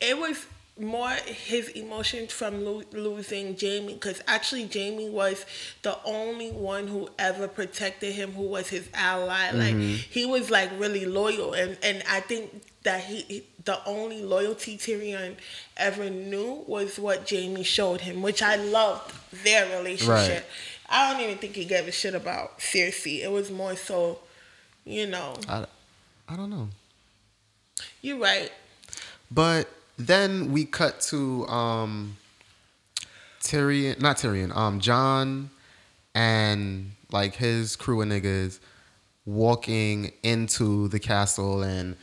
it 0.00 0.18
was 0.18 0.44
more 0.78 1.10
his 1.10 1.68
emotions 1.68 2.32
from 2.32 2.64
lo- 2.64 2.82
losing 2.92 3.56
Jaime, 3.60 3.94
because 3.94 4.20
actually 4.26 4.68
Jaime 4.72 5.08
was 5.08 5.46
the 5.82 5.96
only 6.04 6.50
one 6.50 6.88
who 6.88 7.08
ever 7.18 7.46
protected 7.46 8.12
him, 8.14 8.32
who 8.32 8.42
was 8.42 8.68
his 8.68 8.88
ally. 8.94 9.50
Like 9.52 9.74
Mm-hmm. 9.74 9.94
he 10.10 10.26
was 10.26 10.50
like 10.50 10.70
really 10.78 11.04
loyal, 11.06 11.52
and 11.54 11.76
and 11.82 12.02
I 12.08 12.20
think 12.20 12.62
that 12.82 13.04
he. 13.04 13.20
he 13.22 13.44
the 13.64 13.80
only 13.86 14.22
loyalty 14.22 14.76
Tyrion 14.76 15.36
ever 15.78 16.10
knew 16.10 16.64
was 16.66 16.98
what 16.98 17.30
Jaime 17.30 17.62
showed 17.62 18.02
him, 18.02 18.20
which 18.20 18.42
I 18.42 18.56
loved 18.56 19.10
their 19.42 19.78
relationship. 19.78 20.44
I 20.86 21.10
don't 21.12 21.22
even 21.22 21.38
think 21.38 21.54
he 21.54 21.64
gave 21.64 21.88
a 21.88 21.90
shit 21.90 22.14
about 22.14 22.58
Cersei. 22.58 23.22
It 23.24 23.32
was 23.32 23.50
more 23.50 23.74
so, 23.74 24.18
you 24.84 25.06
know, 25.06 25.36
I, 25.48 25.64
I 26.28 26.36
don't 26.36 26.50
know. 26.50 26.68
you're 28.02 28.18
right. 28.18 28.52
But 29.30 29.66
then 29.96 30.52
we 30.52 30.64
cut 30.64 31.00
to 31.00 31.46
um 31.46 32.16
Tyrion, 33.40 34.00
not 34.00 34.16
Tyrion, 34.16 34.54
um 34.56 34.80
Jon 34.80 35.50
and 36.14 36.92
like 37.12 37.34
his 37.34 37.76
crew 37.76 38.00
of 38.02 38.08
niggas 38.08 38.58
walking 39.26 40.12
into 40.22 40.88
the 40.88 40.98
castle 40.98 41.62
and 41.62 41.96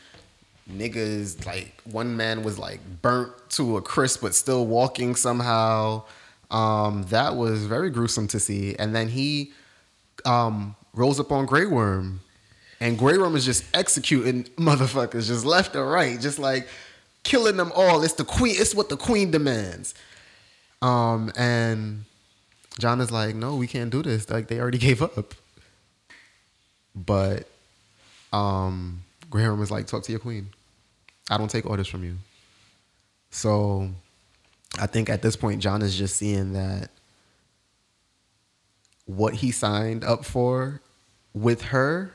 niggas 0.72 1.46
like 1.46 1.74
one 1.84 2.16
man 2.16 2.44
was 2.44 2.58
like 2.58 2.80
burnt 3.02 3.32
to 3.50 3.78
a 3.78 3.82
crisp 3.82 4.22
but 4.22 4.34
still 4.36 4.66
walking 4.66 5.16
somehow. 5.16 6.04
Um 6.50 7.04
that 7.10 7.36
was 7.36 7.66
very 7.66 7.90
gruesome 7.90 8.28
to 8.30 8.40
see. 8.40 8.76
And 8.76 8.96
then 8.96 9.10
he 9.10 9.52
um 10.26 10.76
rolls 10.94 11.20
up 11.20 11.32
on 11.32 11.46
Grey 11.46 11.66
Worm. 11.66 12.22
And 12.80 12.98
Grey 12.98 13.18
Worm 13.18 13.36
is 13.36 13.46
just 13.46 13.64
executing 13.74 14.44
motherfuckers 14.58 15.28
just 15.28 15.46
left 15.46 15.76
and 15.76 15.90
right 15.90 16.20
just 16.20 16.40
like 16.40 16.68
killing 17.24 17.58
them 17.58 17.72
all. 17.76 18.04
It's 18.04 18.14
the 18.14 18.26
queen 18.26 18.56
it's 18.58 18.76
what 18.76 18.90
the 18.90 18.98
queen 18.98 19.32
demands. 19.32 19.94
Um 20.82 21.32
and 21.36 22.06
Jon 22.80 23.02
is 23.02 23.12
like 23.12 23.36
no 23.36 23.56
we 23.56 23.68
can't 23.68 23.92
do 23.92 24.02
this. 24.02 24.30
Like 24.30 24.48
they 24.48 24.60
already 24.60 24.78
gave 24.90 25.02
up. 25.02 25.34
But 26.96 27.48
um 28.34 29.04
Worm 29.32 29.62
is 29.62 29.72
like 29.72 29.88
talk 29.88 30.04
to 30.04 30.12
your 30.12 30.20
queen. 30.20 30.50
I 31.30 31.38
don't 31.38 31.50
take 31.50 31.66
orders 31.66 31.88
from 31.88 32.04
you. 32.04 32.18
So 33.30 33.90
I 34.80 34.88
think 34.88 35.10
at 35.10 35.22
this 35.22 35.36
point, 35.36 35.62
Jon 35.62 35.82
is 35.82 35.98
just 35.98 36.18
seeing 36.18 36.54
that 36.54 36.90
what 39.06 39.36
he 39.36 39.52
signed 39.52 40.04
up 40.04 40.26
for 40.26 40.82
with 41.34 41.62
her 41.64 42.14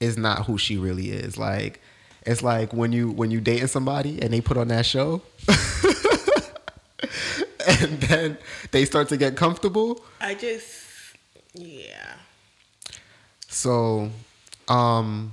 is 0.00 0.16
not 0.16 0.46
who 0.46 0.58
she 0.58 0.76
really 0.76 1.10
is. 1.10 1.36
Like 1.36 1.80
it's 2.26 2.42
like 2.42 2.72
when 2.72 2.92
you 2.92 3.10
when 3.10 3.30
you 3.30 3.40
dating 3.40 3.68
somebody 3.68 4.20
and 4.20 4.32
they 4.32 4.40
put 4.40 4.56
on 4.56 4.68
that 4.68 4.84
show 4.84 5.22
and 7.66 8.00
then 8.00 8.38
they 8.70 8.84
start 8.84 9.08
to 9.08 9.16
get 9.16 9.36
comfortable. 9.36 10.04
I 10.20 10.34
just, 10.34 10.74
yeah. 11.54 12.14
So, 13.48 14.10
um, 14.68 15.32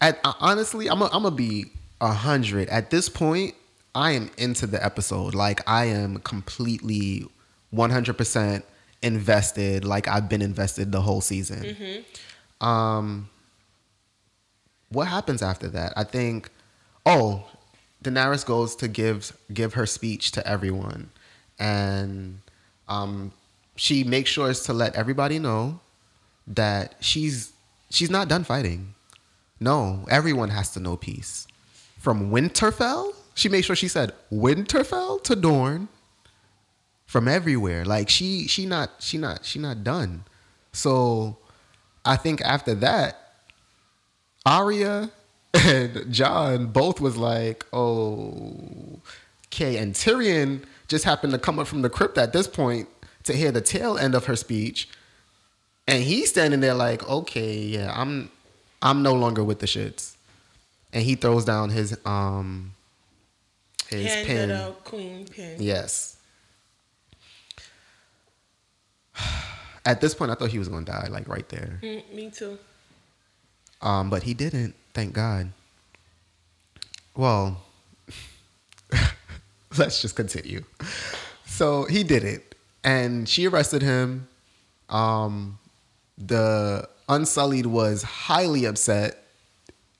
at 0.00 0.18
uh, 0.24 0.34
honestly, 0.40 0.88
I'm 0.88 1.02
i 1.02 1.06
I'm 1.06 1.22
gonna 1.22 1.30
be 1.30 1.66
a 2.00 2.12
hundred 2.12 2.68
at 2.68 2.90
this 2.90 3.08
point. 3.08 3.54
I 3.94 4.12
am 4.12 4.30
into 4.36 4.66
the 4.66 4.84
episode. 4.84 5.34
Like 5.34 5.62
I 5.68 5.86
am 5.86 6.18
completely 6.18 7.26
100 7.70 8.18
percent 8.18 8.64
invested. 9.02 9.84
Like 9.84 10.08
I've 10.08 10.28
been 10.28 10.42
invested 10.42 10.92
the 10.92 11.00
whole 11.00 11.20
season. 11.20 12.04
Um, 12.60 13.28
what 14.90 15.08
happens 15.08 15.42
after 15.42 15.68
that? 15.68 15.92
I 15.96 16.04
think. 16.04 16.50
Oh, 17.06 17.44
Daenerys 18.02 18.44
goes 18.44 18.76
to 18.76 18.88
give 18.88 19.36
give 19.52 19.74
her 19.74 19.86
speech 19.86 20.32
to 20.32 20.46
everyone, 20.46 21.10
and 21.58 22.40
um, 22.88 23.32
she 23.76 24.04
makes 24.04 24.30
sure 24.30 24.52
to 24.52 24.72
let 24.72 24.94
everybody 24.94 25.38
know 25.38 25.80
that 26.46 26.94
she's 27.00 27.52
she's 27.90 28.10
not 28.10 28.28
done 28.28 28.44
fighting. 28.44 28.94
No, 29.60 30.04
everyone 30.10 30.50
has 30.50 30.70
to 30.72 30.80
know 30.80 30.96
peace. 30.96 31.46
From 31.98 32.30
Winterfell, 32.30 33.14
she 33.34 33.48
made 33.48 33.62
sure 33.62 33.74
she 33.76 33.88
said 33.88 34.12
Winterfell 34.32 35.22
to 35.24 35.34
Dorne. 35.34 35.88
From 37.06 37.28
everywhere, 37.28 37.84
like 37.84 38.08
she 38.08 38.46
she 38.48 38.66
not 38.66 38.90
she 38.98 39.18
not 39.18 39.44
she 39.44 39.58
not 39.58 39.84
done. 39.84 40.24
So, 40.72 41.36
I 42.04 42.16
think 42.16 42.40
after 42.40 42.74
that, 42.76 43.23
Arya 44.46 45.10
and 45.54 46.12
Jon 46.12 46.66
both 46.66 47.00
was 47.00 47.16
like, 47.16 47.64
"Oh, 47.72 49.00
okay." 49.46 49.76
And 49.78 49.94
Tyrion 49.94 50.64
just 50.88 51.04
happened 51.04 51.32
to 51.32 51.38
come 51.38 51.58
up 51.58 51.66
from 51.66 51.82
the 51.82 51.90
crypt 51.90 52.18
at 52.18 52.32
this 52.32 52.46
point 52.46 52.88
to 53.24 53.32
hear 53.32 53.50
the 53.50 53.60
tail 53.60 53.96
end 53.96 54.14
of 54.14 54.26
her 54.26 54.36
speech, 54.36 54.88
and 55.86 56.02
he's 56.02 56.28
standing 56.30 56.60
there 56.60 56.74
like, 56.74 57.08
"Okay, 57.08 57.58
yeah, 57.58 57.92
I'm, 57.94 58.30
I'm 58.82 59.02
no 59.02 59.14
longer 59.14 59.42
with 59.42 59.60
the 59.60 59.66
shits," 59.66 60.16
and 60.92 61.02
he 61.04 61.14
throws 61.14 61.44
down 61.44 61.70
his 61.70 61.96
um, 62.04 62.72
his 63.88 64.12
Hand 64.26 64.52
of 64.52 64.84
queen 64.84 65.26
pin. 65.26 65.56
Yes. 65.60 66.16
At 69.86 70.00
this 70.00 70.14
point, 70.14 70.30
I 70.30 70.34
thought 70.34 70.50
he 70.50 70.58
was 70.58 70.68
gonna 70.68 70.84
die, 70.84 71.08
like 71.10 71.28
right 71.28 71.48
there. 71.48 71.78
Mm, 71.82 72.14
me 72.14 72.30
too. 72.30 72.58
Um, 73.84 74.08
but 74.08 74.22
he 74.22 74.32
didn't, 74.32 74.74
thank 74.94 75.12
God. 75.12 75.52
Well, 77.14 77.62
let's 79.78 80.00
just 80.00 80.16
continue. 80.16 80.64
So 81.44 81.84
he 81.84 82.02
did 82.02 82.24
it, 82.24 82.54
and 82.82 83.28
she 83.28 83.46
arrested 83.46 83.82
him. 83.82 84.26
Um, 84.88 85.58
the 86.16 86.88
Unsullied 87.08 87.66
was 87.66 88.02
highly 88.02 88.64
upset, 88.64 89.22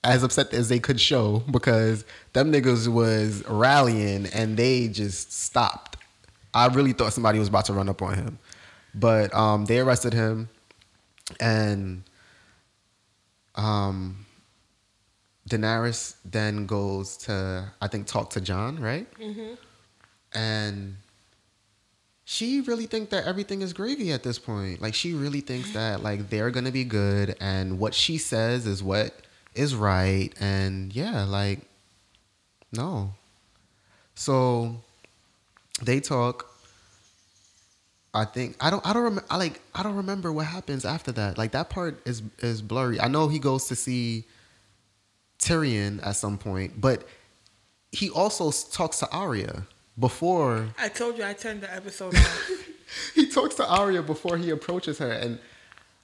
as 0.03 0.23
upset 0.23 0.55
as 0.55 0.71
they 0.71 0.79
could 0.79 0.99
show, 0.99 1.43
because 1.51 2.07
them 2.33 2.51
niggas 2.51 2.89
was 2.89 3.47
rallying 3.47 4.27
and 4.27 4.57
they 4.57 4.89
just 4.89 5.33
stopped. 5.33 5.99
I 6.55 6.69
really 6.69 6.93
thought 6.95 7.13
somebody 7.13 7.39
was 7.39 7.49
about 7.49 7.67
to 7.67 7.75
run 7.75 7.91
up 7.91 8.01
on 8.01 8.15
him, 8.15 8.39
but 8.95 9.35
um, 9.35 9.67
they 9.67 9.79
arrested 9.79 10.15
him, 10.15 10.49
and 11.39 12.03
um, 13.57 14.27
Daenerys 15.49 16.17
then 16.25 16.67
goes 16.67 17.17
to 17.19 17.73
I 17.81 17.89
think 17.89 18.07
talk 18.07 18.31
to 18.31 18.41
Jon, 18.41 18.79
right? 18.81 19.07
Mm-hmm. 19.19 19.55
And 20.35 20.97
she 22.25 22.61
really 22.63 22.87
think 22.87 23.11
that 23.11 23.27
everything 23.27 23.61
is 23.61 23.73
gravy 23.73 24.11
at 24.13 24.23
this 24.23 24.39
point. 24.39 24.81
Like 24.81 24.95
she 24.95 25.13
really 25.13 25.41
thinks 25.41 25.73
that 25.73 26.03
like 26.03 26.31
they're 26.31 26.51
gonna 26.51 26.73
be 26.73 26.85
good, 26.85 27.37
and 27.41 27.79
what 27.79 27.95
she 27.95 28.19
says 28.19 28.67
is 28.67 28.83
what 28.83 29.15
is 29.55 29.75
right. 29.75 30.31
And 30.41 30.95
yeah, 30.95 31.25
like 31.25 31.61
no. 32.73 33.13
So 34.15 34.77
they 35.83 36.01
talk. 36.01 36.51
I 38.15 38.25
think 38.25 38.57
I 38.61 38.71
don't 38.71 38.87
I 38.87 38.93
don't 38.93 39.03
remember 39.03 39.27
I 39.29 39.37
like 39.37 39.61
I 39.75 39.83
don't 39.83 39.97
remember 39.97 40.33
what 40.33 40.47
happens 40.47 40.85
after 40.85 41.11
that. 41.13 41.37
Like 41.37 41.53
that 41.53 41.69
part 41.69 42.01
is 42.07 42.23
is 42.39 42.63
blurry. 42.63 43.01
I 43.01 43.09
know 43.09 43.29
he 43.29 43.41
goes 43.41 43.67
to 43.69 43.77
see 43.77 44.25
Tyrion 45.41 46.05
at 46.07 46.17
some 46.17 46.39
point, 46.39 46.81
but 46.81 47.07
he 47.91 48.11
also 48.11 48.53
talks 48.53 49.01
to 49.01 49.11
Arya 49.11 49.67
before 49.99 50.69
I 50.79 50.89
told 50.89 51.19
you 51.19 51.25
I 51.25 51.33
turned 51.33 51.63
the 51.63 51.75
episode 51.75 52.15
off. 52.15 52.51
he 53.15 53.27
talks 53.27 53.57
to 53.57 53.69
Arya 53.69 54.03
before 54.03 54.37
he 54.37 54.51
approaches 54.51 54.99
her, 54.99 55.11
and 55.11 55.41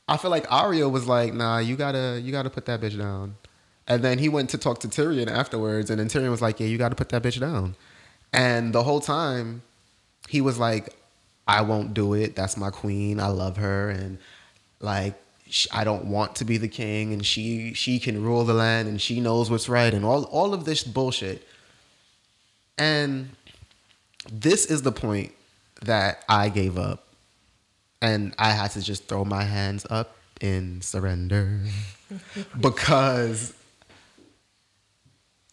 I 0.09 0.17
feel 0.17 0.31
like 0.33 0.51
Arya 0.51 0.89
was 0.89 1.07
like, 1.07 1.33
"Nah, 1.33 1.59
you 1.59 1.77
gotta, 1.77 2.21
you 2.23 2.33
gotta 2.33 2.51
put 2.51 2.67
that 2.67 2.81
bitch 2.81 2.99
down." 2.99 3.37
And 3.87 4.03
then 4.03 4.19
he 4.19 4.29
went 4.29 4.51
to 4.51 4.59
talk 4.59 4.81
to 4.81 4.89
Tyrion 4.89 5.29
afterwards, 5.29 5.91
and 5.91 6.01
then 6.01 6.09
Tyrion 6.09 6.31
was 6.31 6.43
like, 6.43 6.59
"Yeah, 6.59 6.67
you 6.67 6.79
gotta 6.79 6.97
put 6.97 7.09
that 7.11 7.23
bitch 7.23 7.39
down." 7.39 7.77
And 8.33 8.73
the 8.73 8.83
whole 8.83 9.01
time, 9.01 9.63
he 10.29 10.41
was 10.41 10.59
like, 10.59 10.95
"I 11.59 11.63
won't 11.63 11.95
do 11.95 12.15
it. 12.15 12.37
That's 12.37 12.57
my 12.57 12.71
queen. 12.71 13.21
I 13.21 13.29
love 13.29 13.57
her, 13.57 13.91
and 13.91 14.19
like." 14.81 15.15
I 15.73 15.83
don't 15.83 16.05
want 16.05 16.37
to 16.37 16.45
be 16.45 16.59
the 16.59 16.69
king, 16.69 17.13
and 17.13 17.27
she 17.27 17.75
she 17.75 17.99
can 17.99 18.23
rule 18.23 18.45
the 18.45 18.55
land, 18.55 18.87
and 18.87 19.01
she 19.01 19.19
knows 19.19 19.51
what's 19.51 19.69
right, 19.69 19.93
and 19.93 20.05
all 20.05 20.23
all 20.27 20.55
of 20.55 20.65
this 20.65 20.85
bullshit. 20.85 21.45
And 22.79 23.31
this 24.31 24.67
is 24.67 24.83
the 24.83 24.93
point 24.93 25.33
that 25.83 26.25
I 26.29 26.51
gave 26.51 26.79
up 26.79 27.11
and 28.03 28.35
I 28.39 28.51
had 28.51 28.71
to 28.73 28.83
just 28.83 29.09
throw 29.09 29.25
my 29.25 29.43
hands 29.43 29.87
up 29.91 30.17
in 30.41 30.81
surrender 30.81 31.61
because 32.61 33.53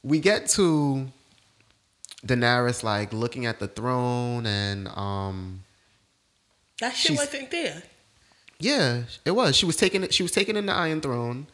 we 0.04 0.20
get 0.20 0.48
to 0.50 1.08
Daenerys 2.26 2.84
like 2.84 3.14
looking 3.14 3.46
at 3.46 3.60
the 3.60 3.68
throne 3.68 4.46
and 4.46 4.88
um 4.90 5.64
That 6.82 6.96
shit 6.96 7.08
She's- 7.14 7.20
wasn't 7.20 7.52
there. 7.52 7.82
yeah, 8.60 9.04
it 9.26 9.32
was. 9.32 9.56
She 9.56 9.66
was 9.66 9.76
taking 9.76 10.04
it. 10.04 10.14
She 10.14 10.24
was 10.24 10.32
taking 10.32 10.56
in 10.56 10.66
the 10.68 10.74
Iron 10.74 11.02
Throne, 11.02 11.48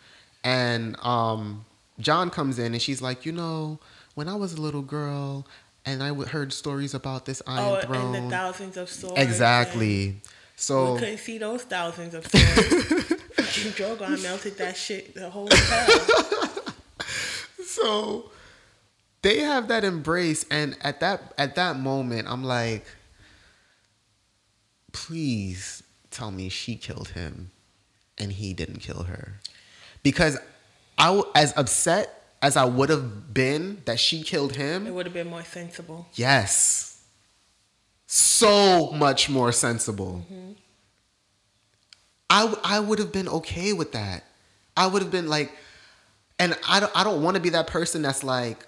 and 0.43 0.95
um, 1.03 1.65
Jon 1.99 2.29
comes 2.29 2.59
in 2.59 2.73
and 2.73 2.81
she's 2.81 3.01
like, 3.01 3.25
you 3.25 3.31
know, 3.31 3.79
when 4.15 4.27
I 4.27 4.35
was 4.35 4.53
a 4.53 4.61
little 4.61 4.81
girl 4.81 5.45
and 5.85 6.01
I 6.03 6.09
w- 6.09 6.27
heard 6.27 6.51
stories 6.53 6.93
about 6.93 7.25
this 7.25 7.41
Iron 7.47 7.81
Throne. 7.81 7.95
Oh, 7.95 7.99
Throne. 8.01 8.15
and 8.15 8.25
the 8.27 8.29
thousands 8.35 8.77
of 8.77 8.89
swords. 8.89 9.19
exactly. 9.21 10.15
So 10.55 10.93
We 10.93 10.99
couldn't 10.99 11.17
see 11.17 11.37
those 11.37 11.63
thousands 11.63 12.13
of 12.13 12.25
swords. 12.27 13.03
Fucking 13.33 13.71
Drogon 13.73 14.21
melted 14.23 14.57
that 14.57 14.75
shit 14.77 15.13
the 15.15 15.29
whole 15.29 15.47
time. 15.47 15.89
so 17.65 18.29
they 19.21 19.39
have 19.39 19.67
that 19.69 19.83
embrace 19.83 20.45
and 20.51 20.77
at 20.81 20.99
that 20.99 21.33
at 21.37 21.55
that 21.55 21.77
moment 21.79 22.27
i'm 22.27 22.43
like 22.43 22.85
please 24.93 25.83
tell 26.11 26.31
me 26.31 26.47
she 26.47 26.75
killed 26.77 27.09
him 27.09 27.51
and 28.17 28.31
he 28.31 28.53
didn't 28.53 28.79
kill 28.79 29.03
her. 29.03 29.39
Because 30.03 30.37
i 30.97 31.07
w- 31.07 31.25
as 31.35 31.53
upset 31.57 32.21
as 32.41 32.55
i 32.55 32.63
would 32.63 32.89
have 32.89 33.33
been 33.33 33.81
that 33.85 33.99
she 33.99 34.21
killed 34.23 34.55
him, 34.55 34.85
It 34.87 34.93
would 34.93 35.05
have 35.05 35.13
been 35.13 35.27
more 35.27 35.43
sensible. 35.43 36.07
yes. 36.13 37.01
So 38.05 38.91
much 38.91 39.27
more 39.29 39.51
sensible. 39.51 40.23
Mm-hmm. 40.31 40.51
I 42.29 42.41
w- 42.41 42.61
I 42.63 42.79
would 42.79 42.99
have 42.99 43.11
been 43.11 43.27
okay 43.27 43.73
with 43.73 43.91
that. 43.93 44.23
I 44.77 44.85
would 44.87 45.01
have 45.01 45.09
been 45.11 45.27
like, 45.27 45.51
and 46.37 46.55
I 46.67 46.79
don't 46.79 46.91
I 46.95 47.03
don't 47.03 47.23
want 47.23 47.35
to 47.35 47.41
be 47.41 47.49
that 47.49 47.65
person 47.67 48.01
that's 48.03 48.23
like, 48.23 48.65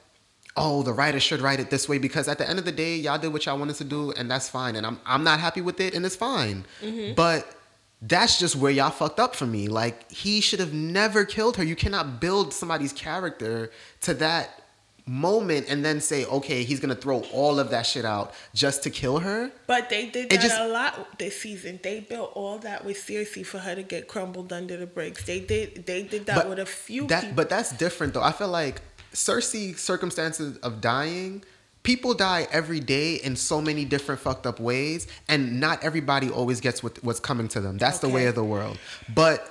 oh, 0.58 0.84
the 0.84 0.93
writer 0.93 1.20
should 1.20 1.41
write 1.41 1.60
it 1.60 1.70
this 1.70 1.89
way 1.89 1.97
because 1.97 2.28
at 2.28 2.38
the 2.38 2.49
end 2.49 2.60
of 2.60 2.66
the 2.66 2.72
day, 2.72 2.95
y'all 2.95 3.18
did 3.18 3.34
what 3.34 3.45
y'all 3.45 3.58
wanted 3.58 3.76
to 3.76 3.84
do, 3.84 4.12
and 4.12 4.30
that's 4.30 4.49
fine. 4.49 4.76
And 4.76 4.86
I'm 4.86 4.99
I'm 5.06 5.24
not 5.24 5.39
happy 5.39 5.62
with 5.62 5.80
it, 5.80 5.93
and 5.93 6.06
it's 6.06 6.16
fine. 6.16 6.66
Mm-hmm. 6.82 7.14
But 7.14 7.56
that's 8.01 8.39
just 8.39 8.56
where 8.56 8.72
y'all 8.72 8.91
fucked 8.91 9.20
up 9.20 9.36
for 9.36 9.45
me. 9.45 9.68
Like 9.68 10.10
he 10.12 10.41
should 10.41 10.60
have 10.60 10.74
never 10.74 11.26
killed 11.26 11.58
her. 11.58 11.64
You 11.64 11.76
cannot 11.76 12.20
build 12.20 12.53
somebody's 12.53 12.93
character 12.93 13.72
to 14.01 14.14
that 14.16 14.62
moment 15.08 15.68
and 15.70 15.86
then 15.86 16.01
say, 16.01 16.26
okay, 16.26 16.64
he's 16.64 16.80
gonna 16.80 16.95
throw 16.95 17.20
all 17.32 17.60
of 17.60 17.70
that 17.70 17.84
shit 17.84 18.06
out 18.06 18.34
just 18.53 18.84
to 18.84 18.89
kill 18.89 19.20
her. 19.20 19.51
But 19.68 19.89
they 19.89 20.08
did 20.08 20.26
It 20.26 20.30
that 20.32 20.41
just- 20.41 20.60
a 20.60 20.68
lot 20.68 21.20
this 21.20 21.39
season. 21.39 21.80
They 21.84 21.99
built 21.99 22.32
all 22.34 22.58
that 22.60 22.84
with 22.84 22.97
Cersei 22.97 23.45
for 23.45 23.60
her 23.60 23.76
to 23.76 23.84
get 23.84 24.08
crumbled 24.08 24.51
under 24.51 24.78
the 24.78 24.88
bricks. 24.88 25.24
They 25.24 25.39
did 25.39 25.86
they 25.86 26.03
did 26.03 26.26
that 26.26 26.49
with 26.49 26.60
a 26.60 26.66
few 26.66 27.08
that, 27.08 27.22
people. 27.22 27.36
But 27.36 27.49
that's 27.49 27.72
different 27.72 28.14
though. 28.14 28.24
I 28.24 28.32
feel 28.32 28.47
like 28.49 28.82
Cersei 29.16 29.78
circumstances 29.78 30.57
of 30.57 30.82
dying, 30.82 31.43
people 31.84 32.13
die 32.13 32.47
every 32.51 32.80
day 32.80 33.16
in 33.16 33.36
so 33.36 33.61
many 33.61 33.86
different 33.86 34.22
fucked 34.22 34.45
up 34.45 34.59
ways, 34.59 35.07
and 35.28 35.59
not 35.59 35.84
everybody 35.84 36.30
always 36.30 36.59
gets 36.59 36.84
what, 36.84 37.01
what's 37.03 37.20
coming 37.20 37.47
to 37.49 37.61
them. 37.61 37.78
That's 37.78 37.99
the 37.99 38.09
way 38.09 38.28
of 38.28 38.36
the 38.36 38.43
world. 38.43 38.78
But 39.13 39.49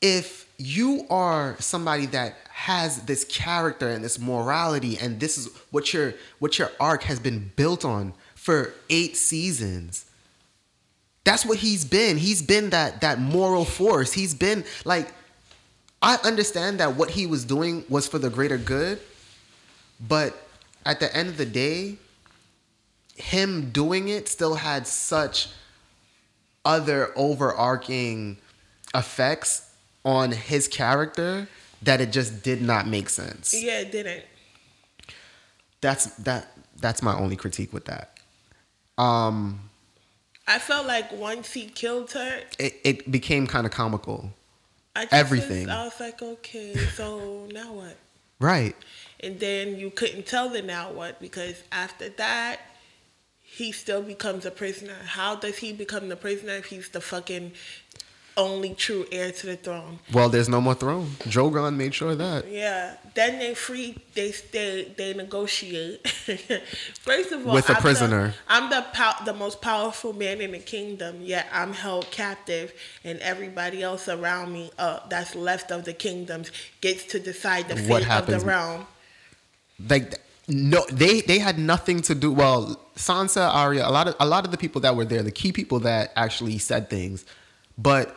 if 0.00 0.48
you 0.58 1.06
are 1.08 1.56
somebody 1.58 2.06
that 2.06 2.36
has 2.50 3.02
this 3.02 3.24
character 3.24 3.88
and 3.88 4.04
this 4.04 4.18
morality 4.18 4.98
and 4.98 5.18
this 5.18 5.38
is 5.38 5.48
what 5.70 5.94
your 5.94 6.12
what 6.38 6.58
your 6.58 6.70
arc 6.78 7.02
has 7.04 7.18
been 7.18 7.50
built 7.56 7.82
on 7.84 8.12
for 8.34 8.74
8 8.90 9.16
seasons 9.16 10.04
that's 11.24 11.46
what 11.46 11.58
he's 11.58 11.86
been 11.86 12.18
he's 12.18 12.42
been 12.42 12.70
that 12.70 13.00
that 13.00 13.18
moral 13.18 13.64
force 13.64 14.12
he's 14.12 14.34
been 14.34 14.64
like 14.84 15.10
I 16.02 16.16
understand 16.24 16.80
that 16.80 16.96
what 16.96 17.10
he 17.10 17.26
was 17.26 17.44
doing 17.44 17.84
was 17.88 18.06
for 18.06 18.18
the 18.18 18.30
greater 18.30 18.58
good 18.58 19.00
but 20.00 20.34
at 20.86 21.00
the 21.00 21.14
end 21.14 21.28
of 21.28 21.36
the 21.36 21.46
day 21.46 21.96
him 23.16 23.70
doing 23.70 24.08
it 24.08 24.28
still 24.28 24.54
had 24.54 24.86
such 24.86 25.48
other 26.64 27.12
overarching 27.16 28.38
effects 28.94 29.70
on 30.04 30.32
his 30.32 30.68
character 30.68 31.48
that 31.82 32.00
it 32.00 32.12
just 32.12 32.42
did 32.42 32.62
not 32.62 32.86
make 32.86 33.08
sense. 33.08 33.54
yeah, 33.54 33.80
it 33.80 33.92
didn't. 33.92 34.24
That's 35.80 36.06
that 36.16 36.48
that's 36.78 37.02
my 37.02 37.14
only 37.14 37.36
critique 37.36 37.72
with 37.72 37.86
that. 37.86 38.18
Um 38.98 39.70
I 40.46 40.58
felt 40.58 40.86
like 40.86 41.12
once 41.12 41.52
he 41.52 41.66
killed 41.66 42.10
her, 42.12 42.40
it, 42.58 42.74
it 42.82 43.10
became 43.10 43.46
kind 43.46 43.66
of 43.66 43.72
comical. 43.72 44.32
I 44.94 45.06
Everything. 45.10 45.66
Was, 45.66 45.76
I 45.76 45.84
was 45.84 46.00
like, 46.00 46.22
okay, 46.22 46.74
so 46.94 47.46
now 47.52 47.72
what? 47.72 47.96
Right. 48.40 48.74
And 49.20 49.38
then 49.38 49.76
you 49.76 49.90
couldn't 49.90 50.26
tell 50.26 50.48
the 50.48 50.62
now 50.62 50.92
what 50.92 51.20
because 51.20 51.62
after 51.70 52.08
that, 52.08 52.60
he 53.40 53.72
still 53.72 54.02
becomes 54.02 54.46
a 54.46 54.50
prisoner. 54.50 54.96
How 55.04 55.34
does 55.34 55.58
he 55.58 55.72
become 55.72 56.08
the 56.08 56.16
prisoner 56.16 56.54
if 56.54 56.66
he's 56.66 56.88
the 56.88 57.00
fucking 57.00 57.52
only 58.40 58.74
true 58.74 59.04
heir 59.12 59.30
to 59.32 59.46
the 59.46 59.56
throne? 59.56 59.98
Well, 60.12 60.28
there's 60.28 60.48
no 60.48 60.60
more 60.60 60.74
throne. 60.74 61.06
Drogon 61.34 61.76
made 61.76 61.94
sure 61.94 62.10
of 62.12 62.18
that. 62.18 62.50
Yeah. 62.50 62.96
Then 63.14 63.38
they 63.38 63.54
free. 63.54 63.98
They 64.14 64.32
they 64.52 64.92
they 64.96 65.14
negotiate. 65.14 66.06
First 67.08 67.32
of 67.32 67.46
all, 67.46 67.54
With 67.54 67.68
a 67.68 67.72
I'm 67.72 67.76
the- 67.76 67.80
prisoner. 67.80 68.34
I'm 68.48 68.70
the 68.70 68.82
pow- 68.92 69.20
the 69.24 69.34
most 69.34 69.60
powerful 69.60 70.12
man 70.12 70.40
in 70.40 70.52
the 70.52 70.58
kingdom. 70.58 71.12
Yet 71.22 71.46
I'm 71.52 71.72
held 71.72 72.10
captive, 72.10 72.72
and 73.04 73.18
everybody 73.20 73.82
else 73.82 74.08
around 74.08 74.52
me, 74.52 74.70
uh, 74.78 75.00
that's 75.08 75.34
left 75.34 75.70
of 75.72 75.84
the 75.84 75.92
kingdoms, 75.92 76.50
gets 76.80 77.04
to 77.12 77.18
decide 77.18 77.68
the 77.68 77.76
fate 77.76 78.08
of 78.10 78.26
the 78.26 78.38
realm. 78.40 78.86
Like 79.88 80.14
no 80.48 80.84
they 80.92 81.20
they 81.22 81.38
had 81.38 81.58
nothing 81.58 82.02
to 82.02 82.14
do 82.14 82.30
well, 82.32 82.80
Sansa, 82.96 83.48
Arya, 83.52 83.86
a 83.88 83.90
lot 83.90 84.08
of 84.08 84.14
a 84.20 84.26
lot 84.26 84.44
of 84.44 84.50
the 84.50 84.58
people 84.58 84.80
that 84.82 84.94
were 84.96 85.04
there, 85.04 85.22
the 85.22 85.30
key 85.42 85.52
people 85.52 85.80
that 85.80 86.12
actually 86.16 86.58
said 86.58 86.90
things. 86.90 87.24
But 87.78 88.14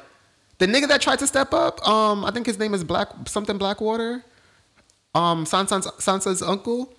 the 0.57 0.67
nigga 0.67 0.87
that 0.87 1.01
tried 1.01 1.19
to 1.19 1.27
step 1.27 1.53
up, 1.53 1.85
um, 1.87 2.23
I 2.25 2.31
think 2.31 2.45
his 2.45 2.59
name 2.59 2.73
is 2.73 2.83
Black 2.83 3.09
something 3.27 3.57
Blackwater. 3.57 4.23
Um 5.15 5.45
Sansa's 5.45 5.87
Sansa's 5.99 6.41
uncle. 6.41 6.91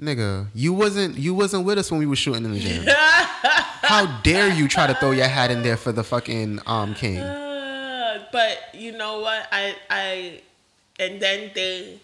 Nigga, 0.00 0.48
you 0.54 0.72
wasn't 0.72 1.16
you 1.18 1.34
wasn't 1.34 1.64
with 1.64 1.78
us 1.78 1.90
when 1.90 2.00
we 2.00 2.06
were 2.06 2.16
shooting 2.16 2.44
in 2.44 2.52
the 2.52 2.58
gym. 2.58 2.84
How 2.88 4.20
dare 4.22 4.48
you 4.52 4.66
try 4.66 4.86
to 4.86 4.94
throw 4.94 5.12
your 5.12 5.28
hat 5.28 5.50
in 5.50 5.62
there 5.62 5.76
for 5.76 5.92
the 5.92 6.02
fucking 6.02 6.60
um 6.66 6.94
king? 6.94 7.18
Uh, 7.18 8.24
but 8.32 8.58
you 8.72 8.92
know 8.92 9.20
what? 9.20 9.46
I 9.52 9.76
I 9.90 10.40
and 10.98 11.20
then 11.20 11.50
they 11.54 12.00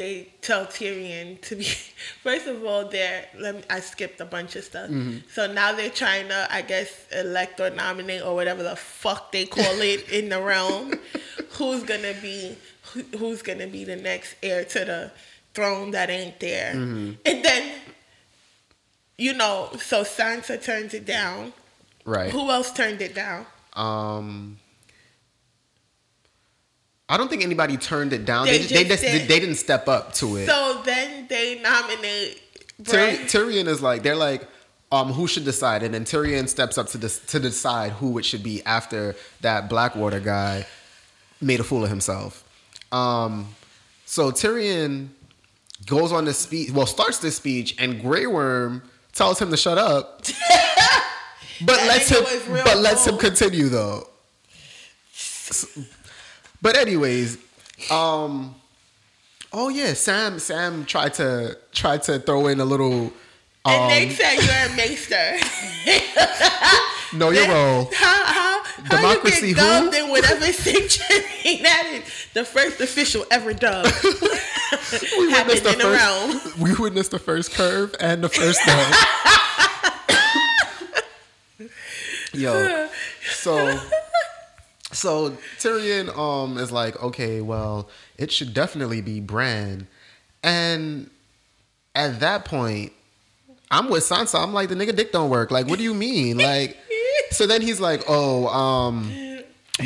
they 0.00 0.32
tell 0.40 0.64
Tyrion 0.64 1.38
to 1.42 1.56
be 1.56 1.64
first 2.22 2.46
of 2.46 2.64
all 2.64 2.86
they're 2.88 3.26
let 3.38 3.54
me 3.54 3.62
I 3.68 3.80
skipped 3.80 4.18
a 4.22 4.24
bunch 4.24 4.56
of 4.56 4.64
stuff. 4.64 4.90
So 5.30 5.52
now 5.52 5.72
they're 5.72 5.90
trying 5.90 6.28
to 6.28 6.48
I 6.50 6.62
guess 6.62 6.90
elect 7.12 7.60
or 7.60 7.68
nominate 7.68 8.22
or 8.22 8.34
whatever 8.34 8.62
the 8.62 8.76
fuck 8.76 9.30
they 9.30 9.44
call 9.44 9.80
it 9.82 10.08
in 10.18 10.30
the 10.30 10.40
realm. 10.40 10.94
Who's 11.58 11.82
gonna 11.82 12.14
be 12.22 12.56
who, 12.92 13.02
who's 13.18 13.42
gonna 13.42 13.66
be 13.66 13.84
the 13.84 13.96
next 13.96 14.36
heir 14.42 14.64
to 14.64 14.78
the 14.86 15.12
throne 15.52 15.90
that 15.90 16.08
ain't 16.08 16.40
there? 16.40 16.72
And 16.72 17.44
then 17.44 17.72
you 19.18 19.34
know, 19.34 19.68
so 19.78 20.02
Sansa 20.02 20.62
turns 20.62 20.94
it 20.94 21.04
down. 21.04 21.52
Right. 22.06 22.32
Who 22.32 22.50
else 22.50 22.72
turned 22.72 23.02
it 23.02 23.14
down? 23.14 23.44
Um, 23.74 24.58
I 27.10 27.16
don't 27.16 27.28
think 27.28 27.42
anybody 27.42 27.76
turned 27.76 28.12
it 28.12 28.24
down. 28.24 28.46
They 28.46 28.58
They, 28.58 28.84
they, 28.84 28.84
just 28.84 29.02
just, 29.02 29.02
did. 29.02 29.28
they 29.28 29.40
didn't 29.40 29.56
step 29.56 29.88
up 29.88 30.12
to 30.14 30.36
it. 30.36 30.46
So 30.46 30.80
then 30.84 31.26
they 31.28 31.60
nominate 31.60 32.40
Tyr- 32.84 33.24
Tyrion 33.26 33.66
is 33.66 33.82
like 33.82 34.02
they're 34.02 34.16
like, 34.16 34.46
um, 34.92 35.12
who 35.12 35.26
should 35.26 35.44
decide? 35.44 35.82
And 35.82 35.92
then 35.92 36.04
Tyrion 36.04 36.48
steps 36.48 36.78
up 36.78 36.86
to 36.88 36.98
this 36.98 37.18
to 37.26 37.40
decide 37.40 37.92
who 37.92 38.16
it 38.18 38.24
should 38.24 38.42
be 38.44 38.62
after 38.64 39.16
that 39.40 39.68
Blackwater 39.68 40.20
guy 40.20 40.66
made 41.40 41.60
a 41.60 41.64
fool 41.64 41.82
of 41.84 41.90
himself. 41.90 42.44
Um, 42.92 43.48
so 44.06 44.30
Tyrion 44.30 45.08
goes 45.86 46.12
on 46.12 46.24
this 46.24 46.38
speech. 46.38 46.70
Well, 46.70 46.86
starts 46.86 47.18
this 47.18 47.36
speech, 47.36 47.74
and 47.78 48.00
Grey 48.00 48.26
Worm 48.26 48.82
tells 49.12 49.40
him 49.40 49.50
to 49.50 49.56
shut 49.56 49.78
up, 49.78 50.22
but 51.64 51.76
lets 51.86 52.08
him 52.08 52.24
but 52.64 52.78
lets 52.78 53.06
him 53.06 53.18
continue 53.18 53.68
though. 53.68 54.06
But 56.62 56.76
anyways, 56.76 57.38
um, 57.90 58.54
oh 59.52 59.68
yeah, 59.68 59.94
Sam 59.94 60.38
Sam 60.38 60.84
tried 60.84 61.14
to 61.14 61.56
tried 61.72 62.02
to 62.04 62.18
throw 62.18 62.46
in 62.48 62.60
a 62.60 62.64
little. 62.64 63.12
and 63.64 63.82
Um, 63.82 63.88
they 63.88 64.08
said 64.10 64.34
you're 64.42 64.72
a 64.72 64.76
maester. 64.76 65.38
know 67.16 67.30
your 67.30 67.48
role. 67.48 67.90
how 67.94 68.24
how 68.24 68.62
how 68.64 68.96
Democracy 68.96 69.48
you 69.48 69.54
get 69.54 69.62
dubbed 69.62 69.94
in 69.94 70.08
whatever 70.10 70.46
century 70.52 71.58
that 71.62 71.86
is? 71.94 72.02
The 72.34 72.44
first 72.44 72.80
official 72.80 73.24
ever 73.30 73.52
dubbed 73.52 73.92
We 75.18 75.26
witnessed 75.32 75.64
the 75.64 75.72
in 75.72 75.78
the 75.78 75.90
realm. 75.90 76.30
first. 76.38 76.58
We 76.58 76.74
witnessed 76.74 77.10
the 77.10 77.18
first 77.18 77.52
curve 77.52 77.94
and 78.00 78.22
the 78.22 78.28
first 78.28 78.60
dub. 78.66 78.94
Yo, 82.32 82.88
so 83.34 83.80
so 84.92 85.30
Tyrion 85.58 86.16
um 86.16 86.58
is 86.58 86.72
like, 86.72 87.00
okay, 87.02 87.40
well, 87.40 87.88
it 88.18 88.30
should 88.32 88.54
definitely 88.54 89.00
be 89.00 89.20
Bran, 89.20 89.86
and 90.42 91.10
at 91.94 92.20
that 92.20 92.44
point, 92.44 92.92
I'm 93.70 93.88
with 93.88 94.02
Sansa. 94.04 94.42
I'm 94.42 94.52
like, 94.52 94.68
the 94.68 94.74
nigga 94.74 94.94
dick 94.94 95.12
don't 95.12 95.30
work. 95.30 95.50
Like, 95.50 95.66
what 95.66 95.78
do 95.78 95.84
you 95.84 95.94
mean? 95.94 96.38
Like, 96.38 96.76
so 97.30 97.46
then 97.46 97.62
he's 97.62 97.80
like, 97.80 98.02
oh, 98.08 98.46
um. 98.48 99.12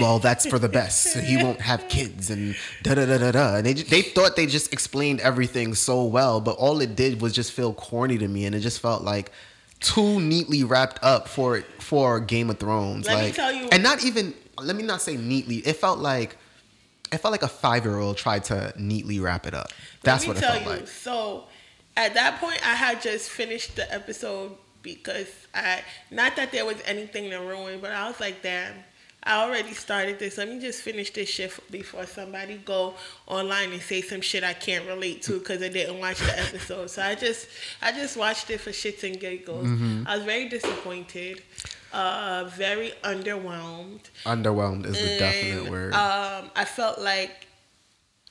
Well, 0.01 0.19
that's 0.19 0.45
for 0.45 0.59
the 0.59 0.69
best. 0.69 1.13
So 1.13 1.21
he 1.21 1.37
won't 1.37 1.61
have 1.61 1.89
kids 1.89 2.29
and 2.29 2.57
da 2.83 2.97
da 2.97 3.07
da 3.07 3.17
da 3.19 3.31
da. 3.31 3.55
And 3.57 3.67
they 3.67 3.75
they 3.75 4.03
thought 4.03 4.35
they 4.35 4.47
just 4.47 4.73
explained 4.73 5.21
everything 5.21 5.73
so 5.77 6.03
well, 6.03 6.41
but 6.41 6.57
all 6.57 6.81
it 6.81 6.97
did 6.97 7.21
was 7.23 7.33
just 7.33 7.53
feel 7.53 7.73
corny 7.73 8.19
to 8.19 8.27
me, 8.27 8.45
and 8.45 8.57
it 8.57 8.59
just 8.61 8.81
felt 8.81 9.05
like 9.05 9.31
too 9.79 10.19
neatly 10.19 10.65
wrapped 10.65 10.99
up 11.05 11.29
for 11.29 11.63
for 11.79 12.19
Game 12.19 12.51
of 12.51 12.59
Thrones. 12.59 13.07
Let 13.07 13.19
me 13.19 13.23
like, 13.27 13.35
tell 13.37 13.53
you- 13.53 13.69
and 13.71 13.85
not 13.85 14.05
even 14.05 14.35
let 14.59 14.77
me 14.77 14.83
not 14.83 15.01
say 15.03 15.17
neatly. 15.17 15.57
It 15.59 15.77
felt 15.77 15.99
like 15.99 16.37
it 17.13 17.19
felt 17.19 17.33
like 17.33 17.43
a 17.43 17.49
five 17.49 17.85
year 17.85 17.99
old 17.99 18.17
tried 18.17 18.45
to 18.45 18.73
neatly 18.77 19.21
wrap 19.21 19.47
it 19.47 19.55
up. 19.55 19.69
That's 20.03 20.27
Let 20.27 20.37
what 20.37 20.43
it 20.43 20.47
felt 20.47 20.63
you. 20.63 20.69
like. 20.69 20.89
So 20.89 21.45
at 21.97 22.15
that 22.15 22.41
point, 22.41 22.61
I 22.67 22.75
had 22.75 23.01
just 23.01 23.31
finished 23.31 23.77
the 23.77 23.93
episode 23.93 24.53
because 24.83 25.29
I 25.55 25.83
not 26.11 26.37
that 26.37 26.53
there 26.53 26.65
was 26.65 26.77
anything 26.85 27.31
to 27.31 27.39
ruin, 27.39 27.81
but 27.81 27.93
I 27.93 28.09
was 28.09 28.21
like, 28.21 28.43
damn. 28.43 28.75
I 29.27 29.43
already 29.43 29.73
started 29.73 30.19
this. 30.19 30.37
Let 30.37 30.49
me 30.49 30.61
just 30.61 30.83
finish 30.83 31.11
this 31.11 31.29
shit 31.29 31.53
before 31.71 32.07
somebody 32.07 32.59
go 32.59 32.95
online 33.27 33.73
and 33.73 33.81
say 33.81 34.03
some 34.03 34.21
shit 34.21 34.45
I 34.45 34.53
can't 34.53 34.87
relate 34.87 35.23
to 35.23 35.39
because 35.39 35.63
I 35.63 35.69
didn't 35.69 35.99
watch 35.99 36.19
the 36.19 36.39
episode. 36.39 36.91
So 36.91 37.03
I 37.03 37.15
just, 37.15 37.49
I 37.81 37.93
just 37.93 38.17
watched 38.17 38.51
it 38.51 38.61
for 38.61 38.71
shits 38.71 39.03
and 39.03 39.19
giggles. 39.19 39.67
Mm-hmm. 39.67 40.07
I 40.07 40.17
was 40.17 40.25
very 40.25 40.49
disappointed. 40.49 41.43
Uh, 41.93 42.51
very 42.57 42.93
underwhelmed. 43.05 44.01
Underwhelmed 44.27 44.85
is 44.85 44.95
the 44.95 45.11
And, 45.11 45.19
definite 45.21 45.71
word. 45.71 45.95
Um, 45.95 46.51
I 46.57 46.65
felt 46.65 46.99
like 47.01 47.47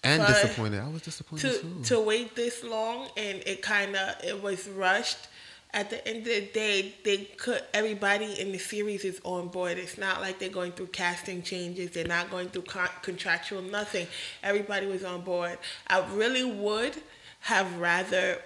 and 0.04 0.26
disappointed. 0.28 0.82
I 0.82 0.90
was 0.90 1.02
disappointed 1.02 1.50
to 1.54 1.60
too. 1.60 1.84
to 1.86 2.00
wait 2.02 2.36
this 2.36 2.64
long 2.64 3.08
and 3.16 3.42
it 3.46 3.62
kind 3.62 3.96
of 3.96 4.24
it 4.24 4.44
was 4.44 4.68
rushed. 4.68 5.30
At 5.74 5.90
the 5.90 6.08
end 6.08 6.20
of 6.20 6.26
the 6.26 6.42
day, 6.54 6.94
they 7.04 7.18
could 7.38 7.64
everybody 7.74 8.40
in 8.40 8.52
the 8.52 8.60
series 8.60 9.04
is 9.04 9.20
on 9.24 9.48
board. 9.48 9.78
It's 9.80 9.98
not 9.98 10.22
like 10.22 10.38
they're 10.38 10.50
going 10.50 10.74
through 10.74 10.88
casting 10.88 11.42
changes. 11.42 11.92
They're 11.92 12.06
not 12.06 12.30
going 12.30 12.50
through 12.50 12.64
con- 12.64 12.90
contractual 13.02 13.62
nothing. 13.64 14.06
Everybody 14.44 14.86
was 14.86 15.04
on 15.04 15.22
board. 15.22 15.58
I 15.88 16.04
really 16.14 16.44
would 16.44 16.96
have 17.42 17.80
rather 17.80 18.40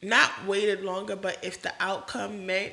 not 0.00 0.30
waited 0.46 0.82
longer, 0.82 1.16
but 1.16 1.38
if 1.42 1.60
the 1.60 1.72
outcome 1.80 2.46
meant 2.46 2.72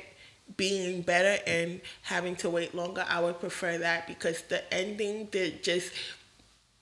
being 0.56 1.02
better 1.02 1.42
and 1.46 1.80
having 2.02 2.36
to 2.36 2.48
wait 2.48 2.74
longer, 2.74 3.04
I 3.08 3.20
would 3.20 3.40
prefer 3.40 3.78
that 3.78 4.06
because 4.06 4.42
the 4.42 4.72
ending 4.72 5.26
did 5.26 5.62
just 5.64 5.92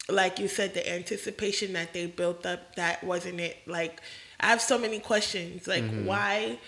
like 0.09 0.39
you 0.39 0.47
said, 0.47 0.73
the 0.75 0.89
anticipation 0.89 1.73
that 1.73 1.93
they 1.93 2.07
built 2.07 2.47
up, 2.47 2.77
that 2.77 3.03
wasn't 3.03 3.41
it. 3.41 3.57
Like, 3.67 4.01
I 4.39 4.47
have 4.47 4.61
so 4.61 4.79
many 4.79 5.01
questions. 5.01 5.67
Like, 5.67 5.83
Mm-hmm. 5.83 6.07
why, 6.07 6.59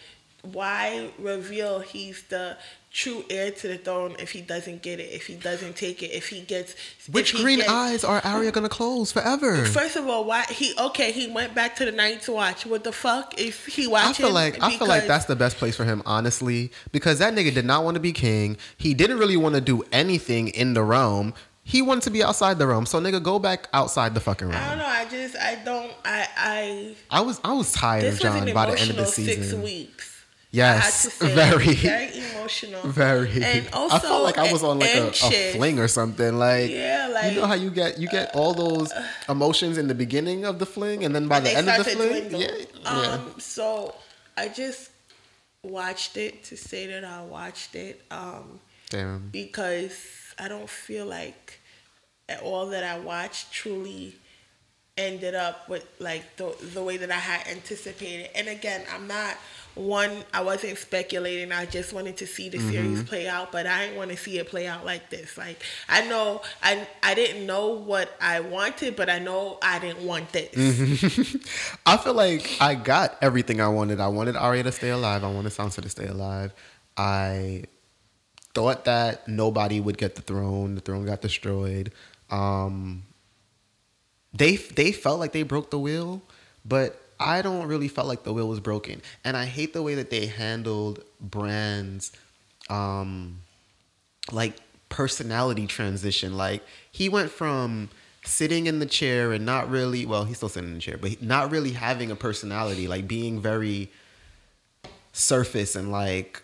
why 0.43 1.11
reveal 1.19 1.81
he's 1.81 2.23
the 2.29 2.57
true 2.91 3.23
heir 3.29 3.51
to 3.51 3.69
the 3.69 3.77
throne 3.77 4.17
if 4.19 4.31
he 4.31 4.41
doesn't 4.41 4.83
get 4.83 4.99
it, 4.99 5.11
if 5.13 5.27
he 5.27 5.35
doesn't 5.35 5.77
take 5.77 6.03
it, 6.03 6.07
if 6.07 6.29
he 6.29 6.41
gets 6.41 6.75
Which 7.11 7.33
he 7.33 7.43
green 7.43 7.59
gets- 7.59 7.69
eyes 7.71 8.05
are 8.05 8.21
Arya 8.25 8.51
gonna 8.53 8.69
close 8.69 9.13
forever? 9.13 9.65
First 9.67 9.97
of 9.97 10.07
all, 10.07 10.25
why 10.25 10.45
he 10.51 10.75
okay? 10.79 11.13
He 11.13 11.27
went 11.27 11.55
back 11.55 11.77
to 11.77 11.85
the 11.85 11.93
Night's 11.93 12.29
Watch. 12.29 12.65
What 12.65 12.85
the 12.85 12.93
fuck 12.93 13.39
is 13.39 13.63
he 13.67 13.93
I 13.93 14.13
feel 14.13 14.31
like 14.31 14.63
I 14.63 14.77
feel 14.77 14.89
like 14.89 15.07
that's 15.07 15.27
the 15.27 15.37
best 15.37 15.57
place 15.59 15.77
for 15.77 15.85
him, 15.85 16.03
honestly, 16.07 16.73
because 16.93 17.19
that 17.19 17.35
nigga 17.35 17.53
did 17.53 17.67
not 17.67 17.85
want 17.85 17.97
to 17.97 18.01
be 18.01 18.13
king. 18.13 18.57
He 18.77 18.95
didn't 18.95 19.19
really 19.19 19.37
want 19.37 19.55
to 19.57 19.61
do 19.61 19.83
anything 19.93 20.49
in 20.49 20.75
the 20.75 20.83
realm. 20.83 21.35
He 21.65 21.83
wanted 21.83 22.05
to 22.05 22.11
be 22.11 22.23
outside 22.23 22.59
the 22.59 22.67
realm. 22.67 22.87
So 22.87 22.99
nigga, 22.99 23.23
go 23.23 23.39
back 23.39 23.69
outside 23.75 24.15
the 24.15 24.21
fucking 24.21 24.49
realm. 24.49 24.63
I 24.63 24.69
don't 24.71 24.79
know. 24.79 24.87
I 24.87 25.05
just 25.05 25.37
I 25.37 25.57
don't 25.57 25.93
I 26.05 26.27
I. 26.39 26.97
I 27.11 27.21
was 27.21 27.39
I 27.45 27.53
was 27.53 27.71
tired 27.73 28.05
of 28.05 28.19
Jon 28.19 28.51
by 28.55 28.71
the 28.71 28.81
end 28.81 28.91
of 28.91 28.97
the 28.97 29.05
six 29.07 29.53
weeks. 29.53 30.18
Yes, 30.51 31.21
I 31.21 31.27
had 31.27 31.31
to 31.31 31.35
very, 31.35 31.75
very 31.75 32.19
emotional, 32.31 32.81
very. 32.89 33.43
And 33.43 33.69
also, 33.75 33.97
I 33.97 33.99
felt 33.99 34.25
like 34.25 34.39
I 34.39 34.51
was 34.51 34.63
on 34.63 34.79
like 34.79 34.95
a, 34.95 35.09
a 35.09 35.53
fling 35.53 35.79
or 35.79 35.89
something. 35.89 36.39
Like, 36.39 36.71
Yeah, 36.71 37.09
you 37.09 37.15
like- 37.15 37.37
know 37.37 37.47
how 37.47 37.55
you 37.55 37.71
get 37.71 37.99
you 37.99 38.09
get 38.09 38.35
all 38.35 38.55
those 38.55 38.91
emotions 39.29 39.77
in 39.77 39.89
the 39.89 39.95
beginning 39.95 40.45
of 40.47 40.59
the 40.59 40.65
fling, 40.67 41.05
and 41.05 41.15
then 41.15 41.29
by 41.29 41.41
the 41.41 41.51
end 41.53 41.69
of 41.69 41.85
the 41.85 41.91
fling, 41.91 42.35
yeah. 42.35 42.89
Um, 42.89 43.35
so 43.39 43.95
I 44.39 44.49
just 44.49 44.91
watched 45.63 46.17
it 46.17 46.45
to 46.45 46.57
say 46.57 46.87
that 46.87 47.05
I 47.05 47.23
watched 47.25 47.75
it 47.75 48.01
um, 48.11 48.61
Damn. 48.89 49.29
because 49.29 49.93
I 50.39 50.49
don't 50.49 50.71
feel 50.71 51.05
like 51.05 51.61
all 52.43 52.69
that 52.69 52.85
I 52.85 52.99
watched 53.01 53.53
truly 53.53 54.15
ended 54.97 55.35
up 55.35 55.69
with 55.69 55.87
like 56.01 56.37
the 56.37 56.55
the 56.73 56.83
way 56.83 56.97
that 56.97 57.11
I 57.11 57.15
had 57.19 57.47
anticipated. 57.49 58.31
And 58.35 58.49
again, 58.49 58.85
I'm 58.93 59.07
not 59.07 59.37
one. 59.79 60.25
I 60.35 60.43
wasn't 60.43 60.77
speculating. 60.79 61.53
I 61.53 61.67
just 61.67 61.93
wanted 61.93 62.17
to 62.19 62.27
see 62.27 62.49
the 62.49 62.59
series 62.59 63.03
play 63.03 63.29
out, 63.29 63.53
but 63.53 63.67
I 63.67 63.87
didn't 63.87 63.97
want 63.97 64.11
to 64.11 64.17
see 64.17 64.39
it 64.39 64.49
play 64.49 64.67
out 64.67 64.85
like 64.85 65.11
this. 65.11 65.39
Like 65.39 65.63
I 65.89 66.07
know 66.07 66.43
I 66.63 66.87
I 67.03 67.15
didn't 67.15 67.47
know 67.47 67.69
what 67.69 68.11
I 68.21 68.41
wanted, 68.41 68.97
but 68.97 69.09
I 69.09 69.19
know 69.19 69.59
I 69.63 69.79
didn't 69.79 70.07
want 70.07 70.33
this. 70.33 71.37
I 71.87 71.97
feel 71.97 72.15
like 72.15 72.57
I 72.61 72.75
got 72.75 73.17
everything 73.23 73.61
I 73.61 73.69
wanted. 73.69 74.01
I 74.01 74.09
wanted 74.09 74.37
Arya 74.37 74.65
to 74.65 74.73
stay 74.73 74.91
alive. 74.91 75.25
I 75.25 75.31
wanted 75.33 75.53
Sansa 75.53 75.83
to 75.83 75.89
stay 75.89 76.07
alive. 76.07 76.53
I 76.97 77.65
thought 78.55 78.85
that 78.87 79.29
nobody 79.29 79.81
would 79.81 79.99
get 79.99 80.17
the 80.17 80.23
throne. 80.23 80.75
The 80.75 80.81
throne 80.81 81.07
got 81.07 81.23
destroyed. 81.23 81.93
Um, 82.31 83.05
they 84.33 84.57
they 84.57 84.93
felt 84.93 85.21
like 85.21 85.33
they 85.33 85.43
broke 85.43 85.71
the 85.71 85.79
wheel, 85.79 86.23
but 86.65 87.01
I 87.21 87.43
don't 87.43 87.67
really 87.67 87.89
felt 87.89 88.07
like 88.07 88.23
the 88.25 88.33
wheel 88.33 88.49
was 88.49 88.61
broken. 88.61 89.03
And 89.25 89.37
I 89.37 89.45
hate 89.47 89.73
the 89.73 89.83
way 89.83 89.95
that 89.95 90.11
they 90.11 90.27
handled 90.27 91.03
Bran's 91.21 92.13
um 92.71 93.41
like 94.31 94.57
personality 94.89 95.67
transition. 95.67 96.37
Like 96.37 96.63
he 96.91 97.09
went 97.09 97.31
from 97.31 97.91
sitting 98.25 98.67
in 98.67 98.79
the 98.79 98.87
chair 98.87 99.33
and 99.33 99.45
not 99.47 99.71
really 99.71 100.05
well, 100.05 100.25
he's 100.25 100.37
still 100.37 100.49
sitting 100.49 100.71
in 100.71 100.75
the 100.77 100.81
chair, 100.81 100.99
but 100.99 101.23
not 101.23 101.51
really 101.51 101.73
having 101.73 102.11
a 102.11 102.17
personality, 102.17 102.87
like 102.87 103.09
being 103.09 103.41
very 103.41 103.91
surface 105.13 105.75
and 105.75 105.91
like 105.91 106.43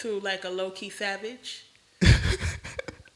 To 0.00 0.20
like 0.20 0.44
a 0.44 0.50
low 0.50 0.70
key 0.70 0.90
savage, 0.90 1.66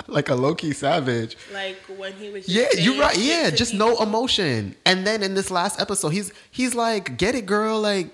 like 0.08 0.28
a 0.28 0.34
low 0.34 0.54
key 0.54 0.72
savage. 0.72 1.36
like 1.52 1.76
when 1.96 2.12
he 2.14 2.30
was. 2.30 2.46
Just 2.46 2.76
Yeah, 2.76 2.82
you're 2.82 3.00
right. 3.00 3.16
Yeah, 3.16 3.50
just 3.50 3.72
people. 3.72 3.96
no 3.96 4.02
emotion. 4.02 4.74
And 4.84 5.06
then 5.06 5.22
in 5.22 5.34
this 5.34 5.50
last 5.50 5.80
episode, 5.80 6.10
he's 6.10 6.32
he's 6.50 6.74
like, 6.74 7.16
"Get 7.16 7.34
it, 7.34 7.46
girl." 7.46 7.80
Like, 7.80 8.10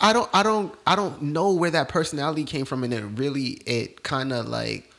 I 0.00 0.12
don't, 0.12 0.28
I 0.32 0.42
don't, 0.42 0.74
I 0.86 0.94
don't 0.96 1.22
know 1.22 1.52
where 1.52 1.70
that 1.70 1.88
personality 1.88 2.44
came 2.44 2.64
from, 2.64 2.84
and 2.84 2.94
it 2.94 3.02
really, 3.02 3.60
it 3.66 4.02
kind 4.02 4.32
of 4.32 4.46
like, 4.46 4.92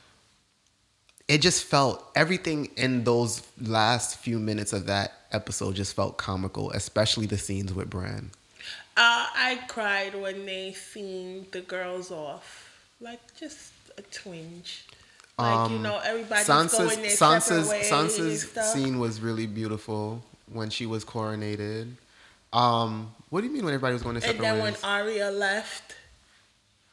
it 1.27 1.41
just 1.41 1.63
felt 1.63 2.03
everything 2.15 2.69
in 2.75 3.03
those 3.05 3.41
last 3.61 4.17
few 4.17 4.39
minutes 4.39 4.73
of 4.73 4.87
that 4.87 5.13
episode 5.31 5.75
just 5.75 5.95
felt 5.95 6.17
comical, 6.17 6.71
especially 6.71 7.27
the 7.27 7.37
scenes 7.37 7.73
with 7.73 7.89
Bran. 7.89 8.31
Uh, 8.97 9.27
I 9.33 9.61
cried 9.69 10.19
when 10.19 10.45
they 10.45 10.73
seen 10.73 11.45
the 11.51 11.61
girls 11.61 12.11
off, 12.11 12.69
like 12.99 13.21
just 13.39 13.71
a 13.97 14.01
twinge. 14.01 14.85
Like 15.39 15.69
you 15.71 15.75
Um, 15.77 15.81
know, 15.83 15.99
everybody's 16.03 16.45
Sansa's 16.47 16.77
going 16.77 17.01
their 17.01 17.11
Sansa's 17.11 17.69
ways 17.69 17.91
and 17.91 18.09
Sansa's 18.09 18.71
scene 18.73 18.99
was 18.99 19.21
really 19.21 19.47
beautiful 19.47 20.21
when 20.51 20.69
she 20.69 20.85
was 20.85 21.05
coronated. 21.05 21.93
Um, 22.51 23.13
what 23.29 23.41
do 23.41 23.47
you 23.47 23.53
mean 23.53 23.63
when 23.63 23.73
everybody 23.73 23.93
was 23.93 24.03
going 24.03 24.15
and 24.15 24.23
separate 24.23 24.41
then 24.41 24.55
when 24.59 24.73
ways? 24.73 24.83
Arya 24.83 25.31
left, 25.31 25.95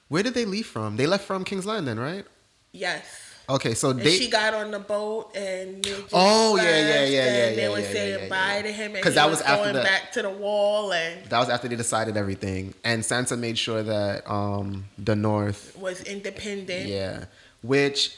Where 0.09 0.22
did 0.22 0.34
they 0.34 0.44
leave 0.44 0.66
from? 0.66 0.97
They 0.97 1.07
left 1.07 1.24
from 1.24 1.44
King's 1.44 1.66
Landing, 1.66 1.99
right? 1.99 2.24
yes, 2.72 3.05
Okay, 3.49 3.74
so 3.74 3.90
and 3.90 4.01
they. 4.01 4.11
she 4.18 4.28
got 4.28 4.55
on 4.55 4.72
the 4.72 4.80
boat 4.80 5.30
and 5.36 5.86
Oh, 6.12 6.57
yeah, 6.57 6.62
yeah, 6.64 6.78
yeah, 6.80 7.05
yeah, 7.05 7.22
and 7.47 7.57
yeah, 7.57 7.62
they 7.62 7.68
were 7.68 7.78
yeah, 7.78 7.92
saying 7.92 8.22
yeah, 8.24 8.28
bye 8.28 8.57
yeah. 8.57 8.62
to 8.62 8.72
him, 8.72 8.92
because 8.92 9.14
that 9.14 9.30
was, 9.30 9.38
was 9.38 9.47
after 9.47 9.62
going 9.64 9.76
the- 9.76 9.82
back 9.82 10.12
to 10.12 10.22
the 10.22 10.30
wall 10.30 10.92
and 10.92 11.24
that 11.30 11.38
was 11.38 11.49
after 11.49 11.68
they 11.68 11.76
decided 11.76 12.16
everything, 12.16 12.74
and 12.84 13.03
Sansa 13.03 13.38
made 13.38 13.57
sure 13.57 13.82
that 13.84 14.28
um, 14.30 14.84
the 14.99 15.14
North, 15.16 15.76
was 15.78 16.03
independent. 16.03 16.86
yeah, 16.88 17.24
which 17.62 18.16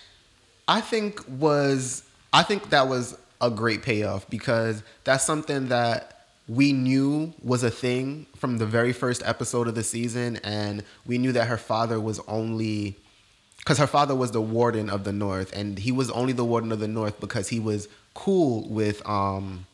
I 0.68 0.80
think 0.82 1.20
was, 1.26 2.04
I 2.32 2.42
think 2.42 2.70
that 2.70 2.86
was 2.88 3.16
a 3.40 3.50
great 3.50 3.82
payoff 3.82 4.28
because 4.28 4.82
that's 5.04 5.24
something 5.24 5.68
that 5.68 6.26
we 6.46 6.72
knew 6.72 7.32
was 7.42 7.62
a 7.62 7.70
thing 7.70 8.26
from 8.36 8.58
the 8.58 8.66
very 8.66 8.92
first 8.92 9.22
episode 9.24 9.66
of 9.68 9.74
the 9.74 9.82
season, 9.82 10.36
and 10.44 10.82
we 11.06 11.18
knew 11.18 11.32
that 11.32 11.46
her 11.48 11.56
father 11.58 11.98
was 12.00 12.20
only 12.28 12.96
because 13.58 13.78
her 13.78 13.86
father 13.86 14.14
was 14.14 14.30
the 14.30 14.40
warden 14.40 14.88
of 14.88 15.04
the 15.04 15.12
north 15.12 15.52
and 15.54 15.78
he 15.78 15.92
was 15.92 16.10
only 16.12 16.32
the 16.32 16.44
warden 16.44 16.72
of 16.72 16.78
the 16.80 16.88
north 16.88 17.20
because 17.20 17.48
he 17.48 17.60
was 17.60 17.86
cool 18.14 18.66
with 18.68 19.06
um, 19.06 19.66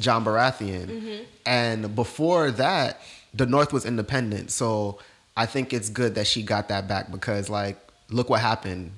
john 0.00 0.22
baratheon. 0.24 1.24
And 1.46 1.94
before 1.94 2.50
that 2.52 3.00
the 3.32 3.46
north 3.46 3.72
was 3.72 3.86
independent. 3.86 4.50
So 4.50 4.98
i 5.36 5.46
think 5.46 5.72
it's 5.72 5.88
good 5.88 6.14
that 6.16 6.26
she 6.26 6.42
got 6.42 6.68
that 6.68 6.88
back 6.88 7.10
because 7.10 7.48
like 7.48 7.78
look 8.10 8.28
what 8.28 8.40
happened 8.40 8.90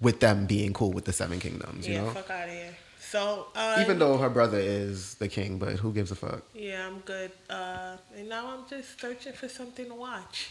with 0.00 0.20
them 0.20 0.46
being 0.46 0.72
cool 0.72 0.92
with 0.92 1.04
the 1.04 1.12
seven 1.12 1.40
kingdoms 1.40 1.86
you 1.86 1.94
yeah, 1.94 2.02
know 2.04 2.10
fuck 2.10 2.30
out 2.30 2.48
of 2.48 2.54
here. 2.54 2.76
So 3.00 3.46
uh, 3.54 3.78
even 3.80 3.98
though 4.00 4.18
her 4.18 4.28
brother 4.28 4.58
is 4.58 5.14
the 5.14 5.28
king 5.28 5.58
but 5.58 5.74
who 5.74 5.92
gives 5.92 6.10
a 6.10 6.16
fuck 6.16 6.42
yeah, 6.54 6.86
I'm 6.86 6.98
good. 7.00 7.30
Uh, 7.48 7.96
and 8.16 8.28
now 8.28 8.48
I'm 8.52 8.68
just 8.68 9.00
searching 9.00 9.32
for 9.32 9.48
something 9.48 9.86
to 9.86 9.94
watch. 9.94 10.50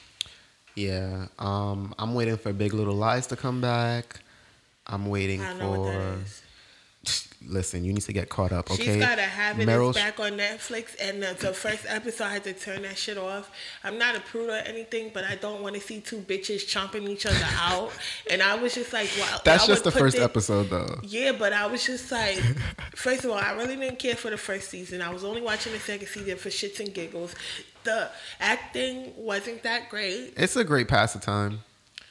yeah 0.76 1.28
um, 1.40 1.94
i'm 2.00 2.14
waiting 2.14 2.38
for 2.38 2.52
big 2.54 2.74
little 2.74 2.96
lies 2.96 3.28
to 3.28 3.36
come 3.36 3.62
back 3.62 4.20
i'm 4.88 5.06
waiting 5.06 5.42
I 5.42 5.50
don't 5.50 5.60
know 5.60 5.72
what 5.72 5.92
that 5.92 6.18
for. 6.18 6.45
Listen 7.48 7.84
you 7.84 7.94
need 7.94 8.02
to 8.02 8.14
get 8.14 8.30
caught 8.30 8.52
up 8.52 8.70
okay 8.72 8.84
She's 8.84 8.96
got 8.98 9.18
a 9.20 9.22
habit. 9.22 9.68
Meryl 9.68 9.90
It's 9.90 9.98
back 9.98 10.20
on 10.20 10.34
Netflix, 10.34 10.96
and 11.02 11.22
the, 11.22 11.34
the 11.40 11.54
first 11.54 11.86
episode 11.88 12.26
I 12.26 12.34
had 12.34 12.44
to 12.46 12.54
turn 12.54 12.82
that 12.84 12.98
shit 12.98 13.18
off. 13.18 13.52
I'm 13.84 13.98
not 13.98 14.16
a 14.16 14.20
prude 14.20 14.50
or 14.50 14.54
anything, 14.54 15.12
but 15.14 15.24
I 15.24 15.36
don't 15.36 15.62
want 15.62 15.76
to 15.76 15.82
see 15.82 16.02
two 16.02 16.20
bitches 16.20 16.66
chomping 16.66 17.08
each 17.10 17.26
other 17.26 17.38
out. 17.58 17.92
And 18.30 18.42
I 18.42 18.56
was 18.56 18.74
just 18.74 18.94
like, 18.94 19.10
wow. 19.20 19.40
That's 19.44 19.64
I 19.64 19.68
just 19.68 19.84
the 19.84 19.92
first 19.92 20.16
this- 20.16 20.24
episode, 20.26 20.70
though. 20.70 21.00
Yeah, 21.04 21.32
but 21.32 21.54
I 21.54 21.66
was 21.68 21.86
just 21.86 22.12
like, 22.12 22.38
first 22.96 23.24
of 23.26 23.32
all, 23.32 23.38
I 23.38 23.52
really 23.54 23.76
didn't 23.76 24.00
care 24.00 24.16
for 24.16 24.30
the 24.30 24.38
first 24.38 24.70
season. 24.70 25.02
I 25.02 25.10
was 25.12 25.24
only 25.24 25.42
watching 25.42 25.74
the 25.74 25.80
second 25.80 26.08
season 26.08 26.38
for 26.38 26.50
shits 26.50 26.80
and 26.80 26.94
giggles. 26.94 27.34
The 27.84 28.10
acting 28.40 29.14
wasn't 29.16 29.64
that 29.64 29.90
great. 29.90 30.34
It's 30.38 30.56
a 30.56 30.64
great 30.64 30.88
pass 30.88 31.16
of 31.16 31.22
time. 31.22 31.60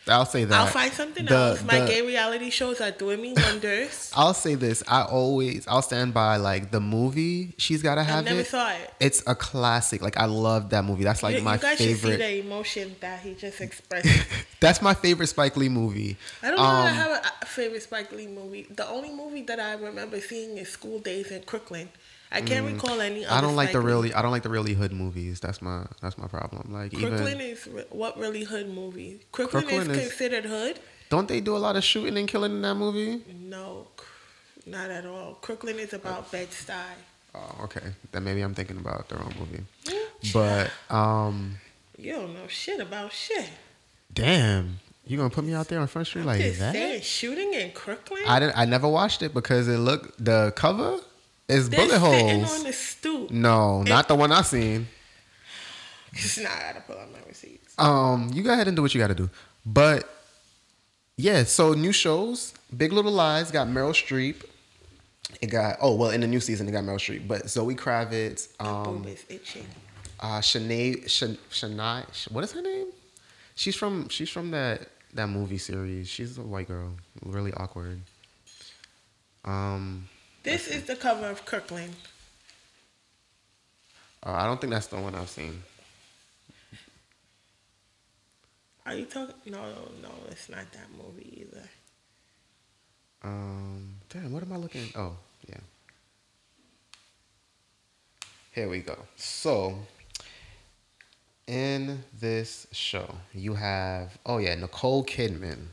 I'll 0.06 0.26
say 0.26 0.44
that. 0.44 0.54
I'll 0.60 0.66
find 0.66 0.92
something 0.92 1.24
The- 1.24 1.34
else. 1.34 1.64
My 1.64 1.80
the- 1.80 1.86
gay 1.86 2.02
reality 2.02 2.50
shows 2.50 2.80
are 2.80 2.90
doing 2.90 3.22
me 3.22 3.32
wonders. 3.32 4.10
I'll 4.16 4.34
say 4.34 4.54
this. 4.54 4.82
I 4.86 5.02
always 5.02 5.66
I'll 5.66 5.80
stand 5.82 6.12
by 6.12 6.36
like 6.36 6.70
the 6.70 6.80
movie. 6.80 7.54
She's 7.56 7.82
gotta 7.82 8.02
I 8.02 8.04
have 8.04 8.24
never 8.26 8.40
it. 8.40 8.46
saw 8.46 8.70
it. 8.70 8.92
It's 9.00 9.22
a 9.26 9.34
classic. 9.34 10.02
Like 10.02 10.18
I 10.18 10.26
love 10.26 10.70
that 10.70 10.84
movie. 10.84 11.04
That's 11.04 11.22
like 11.22 11.36
you, 11.36 11.42
my 11.42 11.54
you 11.54 11.60
guys 11.60 11.78
should 11.78 11.86
see 11.86 11.94
favorite. 11.94 12.18
the 12.18 12.38
emotion 12.40 12.96
that 13.00 13.20
he 13.20 13.34
just 13.34 13.60
expressed. 13.62 14.08
That's 14.60 14.82
my 14.82 14.92
favorite 14.94 15.28
Spike 15.28 15.56
Lee 15.56 15.68
movie. 15.70 16.16
I 16.42 16.48
don't 16.48 16.56
know 16.58 16.62
I 16.64 16.88
Um, 16.90 16.94
have 16.94 17.10
a, 17.10 17.22
a 17.42 17.46
favorite 17.46 17.82
Spike 17.82 18.12
Lee 18.12 18.26
movie. 18.26 18.66
The 18.70 18.86
only 18.88 19.10
movie 19.10 19.42
that 19.42 19.58
I 19.60 19.72
remember 19.74 20.20
seeing 20.20 20.58
is 20.58 20.68
School 20.68 20.98
Daze 20.98 21.30
in 21.30 21.42
Crooklyn. 21.42 21.88
I 22.32 22.40
can't 22.40 22.66
recall 22.66 23.00
any. 23.00 23.24
Other 23.24 23.34
Mm. 23.34 23.38
I 23.38 23.40
don't 23.40 23.56
like 23.56 23.72
the 23.72 23.80
really. 23.80 24.12
I 24.14 24.22
don't 24.22 24.32
like 24.32 24.42
the 24.42 24.48
really 24.48 24.74
hood 24.74 24.92
movies. 24.92 25.40
That's 25.40 25.62
my. 25.62 25.84
That's 26.02 26.18
my 26.18 26.26
problem. 26.26 26.72
Like 26.72 26.92
Crooklyn 26.92 27.40
even 27.40 27.40
is 27.40 27.68
what 27.90 28.18
really 28.18 28.44
hood 28.44 28.68
movie? 28.68 29.20
Crooklyn, 29.32 29.62
Crooklyn 29.64 29.90
is 29.90 29.96
is- 29.98 30.08
considered 30.08 30.44
hood? 30.44 30.78
don't 31.10 31.28
they 31.28 31.40
do 31.40 31.56
a 31.56 31.58
lot 31.58 31.76
of 31.76 31.84
shooting 31.84 32.16
and 32.18 32.26
killing 32.26 32.50
in 32.52 32.62
that 32.62 32.74
movie? 32.74 33.22
No, 33.40 33.86
not 34.66 34.90
at 34.90 35.06
all. 35.06 35.34
Crooklyn 35.42 35.78
is 35.78 35.92
about 35.92 36.32
Bed 36.32 36.48
Stuy. 36.50 36.74
Oh, 37.36 37.64
okay. 37.64 37.82
Then 38.10 38.24
maybe 38.24 38.40
I'm 38.40 38.54
thinking 38.54 38.78
about 38.78 39.08
the 39.08 39.16
wrong 39.16 39.34
movie. 39.38 39.62
Mm, 39.84 40.32
But 40.32 40.70
um, 40.94 41.56
You 41.98 42.12
don't 42.14 42.32
know 42.34 42.48
shit 42.48 42.80
about 42.80 43.12
shit. 43.12 43.48
damn, 44.12 44.80
you 45.06 45.16
gonna 45.16 45.30
put 45.30 45.44
me 45.44 45.52
out 45.54 45.68
there 45.68 45.78
on 45.80 45.86
Front 45.86 46.06
Street 46.08 46.24
like 46.24 46.40
Just 46.40 46.58
that? 46.60 46.72
saying, 46.72 47.02
shooting 47.02 47.52
in 47.54 47.70
Crooklyn. 47.72 48.22
I 48.26 48.40
didn't. 48.40 48.56
I 48.58 48.64
never 48.64 48.88
watched 48.88 49.22
it 49.22 49.34
because 49.34 49.68
it 49.68 49.78
looked 49.78 50.24
the 50.24 50.52
cover 50.56 50.98
is 51.48 51.68
They're 51.70 51.86
bullet 51.86 51.98
holes. 51.98 52.58
on 52.58 52.64
the 52.64 52.72
stoop. 52.72 53.30
No, 53.30 53.82
not 53.82 54.08
the 54.08 54.14
one 54.14 54.32
I 54.32 54.42
seen. 54.42 54.88
It's 56.12 56.38
not. 56.38 56.52
I 56.52 56.60
gotta 56.72 56.80
pull 56.82 56.96
out 56.98 57.10
my 57.12 57.18
receipts. 57.28 57.74
Um, 57.78 58.30
you 58.32 58.42
go 58.42 58.52
ahead 58.52 58.68
and 58.68 58.76
do 58.76 58.82
what 58.82 58.94
you 58.94 59.00
got 59.00 59.08
to 59.08 59.14
do. 59.14 59.28
But 59.66 60.08
yeah, 61.16 61.42
so 61.44 61.72
new 61.72 61.92
shows. 61.92 62.54
Big 62.76 62.92
Little 62.92 63.12
Lies 63.12 63.50
got 63.50 63.66
Meryl 63.68 63.90
Streep. 63.92 64.44
It 65.40 65.48
got 65.48 65.78
oh 65.80 65.94
well 65.96 66.10
in 66.10 66.20
the 66.20 66.26
new 66.28 66.38
season 66.40 66.68
it 66.68 66.72
got 66.72 66.84
Meryl 66.84 66.96
Streep, 66.98 67.26
but 67.26 67.48
Zoe 67.50 67.74
Kravitz, 67.74 68.48
um, 68.60 68.98
Boob 69.02 69.06
is 69.08 69.24
itching. 69.28 69.66
uh, 70.20 70.38
Shanae, 70.40 71.08
Shan- 71.08 71.38
Shania, 71.50 72.30
what 72.30 72.44
is 72.44 72.52
her 72.52 72.62
name? 72.62 72.86
She's 73.56 73.74
from 73.74 74.08
she's 74.08 74.30
from 74.30 74.52
that 74.52 74.88
that 75.14 75.28
movie 75.28 75.58
series. 75.58 76.08
She's 76.08 76.38
a 76.38 76.42
white 76.42 76.68
girl, 76.68 76.92
really 77.24 77.52
awkward. 77.54 78.00
Um, 79.44 80.08
This 80.44 80.68
is 80.68 80.84
the 80.84 80.94
cover 80.94 81.26
of 81.26 81.46
Kirkland. 81.46 81.94
uh, 84.22 84.32
I 84.32 84.44
don't 84.44 84.60
think 84.60 84.74
that's 84.74 84.88
the 84.88 85.00
one 85.00 85.14
I've 85.14 85.30
seen. 85.30 85.62
Are 88.84 88.94
you 88.94 89.06
talking? 89.06 89.34
No, 89.46 89.62
no, 90.02 90.10
it's 90.30 90.50
not 90.50 90.70
that 90.72 90.88
movie 91.02 91.46
either. 91.48 91.66
Um, 93.22 93.94
damn, 94.10 94.32
what 94.32 94.42
am 94.42 94.52
I 94.52 94.56
looking? 94.56 94.82
At? 94.82 94.96
Oh, 94.96 95.16
yeah. 95.48 95.60
Here 98.52 98.68
we 98.68 98.80
go. 98.80 98.98
So, 99.16 99.78
in 101.46 102.04
this 102.20 102.66
show, 102.70 103.14
you 103.32 103.54
have 103.54 104.18
oh 104.26 104.36
yeah, 104.36 104.54
Nicole 104.56 105.06
Kidman, 105.06 105.68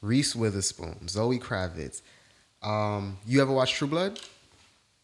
Reese 0.00 0.34
Witherspoon, 0.34 1.06
Zoe 1.06 1.38
Kravitz. 1.38 2.00
Um, 2.64 3.18
you 3.26 3.42
ever 3.42 3.52
watch 3.52 3.74
True 3.74 3.88
Blood? 3.88 4.18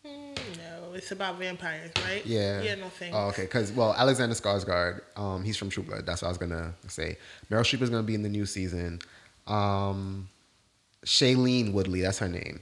Mm, 0.07 0.37
no, 0.57 0.95
it's 0.95 1.13
about 1.13 1.39
vampires, 1.39 1.91
right? 2.05 2.25
Yeah. 2.25 2.63
Yeah, 2.63 2.75
no 2.77 2.89
thanks. 2.89 3.15
Oh, 3.17 3.29
okay. 3.29 3.43
Because 3.43 3.71
well, 3.73 3.95
Alexander 3.95 4.35
Skarsgård, 4.35 5.03
um, 5.17 5.45
he's 5.45 5.57
from 5.57 5.69
True 5.71 5.83
Blood. 5.83 6.07
That's 6.07 6.23
what 6.23 6.29
I 6.29 6.31
was 6.31 6.39
gonna 6.39 6.75
say. 6.89 7.19
Meryl 7.51 7.61
Streep 7.61 7.83
is 7.83 7.91
gonna 7.91 8.03
be 8.03 8.15
in 8.15 8.23
the 8.23 8.29
new 8.29 8.47
season. 8.47 9.01
Um, 9.47 10.29
Shailene 11.05 11.73
Woodley, 11.73 12.01
that's 12.01 12.19
her 12.19 12.29
name. 12.29 12.61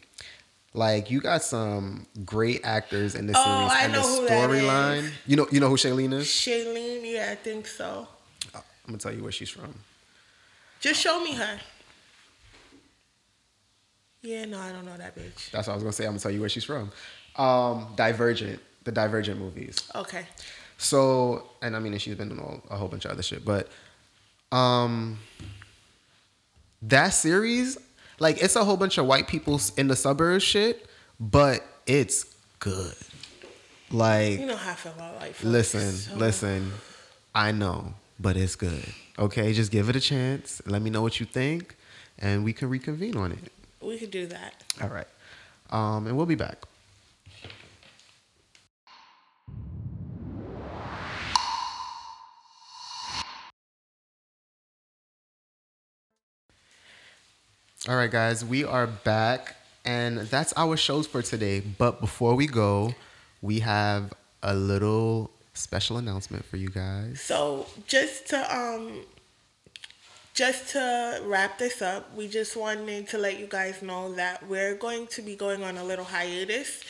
Like 0.75 1.11
you 1.11 1.21
got 1.21 1.43
some 1.43 2.07
great 2.25 2.61
actors 2.65 3.15
in 3.15 3.27
this 3.27 3.37
Oh, 3.39 3.45
series, 3.45 3.73
I 3.73 3.85
and 3.85 3.95
the 3.95 3.99
storyline. 4.01 5.11
You 5.27 5.37
know, 5.37 5.47
you 5.51 5.61
know 5.61 5.69
who 5.69 5.77
Shailene 5.77 6.13
is. 6.13 6.27
Shailene, 6.27 7.01
yeah, 7.05 7.29
I 7.33 7.35
think 7.37 7.67
so. 7.67 8.07
I'm 8.55 8.63
gonna 8.87 8.99
tell 8.99 9.13
you 9.15 9.23
where 9.23 9.33
she's 9.33 9.51
from. 9.51 9.75
Just 10.81 11.01
show 11.01 11.23
me 11.23 11.35
her. 11.35 11.59
Yeah, 14.23 14.45
no, 14.47 14.59
I 14.59 14.73
don't 14.73 14.85
know 14.85 14.97
that 14.97 15.17
bitch. 15.17 15.51
That's 15.51 15.67
what 15.69 15.73
I 15.73 15.77
was 15.77 15.83
gonna 15.85 15.93
say. 15.93 16.05
I'm 16.05 16.11
gonna 16.11 16.21
tell 16.21 16.31
you 16.33 16.41
where 16.41 16.49
she's 16.49 16.65
from. 16.65 16.91
Um, 17.37 17.87
Divergent, 17.97 18.61
the 18.85 18.93
Divergent 18.93 19.39
movies. 19.41 19.89
Okay. 19.95 20.27
So, 20.77 21.51
and 21.63 21.75
I 21.77 21.79
mean, 21.79 21.93
and 21.93 22.03
she's 22.03 22.15
been 22.17 22.31
in 22.31 22.39
all, 22.39 22.63
a 22.71 22.77
whole 22.77 22.89
bunch 22.89 23.05
of 23.05 23.11
other 23.13 23.23
shit, 23.23 23.45
but 23.45 23.69
um, 24.53 25.19
that 26.83 27.09
series, 27.09 27.79
like, 28.21 28.43
it's 28.43 28.57
a 28.57 28.65
whole 28.65 28.77
bunch 28.77 28.99
of 28.99 29.07
white 29.07 29.27
people 29.29 29.61
in 29.77 29.89
the 29.89 29.97
suburbs 29.97 30.45
shit, 30.45 30.89
but 31.19 31.65
it's 31.87 32.27
good. 32.61 32.95
Like, 33.91 34.39
You 34.41 34.47
know 34.47 34.57
how 34.57 34.73
I 34.73 34.75
feel 34.75 34.93
about 34.93 35.17
life. 35.17 35.43
listen, 35.43 35.93
So- 35.93 36.17
listen, 36.17 36.73
I 37.35 37.53
know, 37.53 37.95
but 38.21 38.37
it's 38.37 38.55
good. 38.57 38.85
Okay, 39.19 39.53
just 39.53 39.73
give 39.73 39.89
it 39.89 39.97
a 39.97 40.01
chance. 40.01 40.63
Let 40.67 40.81
me 40.83 40.91
know 40.91 41.03
what 41.03 41.19
you 41.19 41.27
think, 41.27 41.77
and 42.19 42.45
we 42.45 42.53
can 42.53 42.69
reconvene 42.69 43.17
on 43.17 43.33
it. 43.33 43.53
We 43.81 43.99
could 43.99 44.11
do 44.11 44.27
that. 44.27 44.65
All 44.83 44.89
right, 44.89 45.07
um, 45.71 46.07
and 46.07 46.17
we'll 46.17 46.27
be 46.27 46.35
back. 46.35 46.65
All 57.89 57.97
right, 57.97 58.11
guys, 58.11 58.45
we 58.45 58.65
are 58.65 58.87
back, 58.87 59.57
and 59.85 60.19
that's 60.19 60.53
our 60.57 60.77
shows 60.77 61.07
for 61.07 61.23
today. 61.23 61.61
But 61.61 62.01
before 62.01 62.35
we 62.35 62.47
go, 62.47 62.95
we 63.41 63.61
have 63.61 64.13
a 64.43 64.55
little 64.55 65.31
special 65.55 65.97
announcement 65.97 66.45
for 66.45 66.57
you 66.57 66.69
guys. 66.69 67.21
So 67.21 67.67
just 67.87 68.27
to 68.29 68.57
um 68.57 69.05
just 70.39 70.69
to 70.69 71.21
wrap 71.25 71.59
this 71.59 71.83
up, 71.83 72.15
we 72.15 72.29
just 72.29 72.57
wanted 72.57 73.09
to 73.09 73.19
let 73.19 73.41
you 73.41 73.47
guys 73.49 73.83
know 73.83 74.15
that 74.15 74.41
we're 74.47 74.77
going 74.77 75.05
to 75.09 75.21
be 75.21 75.35
going 75.35 75.65
on 75.65 75.77
a 75.77 75.83
little 75.83 76.05
hiatus. 76.05 76.81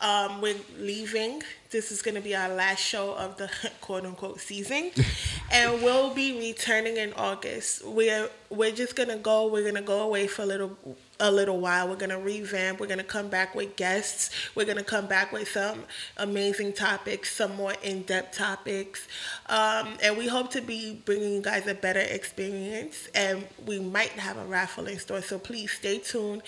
Um, 0.00 0.40
we're 0.40 0.56
leaving. 0.76 1.40
This 1.70 1.92
is 1.92 2.02
going 2.02 2.16
to 2.16 2.20
be 2.20 2.34
our 2.34 2.48
last 2.48 2.80
show 2.80 3.14
of 3.14 3.36
the 3.36 3.48
quote 3.80 4.04
unquote 4.04 4.40
season, 4.40 4.90
and 5.52 5.80
we'll 5.84 6.14
be 6.14 6.36
returning 6.36 6.96
in 6.96 7.12
August. 7.12 7.86
We're 7.86 8.28
we're 8.50 8.72
just 8.72 8.96
gonna 8.96 9.18
go. 9.18 9.46
We're 9.46 9.64
gonna 9.64 9.86
go 9.86 10.00
away 10.02 10.26
for 10.26 10.42
a 10.42 10.46
little 10.46 10.76
a 11.20 11.30
little 11.30 11.58
while. 11.58 11.88
We're 11.88 11.96
gonna 11.96 12.18
revamp. 12.18 12.80
We're 12.80 12.86
gonna 12.86 13.04
come 13.04 13.28
back 13.28 13.54
with 13.54 13.76
guests. 13.76 14.30
We're 14.54 14.66
gonna 14.66 14.84
come 14.84 15.06
back 15.06 15.32
with 15.32 15.48
some 15.48 15.84
amazing 16.16 16.72
topics, 16.74 17.34
some 17.34 17.56
more 17.56 17.74
in 17.82 18.02
depth 18.02 18.36
topics, 18.36 19.06
um, 19.46 19.96
and 20.02 20.16
we 20.16 20.28
hope 20.28 20.50
to 20.52 20.60
be 20.60 21.00
bringing 21.04 21.32
you 21.32 21.42
guys 21.42 21.66
a 21.66 21.74
better 21.74 22.00
experience. 22.00 23.08
And 23.14 23.46
we 23.66 23.78
might 23.78 24.10
have 24.10 24.36
a 24.36 24.44
raffle 24.44 24.86
in 24.86 24.98
store, 24.98 25.22
so 25.22 25.38
please 25.38 25.72
stay 25.72 25.98
tuned. 25.98 26.42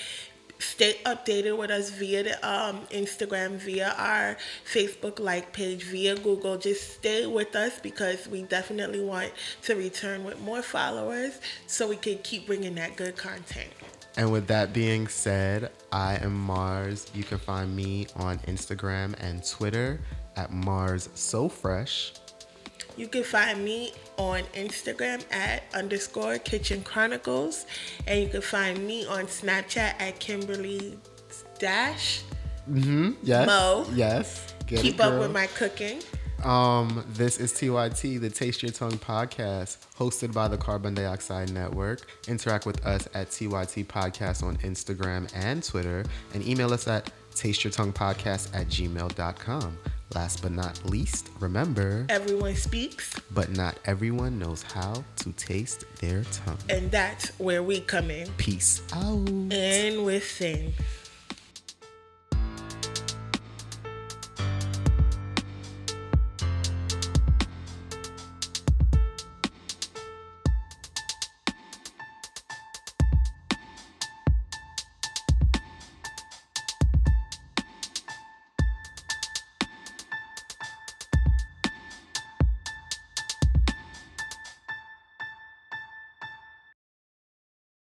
Stay 0.61 0.97
updated 1.07 1.57
with 1.57 1.71
us 1.71 1.91
via 1.91 2.25
the 2.25 2.49
um, 2.49 2.81
Instagram, 2.91 3.59
via 3.59 3.95
our 3.97 4.37
Facebook 4.71 5.21
like 5.21 5.53
page, 5.53 5.85
via 5.85 6.16
Google. 6.16 6.59
Just 6.59 6.95
stay 6.95 7.27
with 7.27 7.55
us 7.55 7.79
because 7.79 8.27
we 8.27 8.43
definitely 8.43 9.01
want 9.01 9.31
to 9.62 9.77
return 9.77 10.25
with 10.25 10.41
more 10.41 10.62
followers 10.62 11.41
so 11.69 11.87
we 11.87 11.95
can 11.95 12.19
keep 12.19 12.47
bringing 12.47 12.75
that 12.75 12.97
good 12.97 13.16
content. 13.16 13.71
And 14.19 14.33
with 14.33 14.49
that 14.49 14.73
being 14.73 15.07
said, 15.07 15.71
I 15.93 16.16
am 16.16 16.35
Mars. 16.35 17.07
You 17.14 17.23
can 17.23 17.39
find 17.39 17.75
me 17.75 18.09
on 18.16 18.39
Instagram 18.41 19.14
and 19.21 19.47
Twitter 19.47 20.01
at 20.37 20.53
Mars 20.53 21.09
So 21.14 21.49
Fresh. 21.49 22.14
You 22.97 23.07
can 23.07 23.23
find 23.23 23.64
me 23.64 23.93
on 24.16 24.43
Instagram 24.55 25.23
at 25.33 25.62
underscore 25.73 26.39
Kitchen 26.39 26.83
Chronicles, 26.83 27.66
and 28.09 28.21
you 28.21 28.29
can 28.29 28.43
find 28.43 28.85
me 28.85 29.07
on 29.07 29.27
Snapchat 29.27 29.95
at 30.01 30.19
Kimberly 30.19 30.99
Dash. 31.61 32.25
Mm-hmm. 32.69 33.12
Yes. 33.23 33.47
Mo. 33.47 33.87
Yes. 33.95 34.53
Get 34.66 34.81
Keep 34.81 35.01
up 35.01 35.21
with 35.21 35.31
my 35.31 35.47
cooking. 35.47 36.03
Um, 36.45 37.05
this 37.09 37.39
is 37.39 37.53
TYT, 37.53 38.20
the 38.20 38.30
Taste 38.30 38.62
Your 38.62 38.70
Tongue 38.70 38.93
podcast, 38.93 39.78
hosted 39.99 40.32
by 40.32 40.47
the 40.49 40.57
Carbon 40.57 40.95
Dioxide 40.95 41.53
Network. 41.53 42.07
Interact 42.28 42.64
with 42.64 42.84
us 42.86 43.09
at 43.14 43.30
TYT 43.30 43.86
Podcast 43.86 44.43
on 44.45 44.57
Instagram 44.59 45.30
and 45.34 45.62
Twitter, 45.62 46.05
and 46.34 46.47
email 46.47 46.72
us 46.72 46.86
at 46.86 47.11
tasteyourtonguepodcast 47.34 48.55
at 48.55 48.68
gmail.com. 48.68 49.78
Last 50.14 50.41
but 50.41 50.53
not 50.53 50.80
least, 50.89 51.28
remember, 51.39 52.07
Everyone 52.09 52.55
speaks, 52.55 53.20
but 53.32 53.51
not 53.51 53.78
everyone 53.84 54.39
knows 54.39 54.62
how 54.62 55.05
to 55.16 55.32
taste 55.32 55.84
their 56.01 56.22
tongue. 56.32 56.57
and 56.70 56.91
that's 56.91 57.28
where 57.39 57.62
we 57.62 57.80
come 57.80 58.11
in. 58.11 58.26
Peace 58.39 58.80
out. 58.95 59.28
And 59.28 60.05
with 60.07 60.24
sin. 60.24 60.72